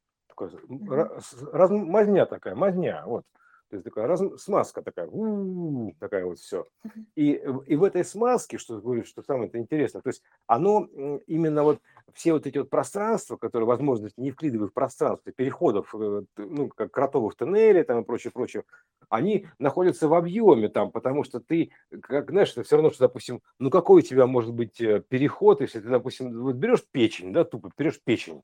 Такой, 0.49 1.51
раз, 1.51 1.69
мазня 1.71 2.25
такая, 2.25 2.55
мазня, 2.55 3.03
вот. 3.05 3.23
То 3.71 3.75
есть 3.75 3.85
такая 3.85 4.05
раз, 4.05 4.21
смазка 4.37 4.81
такая, 4.81 5.07
у-у-у, 5.07 5.95
такая 5.97 6.25
вот 6.25 6.39
все. 6.39 6.67
И, 7.15 7.41
и 7.67 7.75
в 7.77 7.85
этой 7.85 8.03
смазке, 8.03 8.57
что 8.57 8.81
говорю, 8.81 9.05
что 9.05 9.23
самое 9.23 9.47
это 9.47 9.59
интересное, 9.59 10.01
то 10.01 10.09
есть 10.09 10.23
оно 10.45 10.89
именно 11.25 11.63
вот 11.63 11.79
все 12.13 12.33
вот 12.33 12.45
эти 12.45 12.57
вот 12.57 12.69
пространства, 12.69 13.37
которые 13.37 13.67
возможности 13.67 14.19
невклидовых 14.19 14.73
пространств, 14.73 15.25
переходов, 15.37 15.95
э, 15.95 16.23
ну, 16.35 16.67
как 16.67 16.91
кротовых 16.91 17.35
тоннелей 17.35 17.83
там 17.83 18.01
и 18.01 18.03
прочее, 18.03 18.31
прочее, 18.31 18.65
они 19.07 19.47
находятся 19.57 20.09
в 20.09 20.13
объеме 20.15 20.67
там, 20.67 20.91
потому 20.91 21.23
что 21.23 21.39
ты, 21.39 21.71
как, 22.01 22.29
знаешь, 22.31 22.51
это 22.51 22.63
все 22.63 22.75
равно, 22.75 22.91
что, 22.91 23.07
допустим, 23.07 23.41
ну 23.57 23.69
какой 23.69 24.01
у 24.01 24.05
тебя 24.05 24.27
может 24.27 24.53
быть 24.53 24.81
э, 24.81 25.01
переход, 25.07 25.61
если 25.61 25.79
ты, 25.79 25.87
допустим, 25.87 26.41
вот 26.41 26.55
берешь 26.55 26.83
печень, 26.91 27.31
да, 27.31 27.45
тупо 27.45 27.71
берешь 27.77 28.01
печень, 28.03 28.43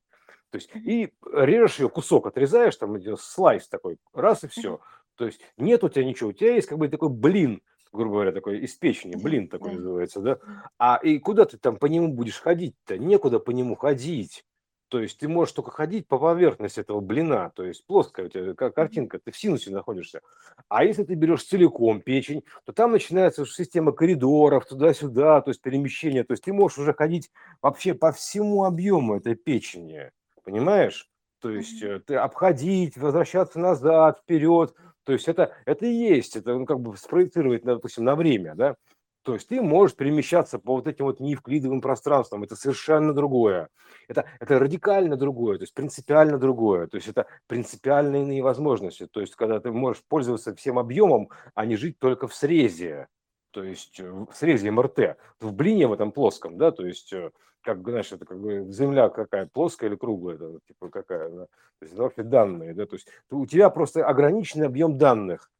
то 0.50 0.56
есть 0.56 0.70
и 0.74 1.12
режешь 1.32 1.78
ее, 1.78 1.88
кусок 1.88 2.26
отрезаешь, 2.26 2.76
там 2.76 2.96
слайс 3.16 3.68
такой, 3.68 3.98
раз 4.12 4.44
и 4.44 4.48
все. 4.48 4.80
То 5.16 5.26
есть 5.26 5.40
нет 5.56 5.82
у 5.84 5.88
тебя 5.88 6.04
ничего, 6.04 6.30
у 6.30 6.32
тебя 6.32 6.54
есть 6.54 6.68
как 6.68 6.78
бы 6.78 6.88
такой 6.88 7.08
блин, 7.08 7.60
грубо 7.92 8.12
говоря, 8.12 8.32
такой 8.32 8.58
из 8.60 8.74
печени, 8.74 9.16
блин 9.16 9.48
такой 9.48 9.74
называется, 9.74 10.20
да? 10.20 10.38
А 10.78 11.00
и 11.02 11.18
куда 11.18 11.44
ты 11.44 11.58
там 11.58 11.76
по 11.76 11.86
нему 11.86 12.08
будешь 12.08 12.40
ходить-то? 12.40 12.98
Некуда 12.98 13.40
по 13.40 13.50
нему 13.50 13.74
ходить. 13.74 14.44
То 14.88 15.00
есть 15.00 15.18
ты 15.18 15.28
можешь 15.28 15.52
только 15.52 15.70
ходить 15.70 16.08
по 16.08 16.18
поверхности 16.18 16.80
этого 16.80 17.00
блина, 17.00 17.52
то 17.54 17.62
есть 17.62 17.84
плоская 17.86 18.26
у 18.26 18.28
тебя 18.30 18.54
как 18.54 18.74
картинка, 18.74 19.18
ты 19.18 19.30
в 19.30 19.36
синусе 19.36 19.70
находишься. 19.70 20.22
А 20.68 20.82
если 20.82 21.04
ты 21.04 21.14
берешь 21.14 21.44
целиком 21.44 22.00
печень, 22.00 22.42
то 22.64 22.72
там 22.72 22.92
начинается 22.92 23.44
система 23.44 23.92
коридоров 23.92 24.64
туда-сюда, 24.64 25.42
то 25.42 25.50
есть 25.50 25.60
перемещение, 25.60 26.24
то 26.24 26.32
есть 26.32 26.44
ты 26.44 26.54
можешь 26.54 26.78
уже 26.78 26.94
ходить 26.94 27.30
вообще 27.60 27.92
по 27.92 28.12
всему 28.12 28.64
объему 28.64 29.16
этой 29.16 29.34
печени, 29.34 30.10
понимаешь? 30.48 31.06
То 31.40 31.50
есть 31.50 31.82
э, 31.82 32.00
ты 32.00 32.16
обходить, 32.16 32.96
возвращаться 32.96 33.60
назад, 33.60 34.20
вперед, 34.22 34.74
то 35.04 35.12
есть 35.12 35.28
это, 35.28 35.52
это 35.66 35.84
и 35.84 35.92
есть, 35.92 36.36
это 36.36 36.54
ну, 36.54 36.64
как 36.64 36.80
бы 36.80 36.96
спроецировать, 36.96 37.64
допустим, 37.64 38.04
на 38.04 38.16
время, 38.16 38.54
да. 38.54 38.76
То 39.24 39.34
есть 39.34 39.48
ты 39.48 39.60
можешь 39.60 39.94
перемещаться 39.94 40.58
по 40.58 40.76
вот 40.76 40.86
этим 40.86 41.04
вот 41.04 41.20
неевклидовым 41.20 41.82
пространствам, 41.82 42.44
это 42.44 42.56
совершенно 42.56 43.12
другое. 43.12 43.68
Это, 44.08 44.24
это 44.40 44.58
радикально 44.58 45.16
другое, 45.16 45.58
то 45.58 45.64
есть 45.64 45.74
принципиально 45.74 46.38
другое. 46.38 46.86
То 46.86 46.96
есть 46.96 47.08
это 47.08 47.26
принципиально 47.46 48.22
иные 48.22 48.42
возможности. 48.42 49.06
То 49.06 49.20
есть 49.20 49.36
когда 49.36 49.60
ты 49.60 49.70
можешь 49.70 50.02
пользоваться 50.08 50.54
всем 50.54 50.78
объемом, 50.78 51.28
а 51.54 51.66
не 51.66 51.76
жить 51.76 51.98
только 51.98 52.26
в 52.26 52.34
срезе 52.34 53.08
то 53.50 53.62
есть 53.62 53.98
э, 54.00 54.10
в 54.10 54.28
срезе 54.34 54.70
МРТ, 54.70 55.16
в 55.40 55.52
блине 55.52 55.86
в 55.86 55.92
этом 55.92 56.12
плоском, 56.12 56.58
да, 56.58 56.70
то 56.70 56.86
есть 56.86 57.12
э, 57.12 57.30
как, 57.62 57.82
знаешь, 57.82 58.12
это 58.12 58.24
как 58.24 58.38
бы 58.38 58.66
земля 58.70 59.08
какая, 59.08 59.46
плоская 59.46 59.90
или 59.90 59.96
круглая, 59.96 60.36
это, 60.36 60.58
типа 60.66 60.88
какая, 60.88 61.28
да? 61.30 61.44
то 61.46 61.82
есть 61.82 61.94
это 61.94 62.02
вообще 62.02 62.22
данные, 62.22 62.74
да, 62.74 62.86
то 62.86 62.96
есть 62.96 63.08
у 63.30 63.46
тебя 63.46 63.70
просто 63.70 64.06
ограниченный 64.06 64.66
объем 64.66 64.98
данных 64.98 65.50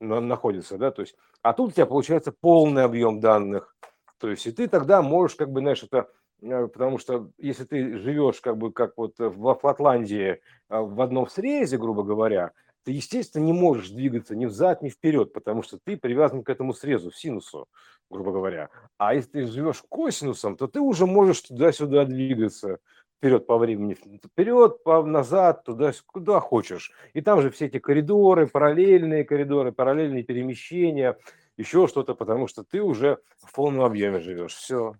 находится, 0.00 0.76
да, 0.76 0.90
то 0.90 1.02
есть, 1.02 1.16
а 1.42 1.52
тут 1.52 1.70
у 1.70 1.72
тебя 1.72 1.86
получается 1.86 2.32
полный 2.32 2.84
объем 2.84 3.20
данных, 3.20 3.74
то 4.18 4.28
есть 4.28 4.46
и 4.46 4.52
ты 4.52 4.68
тогда 4.68 5.02
можешь, 5.02 5.36
как 5.36 5.50
бы, 5.50 5.60
знаешь, 5.60 5.82
это, 5.82 6.10
э, 6.42 6.66
потому 6.66 6.98
что 6.98 7.30
если 7.38 7.64
ты 7.64 7.98
живешь, 7.98 8.40
как 8.40 8.56
бы, 8.56 8.72
как 8.72 8.92
вот 8.96 9.14
в 9.18 9.54
Флотландии 9.54 10.40
в 10.68 11.00
одном 11.00 11.28
срезе, 11.28 11.78
грубо 11.78 12.02
говоря, 12.02 12.52
ты, 12.86 12.92
естественно, 12.92 13.42
не 13.42 13.52
можешь 13.52 13.90
двигаться 13.90 14.36
ни 14.36 14.46
взад, 14.46 14.80
ни 14.80 14.90
вперед, 14.90 15.32
потому 15.32 15.62
что 15.62 15.76
ты 15.76 15.96
привязан 15.96 16.44
к 16.44 16.48
этому 16.48 16.72
срезу, 16.72 17.10
синусу, 17.10 17.66
грубо 18.08 18.30
говоря. 18.30 18.68
А 18.96 19.12
если 19.12 19.30
ты 19.30 19.46
живешь 19.46 19.82
косинусом, 19.88 20.56
то 20.56 20.68
ты 20.68 20.78
уже 20.78 21.04
можешь 21.04 21.40
туда-сюда 21.40 22.04
двигаться, 22.04 22.78
вперед 23.18 23.44
по 23.44 23.58
времени, 23.58 23.94
вперед, 24.24 24.84
по 24.84 25.02
назад, 25.02 25.64
туда, 25.64 25.90
куда 26.06 26.38
хочешь. 26.38 26.92
И 27.12 27.22
там 27.22 27.42
же 27.42 27.50
все 27.50 27.66
эти 27.66 27.80
коридоры, 27.80 28.46
параллельные 28.46 29.24
коридоры, 29.24 29.72
параллельные 29.72 30.22
перемещения, 30.22 31.18
еще 31.56 31.88
что-то, 31.88 32.14
потому 32.14 32.46
что 32.46 32.62
ты 32.62 32.80
уже 32.80 33.18
в 33.38 33.52
полном 33.52 33.84
объеме 33.84 34.20
живешь. 34.20 34.54
Все. 34.54 34.94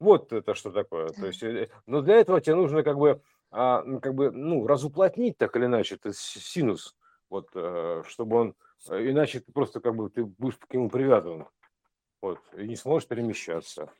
Вот 0.00 0.34
это 0.34 0.54
что 0.54 0.70
такое. 0.70 1.08
То 1.08 1.26
есть, 1.28 1.42
э, 1.42 1.70
но 1.86 2.02
для 2.02 2.16
этого 2.16 2.42
тебе 2.42 2.56
нужно 2.56 2.82
как 2.82 2.98
бы 2.98 3.22
а, 3.54 3.84
как 4.00 4.14
бы, 4.14 4.32
ну, 4.32 4.66
разуплотнить 4.66 5.38
так 5.38 5.54
или 5.56 5.66
иначе 5.66 5.94
этот 5.94 6.16
синус, 6.16 6.96
вот, 7.30 7.50
э, 7.54 8.02
чтобы 8.08 8.36
он, 8.36 8.54
э, 8.90 9.10
иначе 9.10 9.38
ты 9.38 9.52
просто 9.52 9.80
как 9.80 9.94
бы 9.94 10.10
ты 10.10 10.24
будешь 10.24 10.56
к 10.56 10.74
нему 10.74 10.90
привязан, 10.90 11.46
вот, 12.20 12.40
и 12.56 12.66
не 12.66 12.74
сможешь 12.74 13.08
перемещаться. 13.08 13.92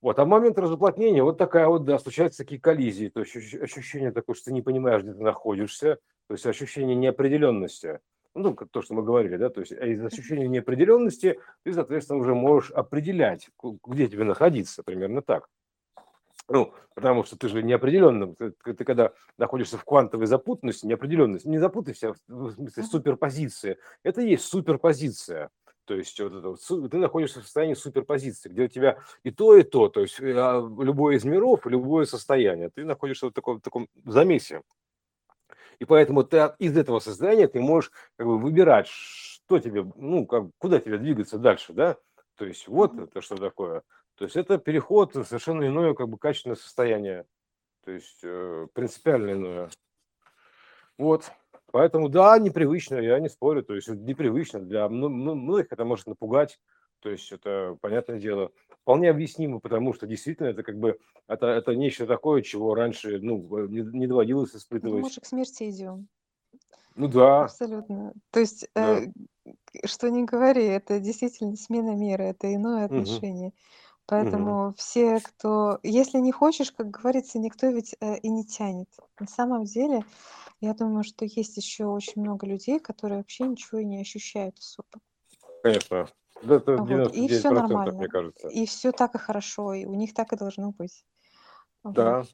Вот, 0.00 0.18
а 0.18 0.24
в 0.24 0.28
момент 0.28 0.58
разуплотнения 0.58 1.22
вот 1.22 1.36
такая 1.36 1.66
вот, 1.66 1.84
да, 1.84 1.98
случаются 1.98 2.44
такие 2.44 2.60
коллизии, 2.60 3.08
то 3.08 3.20
есть 3.20 3.36
ощущение 3.54 4.10
такое, 4.10 4.34
что 4.34 4.46
ты 4.46 4.52
не 4.54 4.62
понимаешь, 4.62 5.02
где 5.02 5.12
ты 5.12 5.22
находишься, 5.22 5.98
то 6.26 6.34
есть 6.34 6.46
ощущение 6.46 6.96
неопределенности, 6.96 8.00
ну, 8.34 8.54
как 8.54 8.70
то, 8.70 8.80
что 8.80 8.94
мы 8.94 9.02
говорили, 9.02 9.36
да, 9.36 9.50
то 9.50 9.60
есть 9.60 9.72
а 9.72 9.84
из 9.84 10.02
ощущения 10.02 10.48
неопределенности 10.48 11.38
ты, 11.62 11.74
соответственно, 11.74 12.20
уже 12.20 12.34
можешь 12.34 12.70
определять, 12.70 13.50
где 13.84 14.08
тебе 14.08 14.24
находиться, 14.24 14.82
примерно 14.82 15.20
так. 15.20 15.48
Ну, 16.48 16.72
потому 16.94 17.24
что 17.24 17.36
ты 17.36 17.48
же 17.48 17.62
неопределенно, 17.62 18.34
ты, 18.34 18.52
ты 18.52 18.84
когда 18.84 19.12
находишься 19.36 19.76
в 19.76 19.84
квантовой 19.84 20.26
запутанности, 20.26 20.86
неопределенности, 20.86 21.46
не 21.46 21.58
запутайся 21.58 22.14
в 22.26 22.52
смысле 22.52 22.82
суперпозиции, 22.82 23.78
это 24.02 24.22
и 24.22 24.30
есть 24.30 24.44
суперпозиция. 24.44 25.50
То 25.84 25.94
есть 25.94 26.18
вот 26.20 26.32
это 26.34 26.48
вот, 26.50 26.90
ты 26.90 26.98
находишься 26.98 27.40
в 27.40 27.44
состоянии 27.44 27.74
суперпозиции, 27.74 28.48
где 28.50 28.64
у 28.64 28.68
тебя 28.68 28.98
и 29.24 29.30
то, 29.30 29.56
и 29.56 29.62
то, 29.62 29.88
то 29.88 30.00
есть 30.00 30.20
а, 30.20 30.60
любое 30.80 31.16
из 31.16 31.24
миров, 31.24 31.66
любое 31.66 32.04
состояние, 32.04 32.70
ты 32.70 32.84
находишься 32.84 33.28
в 33.28 33.32
таком, 33.32 33.58
в 33.58 33.62
таком 33.62 33.88
замесе. 34.04 34.62
И 35.78 35.84
поэтому 35.84 36.24
ты 36.24 36.52
из 36.58 36.76
этого 36.76 36.98
состояния 36.98 37.48
ты 37.48 37.60
можешь 37.60 37.90
как 38.16 38.26
бы 38.26 38.38
выбирать, 38.38 38.86
что 38.86 39.58
тебе, 39.60 39.90
ну, 39.96 40.26
как, 40.26 40.44
куда 40.58 40.78
тебе 40.78 40.98
двигаться 40.98 41.38
дальше, 41.38 41.72
да? 41.72 41.96
То 42.36 42.44
есть 42.44 42.68
вот 42.68 42.98
это 42.98 43.20
что 43.20 43.36
такое. 43.36 43.82
То 44.18 44.24
есть 44.24 44.36
это 44.36 44.58
переход 44.58 45.14
в 45.14 45.24
совершенно 45.24 45.66
иное 45.66 45.94
как 45.94 46.08
бы 46.08 46.18
качественное 46.18 46.56
состояние, 46.56 47.24
то 47.84 47.92
есть 47.92 48.18
э, 48.24 48.66
принципиально 48.72 49.32
иное. 49.32 49.70
Вот. 50.98 51.30
Поэтому 51.70 52.08
да, 52.08 52.36
непривычно, 52.38 52.96
я 52.96 53.20
не 53.20 53.28
спорю, 53.28 53.62
то 53.62 53.74
есть 53.74 53.88
непривычно 53.88 54.60
для 54.60 54.88
многих 54.88 55.70
это 55.70 55.84
может 55.84 56.06
напугать, 56.06 56.58
то 57.00 57.10
есть 57.10 57.30
это 57.30 57.76
понятное 57.80 58.18
дело 58.18 58.50
вполне 58.82 59.10
объяснимо, 59.10 59.60
потому 59.60 59.94
что 59.94 60.06
действительно 60.06 60.48
это 60.48 60.64
как 60.64 60.78
бы 60.78 60.98
это 61.28 61.46
это 61.46 61.76
нечто 61.76 62.06
такое, 62.06 62.42
чего 62.42 62.74
раньше 62.74 63.20
ну 63.20 63.68
не, 63.68 63.82
не 63.82 64.06
доводилось 64.08 64.56
испытывать. 64.56 65.00
Ну, 65.00 65.06
мы 65.06 65.10
же 65.10 65.20
к 65.20 65.26
смерти 65.26 65.70
идем. 65.70 66.08
Ну 66.96 67.06
да. 67.06 67.44
Абсолютно. 67.44 68.12
То 68.32 68.40
есть, 68.40 68.68
да. 68.74 68.98
э, 68.98 69.06
что 69.84 70.10
не 70.10 70.24
говори, 70.24 70.64
это 70.64 70.98
действительно 70.98 71.54
смена 71.54 71.94
мира, 71.94 72.22
это 72.24 72.52
иное 72.52 72.86
отношение. 72.86 73.48
Угу. 73.48 73.56
Поэтому 74.08 74.72
все, 74.78 75.20
кто 75.20 75.78
если 75.82 76.18
не 76.18 76.32
хочешь, 76.32 76.72
как 76.72 76.90
говорится, 76.90 77.38
никто 77.38 77.66
ведь, 77.68 77.94
э, 78.00 78.16
и 78.18 78.30
не 78.30 78.44
тянет. 78.44 78.88
На 79.20 79.26
самом 79.26 79.64
деле, 79.64 80.02
я 80.60 80.72
думаю, 80.72 81.04
что 81.04 81.26
есть 81.26 81.58
еще 81.58 81.84
очень 81.84 82.22
много 82.22 82.46
людей, 82.46 82.80
которые 82.80 83.18
вообще 83.18 83.44
ничего 83.44 83.80
и 83.80 83.84
не 83.84 84.00
ощущают 84.00 84.58
особо. 84.58 84.88
Конечно. 85.62 86.08
Это 86.42 86.76
Вот, 86.76 87.14
и 87.14 87.28
все 87.28 87.48
99%, 87.48 87.50
мне 87.50 87.60
нормально, 87.60 88.08
кажется. 88.08 88.48
и 88.48 88.64
все 88.64 88.92
так 88.92 89.14
и 89.14 89.18
хорошо, 89.18 89.74
и 89.74 89.84
у 89.84 89.94
них 89.94 90.14
так 90.14 90.32
и 90.32 90.36
должно 90.36 90.70
быть. 90.70 91.04
Вот. 91.82 91.94
Да. 91.94 92.24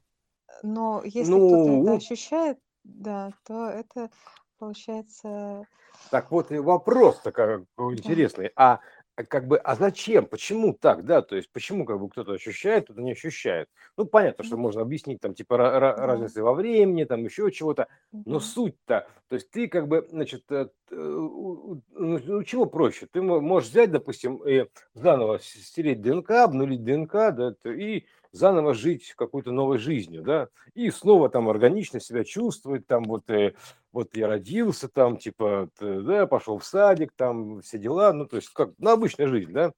Но 0.63 1.01
если 1.03 1.33
кто-то 1.33 1.71
это 1.71 1.83
Ну, 1.83 1.95
ощущает, 1.97 2.59
да, 2.83 3.31
то 3.45 3.67
это 3.67 4.09
получается 4.57 5.67
Так 6.11 6.31
вот 6.31 6.51
и 6.51 6.59
вопрос 6.59 7.19
такой 7.19 7.65
интересный. 7.91 8.51
А 8.55 8.79
как 9.23 9.47
бы, 9.47 9.57
а 9.57 9.75
зачем? 9.75 10.25
Почему 10.25 10.73
так, 10.73 11.05
да? 11.05 11.21
То 11.21 11.35
есть 11.35 11.49
почему 11.51 11.85
как 11.85 11.99
бы 11.99 12.09
кто-то 12.09 12.33
ощущает, 12.33 12.85
кто-то 12.85 13.01
не 13.01 13.13
ощущает? 13.13 13.69
Ну, 13.97 14.05
понятно, 14.05 14.43
что 14.43 14.57
можно 14.57 14.81
объяснить 14.81 15.21
там 15.21 15.33
типа 15.33 15.57
Да. 15.57 15.95
разницы 15.95 16.43
во 16.43 16.53
времени, 16.53 17.05
там 17.05 17.23
еще 17.23 17.49
чего-то, 17.51 17.87
но 18.11 18.39
суть-то, 18.39 19.07
то 19.29 19.35
есть 19.35 19.49
ты 19.51 19.67
как 19.67 19.87
бы, 19.87 20.05
значит, 20.09 20.43
э, 20.51 20.67
у- 20.91 21.81
ну 21.91 22.19
ну, 22.25 22.43
чего 22.43 22.65
проще? 22.65 23.07
Ты 23.11 23.21
мо- 23.21 23.41
можешь 23.41 23.69
взять, 23.69 23.91
допустим, 23.91 24.37
и 24.47 24.67
заново 24.93 25.39
стереть 25.39 26.01
ДНК, 26.01 26.31
обнулить 26.31 26.83
ДНК, 26.83 27.13
да, 27.31 27.55
и 27.65 28.05
заново 28.35 28.73
жить 28.73 29.13
какой-то 29.15 29.51
новой 29.51 29.77
жизнью, 29.77 30.23
да, 30.23 30.49
и 30.73 30.89
снова 30.91 31.29
там 31.29 31.49
органично 31.49 31.99
себя 31.99 32.23
чувствовать, 32.23 32.85
там 32.87 33.03
вот 33.03 33.29
э, 33.29 33.53
вот 33.91 34.15
я 34.15 34.27
родился 34.27 34.89
там, 34.89 35.17
типа, 35.17 35.69
да, 35.79 36.27
пошел 36.27 36.57
в 36.57 36.65
садик, 36.65 37.13
там 37.15 37.61
все 37.61 37.77
дела, 37.77 38.11
ну, 38.13 38.25
то 38.25 38.35
есть 38.35 38.49
как, 38.49 38.71
ну, 38.77 38.91
обычная 38.91 39.27
жизнь, 39.27 39.51
да, 39.51 39.71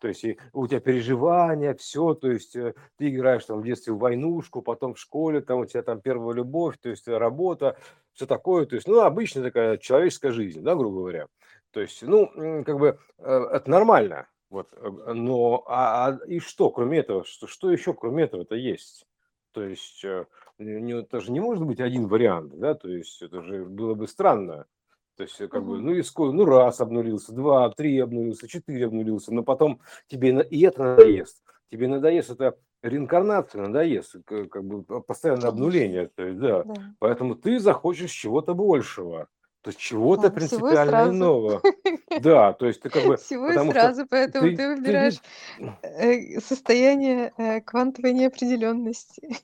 то 0.00 0.08
есть 0.08 0.22
и 0.24 0.38
у 0.52 0.66
тебя 0.66 0.80
переживания, 0.80 1.74
все, 1.74 2.14
то 2.14 2.30
есть 2.30 2.54
э, 2.56 2.74
ты 2.98 3.08
играешь 3.08 3.46
там 3.46 3.60
в 3.60 3.64
детстве 3.64 3.92
в 3.92 3.98
войнушку, 3.98 4.62
потом 4.62 4.94
в 4.94 4.98
школе, 4.98 5.40
там 5.40 5.60
у 5.60 5.66
тебя 5.66 5.82
там 5.82 6.00
первая 6.00 6.36
любовь, 6.36 6.76
то 6.80 6.90
есть 6.90 7.08
работа, 7.08 7.76
все 8.12 8.26
такое, 8.26 8.66
то 8.66 8.76
есть, 8.76 8.86
ну, 8.86 9.00
обычная 9.00 9.42
такая 9.42 9.78
человеческая 9.78 10.32
жизнь, 10.32 10.60
да, 10.60 10.74
грубо 10.74 10.98
говоря. 10.98 11.26
То 11.72 11.80
есть, 11.80 12.02
ну, 12.02 12.30
как 12.64 12.78
бы 12.78 12.98
э, 13.18 13.48
это 13.52 13.70
нормально, 13.70 14.28
вот, 14.54 14.72
э, 14.72 15.12
но, 15.12 15.64
а, 15.66 16.06
а 16.06 16.26
и 16.26 16.38
что, 16.38 16.70
кроме 16.70 16.98
этого, 17.00 17.24
что, 17.24 17.46
что 17.48 17.70
еще 17.70 17.92
кроме 17.92 18.24
этого-то 18.24 18.54
есть? 18.54 19.04
То 19.52 19.62
есть, 19.64 20.04
э, 20.04 20.26
это 20.58 21.20
же 21.20 21.32
не 21.32 21.40
может 21.40 21.64
быть 21.64 21.80
один 21.80 22.06
вариант, 22.06 22.56
да, 22.58 22.74
то 22.74 22.88
есть 22.88 23.20
это 23.20 23.42
же 23.42 23.64
было 23.64 23.94
бы 23.94 24.06
странно. 24.06 24.66
То 25.16 25.24
есть, 25.24 25.40
э, 25.40 25.48
как 25.48 25.64
бы, 25.64 25.80
ну 25.80 25.92
и 25.92 26.02
сколько, 26.02 26.34
ну 26.36 26.44
раз 26.44 26.80
обнулился, 26.80 27.32
два, 27.32 27.68
три 27.70 27.98
обнулился, 27.98 28.48
четыре 28.48 28.86
обнулился, 28.86 29.34
но 29.34 29.42
потом 29.42 29.80
тебе 30.06 30.40
и 30.42 30.60
это 30.62 30.82
надоест. 30.82 31.42
Тебе 31.70 31.88
надоест 31.88 32.30
это 32.30 32.56
реинкарнация, 32.82 33.62
надоест, 33.62 34.16
к- 34.24 34.46
как 34.46 34.64
бы 34.64 34.82
по- 34.84 35.00
постоянное 35.00 35.48
обнуление, 35.48 36.08
то 36.14 36.22
есть, 36.24 36.38
да. 36.38 36.62
Да. 36.62 36.74
Поэтому 37.00 37.34
ты 37.34 37.58
захочешь 37.58 38.12
чего-то 38.12 38.54
большего, 38.54 39.26
то 39.64 39.72
чего-то 39.72 40.22
Да, 40.22 40.28
и 40.28 40.30
принципиально 40.32 40.90
сразу. 40.90 41.16
иного. 41.16 41.62
Да, 42.22 42.52
то 42.52 42.66
есть 42.66 42.80
ты 42.82 42.90
как 42.90 43.04
бы, 43.04 43.16
Всего 43.16 43.50
и 43.50 43.72
сразу, 43.72 44.06
поэтому 44.06 44.50
ты, 44.50 44.56
ты 44.56 44.68
выбираешь 44.76 45.20
э, 45.82 46.38
состояние 46.40 47.32
э, 47.36 47.60
квантовой 47.60 48.12
неопределенности. 48.12 49.36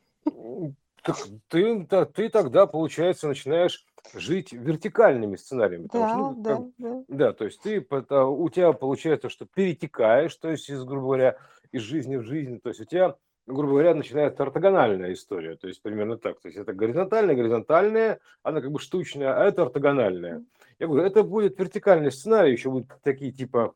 Так 1.02 1.16
ты, 1.48 1.84
та- 1.86 2.04
ты 2.04 2.28
тогда, 2.28 2.66
получается, 2.66 3.26
начинаешь 3.26 3.84
жить 4.14 4.52
вертикальными 4.52 5.36
сценариями, 5.36 5.86
потому 5.86 6.06
что, 6.06 6.16
Да, 6.16 6.22
ну, 6.22 6.42
как, 6.42 6.58
да, 6.78 6.88
да. 6.90 7.04
да, 7.08 7.32
то 7.32 7.44
есть 7.46 7.60
ты, 7.62 7.80
у 7.80 8.48
тебя 8.50 8.72
получается, 8.72 9.30
что 9.30 9.46
перетекаешь, 9.46 10.36
то 10.36 10.50
есть, 10.50 10.68
из, 10.68 10.84
грубо 10.84 11.06
говоря, 11.06 11.36
из 11.72 11.80
жизни 11.80 12.16
в 12.16 12.24
жизнь, 12.24 12.60
то 12.60 12.68
есть 12.68 12.80
у 12.80 12.84
тебя, 12.84 13.16
грубо 13.50 13.72
говоря, 13.72 13.94
начинается 13.94 14.42
ортогональная 14.42 15.12
история, 15.12 15.56
то 15.56 15.68
есть 15.68 15.82
примерно 15.82 16.16
так, 16.16 16.40
то 16.40 16.48
есть 16.48 16.58
это 16.58 16.72
горизонтальная, 16.72 17.34
горизонтальная, 17.34 18.20
она 18.42 18.60
как 18.60 18.70
бы 18.70 18.78
штучная, 18.78 19.34
а 19.34 19.44
это 19.44 19.62
ортогональная. 19.62 20.44
Я 20.78 20.86
говорю, 20.86 21.04
это 21.04 21.22
будет 21.22 21.58
вертикальный 21.58 22.12
сценарий, 22.12 22.52
еще 22.52 22.70
будут 22.70 22.90
такие 23.02 23.32
типа, 23.32 23.74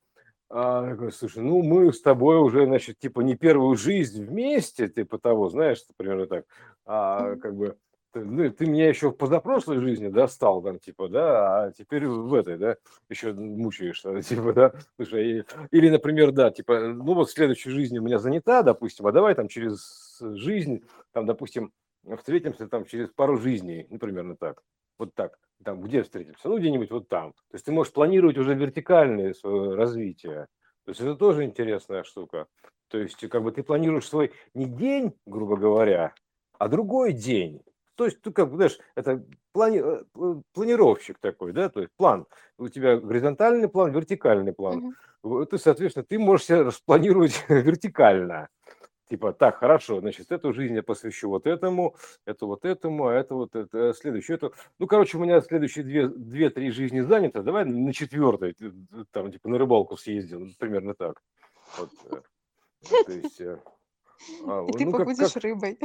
а, 0.49 0.89
я 0.89 0.95
говорю, 0.95 1.13
слушай, 1.13 1.43
ну 1.43 1.63
мы 1.63 1.93
с 1.93 2.01
тобой 2.01 2.39
уже, 2.39 2.67
значит, 2.67 2.99
типа 2.99 3.21
не 3.21 3.37
первую 3.37 3.77
жизнь 3.77 4.25
вместе, 4.25 4.89
типа 4.89 5.19
того, 5.19 5.49
знаешь, 5.49 5.85
примерно 5.97 6.27
так, 6.27 6.45
а 6.87 7.37
как 7.37 7.55
бы 7.55 7.77
ну, 8.15 8.51
ты 8.51 8.67
меня 8.67 8.89
еще 8.89 9.11
в 9.11 9.17
позапрошлой 9.17 9.81
жизни 9.81 10.09
достал, 10.09 10.63
там, 10.63 10.79
типа, 10.79 11.09
да, 11.09 11.65
а 11.65 11.73
теперь 11.73 12.07
в 12.07 12.35
этой, 12.35 12.57
да, 12.57 12.77
еще 13.09 13.33
мучаешься, 13.33 14.23
типа, 14.23 14.53
да, 14.53 14.73
слушай, 14.97 15.45
или, 15.71 15.89
например, 15.89 16.33
да, 16.33 16.51
типа, 16.51 16.89
ну 16.89 17.15
вот 17.15 17.29
в 17.29 17.33
следующей 17.33 17.71
жизни 17.71 17.99
у 17.99 18.03
меня 18.03 18.19
занята, 18.19 18.63
допустим, 18.63 19.07
а 19.07 19.13
давай 19.13 19.35
там 19.35 19.49
через 19.49 20.19
жизнь, 20.21 20.85
там, 21.13 21.27
допустим, 21.27 21.73
встретимся 22.19 22.69
там 22.69 22.85
через 22.85 23.09
пару 23.11 23.37
жизней, 23.39 23.87
ну, 23.91 23.99
примерно 23.99 24.37
так, 24.37 24.63
вот 24.99 25.15
так, 25.15 25.39
там, 25.65 25.81
где 25.81 26.03
встретимся, 26.03 26.49
ну, 26.49 26.59
где-нибудь 26.59 26.91
вот 26.91 27.09
там, 27.09 27.33
то 27.33 27.55
есть 27.55 27.65
ты 27.65 27.73
можешь 27.73 27.93
планировать 27.93 28.39
уже 28.39 28.55
вертикальное 28.55 29.35
свое 29.35 29.75
развитие, 29.75 30.47
то 30.85 30.91
есть 30.91 31.01
это 31.01 31.17
тоже 31.17 31.45
интересная 31.45 32.05
штука, 32.05 32.47
то 32.89 32.99
есть 32.99 33.29
как 33.29 33.43
бы 33.43 33.51
ты 33.51 33.63
планируешь 33.63 34.07
свой 34.07 34.33
не 34.53 34.67
день, 34.67 35.15
грубо 35.27 35.57
говоря, 35.57 36.15
а 36.59 36.69
другой 36.69 37.13
день. 37.13 37.61
То 37.97 38.07
есть, 38.07 38.21
ты 38.23 38.33
как 38.33 38.51
бы, 38.51 38.57
знаешь, 38.57 38.79
это 38.97 39.25
плани- 39.55 39.81
э, 39.83 40.05
пл- 40.15 40.43
планировщик 40.53 41.19
такой, 41.19 41.53
да, 41.53 41.69
то 41.69 41.81
есть 41.81 41.93
план. 41.97 42.27
У 42.59 42.69
тебя 42.69 42.97
горизонтальный 42.97 43.69
план, 43.69 43.93
вертикальный 43.93 44.53
план. 44.53 44.97
Вот 45.23 45.51
Ты, 45.51 45.59
соответственно, 45.59 46.05
ты 46.05 46.19
можешь 46.19 46.47
себя 46.47 46.65
распланировать 46.65 47.45
вертикально. 47.49 48.49
Типа, 49.09 49.33
так, 49.33 49.59
хорошо, 49.59 50.01
значит, 50.01 50.33
эту 50.33 50.53
жизнь 50.53 50.75
я 50.75 50.83
посвящу 50.83 51.29
вот 51.29 51.47
этому, 51.47 51.95
это 52.27 52.47
вот 52.47 52.65
этому, 52.65 53.07
а 53.09 53.15
это 53.15 53.35
вот 53.35 53.55
это, 53.55 53.91
а 53.91 53.95
следующее 53.95 54.37
это. 54.37 54.51
Ну, 54.79 54.87
короче, 54.87 55.19
у 55.19 55.21
меня 55.21 55.41
следующие 55.43 55.85
две, 55.85 56.09
две-три 56.09 56.71
жизни 56.71 57.01
заняты, 57.01 57.43
давай 57.43 57.65
на 57.67 57.93
четвертой, 57.93 58.57
э, 58.61 58.71
там, 59.13 59.31
типа, 59.31 59.49
на 59.49 59.59
рыбалку 59.59 59.97
съездил, 59.97 60.41
ну, 60.41 60.51
примерно 60.59 60.95
так. 60.95 61.23
Вот, 61.79 61.91
э, 62.11 62.23
то 63.05 63.13
есть, 63.13 63.41
а, 64.47 64.65
И 64.69 64.73
ты 64.73 64.85
ну, 64.85 64.93
как, 64.93 65.01
побудешь 65.01 65.33
как, 65.33 65.43
рыбой. 65.43 65.79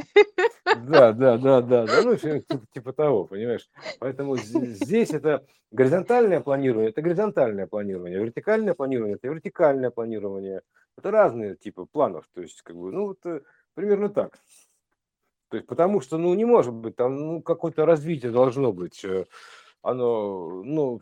да, 0.64 1.12
да, 1.12 1.38
да, 1.38 1.60
да, 1.60 1.86
да, 1.86 2.02
ну, 2.02 2.16
типа, 2.16 2.92
того, 2.92 3.24
понимаешь. 3.24 3.68
Поэтому 3.98 4.36
здесь 4.36 5.10
это 5.10 5.44
горизонтальное 5.70 6.40
планирование, 6.40 6.90
это 6.90 7.02
горизонтальное 7.02 7.66
планирование, 7.66 8.18
вертикальное 8.18 8.74
планирование, 8.74 9.16
это 9.16 9.28
вертикальное 9.28 9.90
планирование. 9.90 10.62
Это 10.96 11.10
разные 11.10 11.56
типы 11.56 11.86
планов, 11.86 12.26
то 12.34 12.42
есть, 12.42 12.60
как 12.62 12.76
бы, 12.76 12.92
ну, 12.92 13.06
вот 13.06 13.18
э, 13.24 13.40
примерно 13.74 14.10
так. 14.10 14.38
То 15.48 15.56
есть, 15.56 15.66
потому 15.66 16.00
что, 16.00 16.18
ну, 16.18 16.34
не 16.34 16.44
может 16.44 16.74
быть, 16.74 16.96
там, 16.96 17.16
ну, 17.16 17.42
какое-то 17.42 17.86
развитие 17.86 18.30
должно 18.32 18.72
быть. 18.72 19.04
э, 19.04 19.24
Оно, 19.82 20.62
ну, 20.62 21.00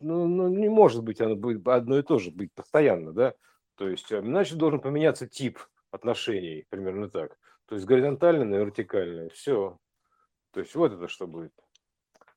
ну, 0.00 0.26
ну, 0.26 0.48
не 0.48 0.68
может 0.68 1.02
быть, 1.02 1.20
оно 1.20 1.36
будет 1.36 1.66
одно 1.68 1.98
и 1.98 2.02
то 2.02 2.18
же 2.18 2.30
быть 2.30 2.52
постоянно, 2.52 3.12
да. 3.12 3.34
То 3.76 3.88
есть, 3.88 4.10
э, 4.12 4.18
иначе 4.18 4.56
должен 4.56 4.80
поменяться 4.80 5.26
тип 5.26 5.58
отношений, 5.90 6.66
примерно 6.68 7.08
так. 7.08 7.36
То 7.66 7.74
есть, 7.74 7.86
горизонтальное 7.86 8.44
на 8.46 8.56
вертикальное, 8.56 9.28
все. 9.30 9.78
То 10.52 10.60
есть, 10.60 10.74
вот 10.74 10.92
это 10.92 11.08
что 11.08 11.26
будет. 11.26 11.52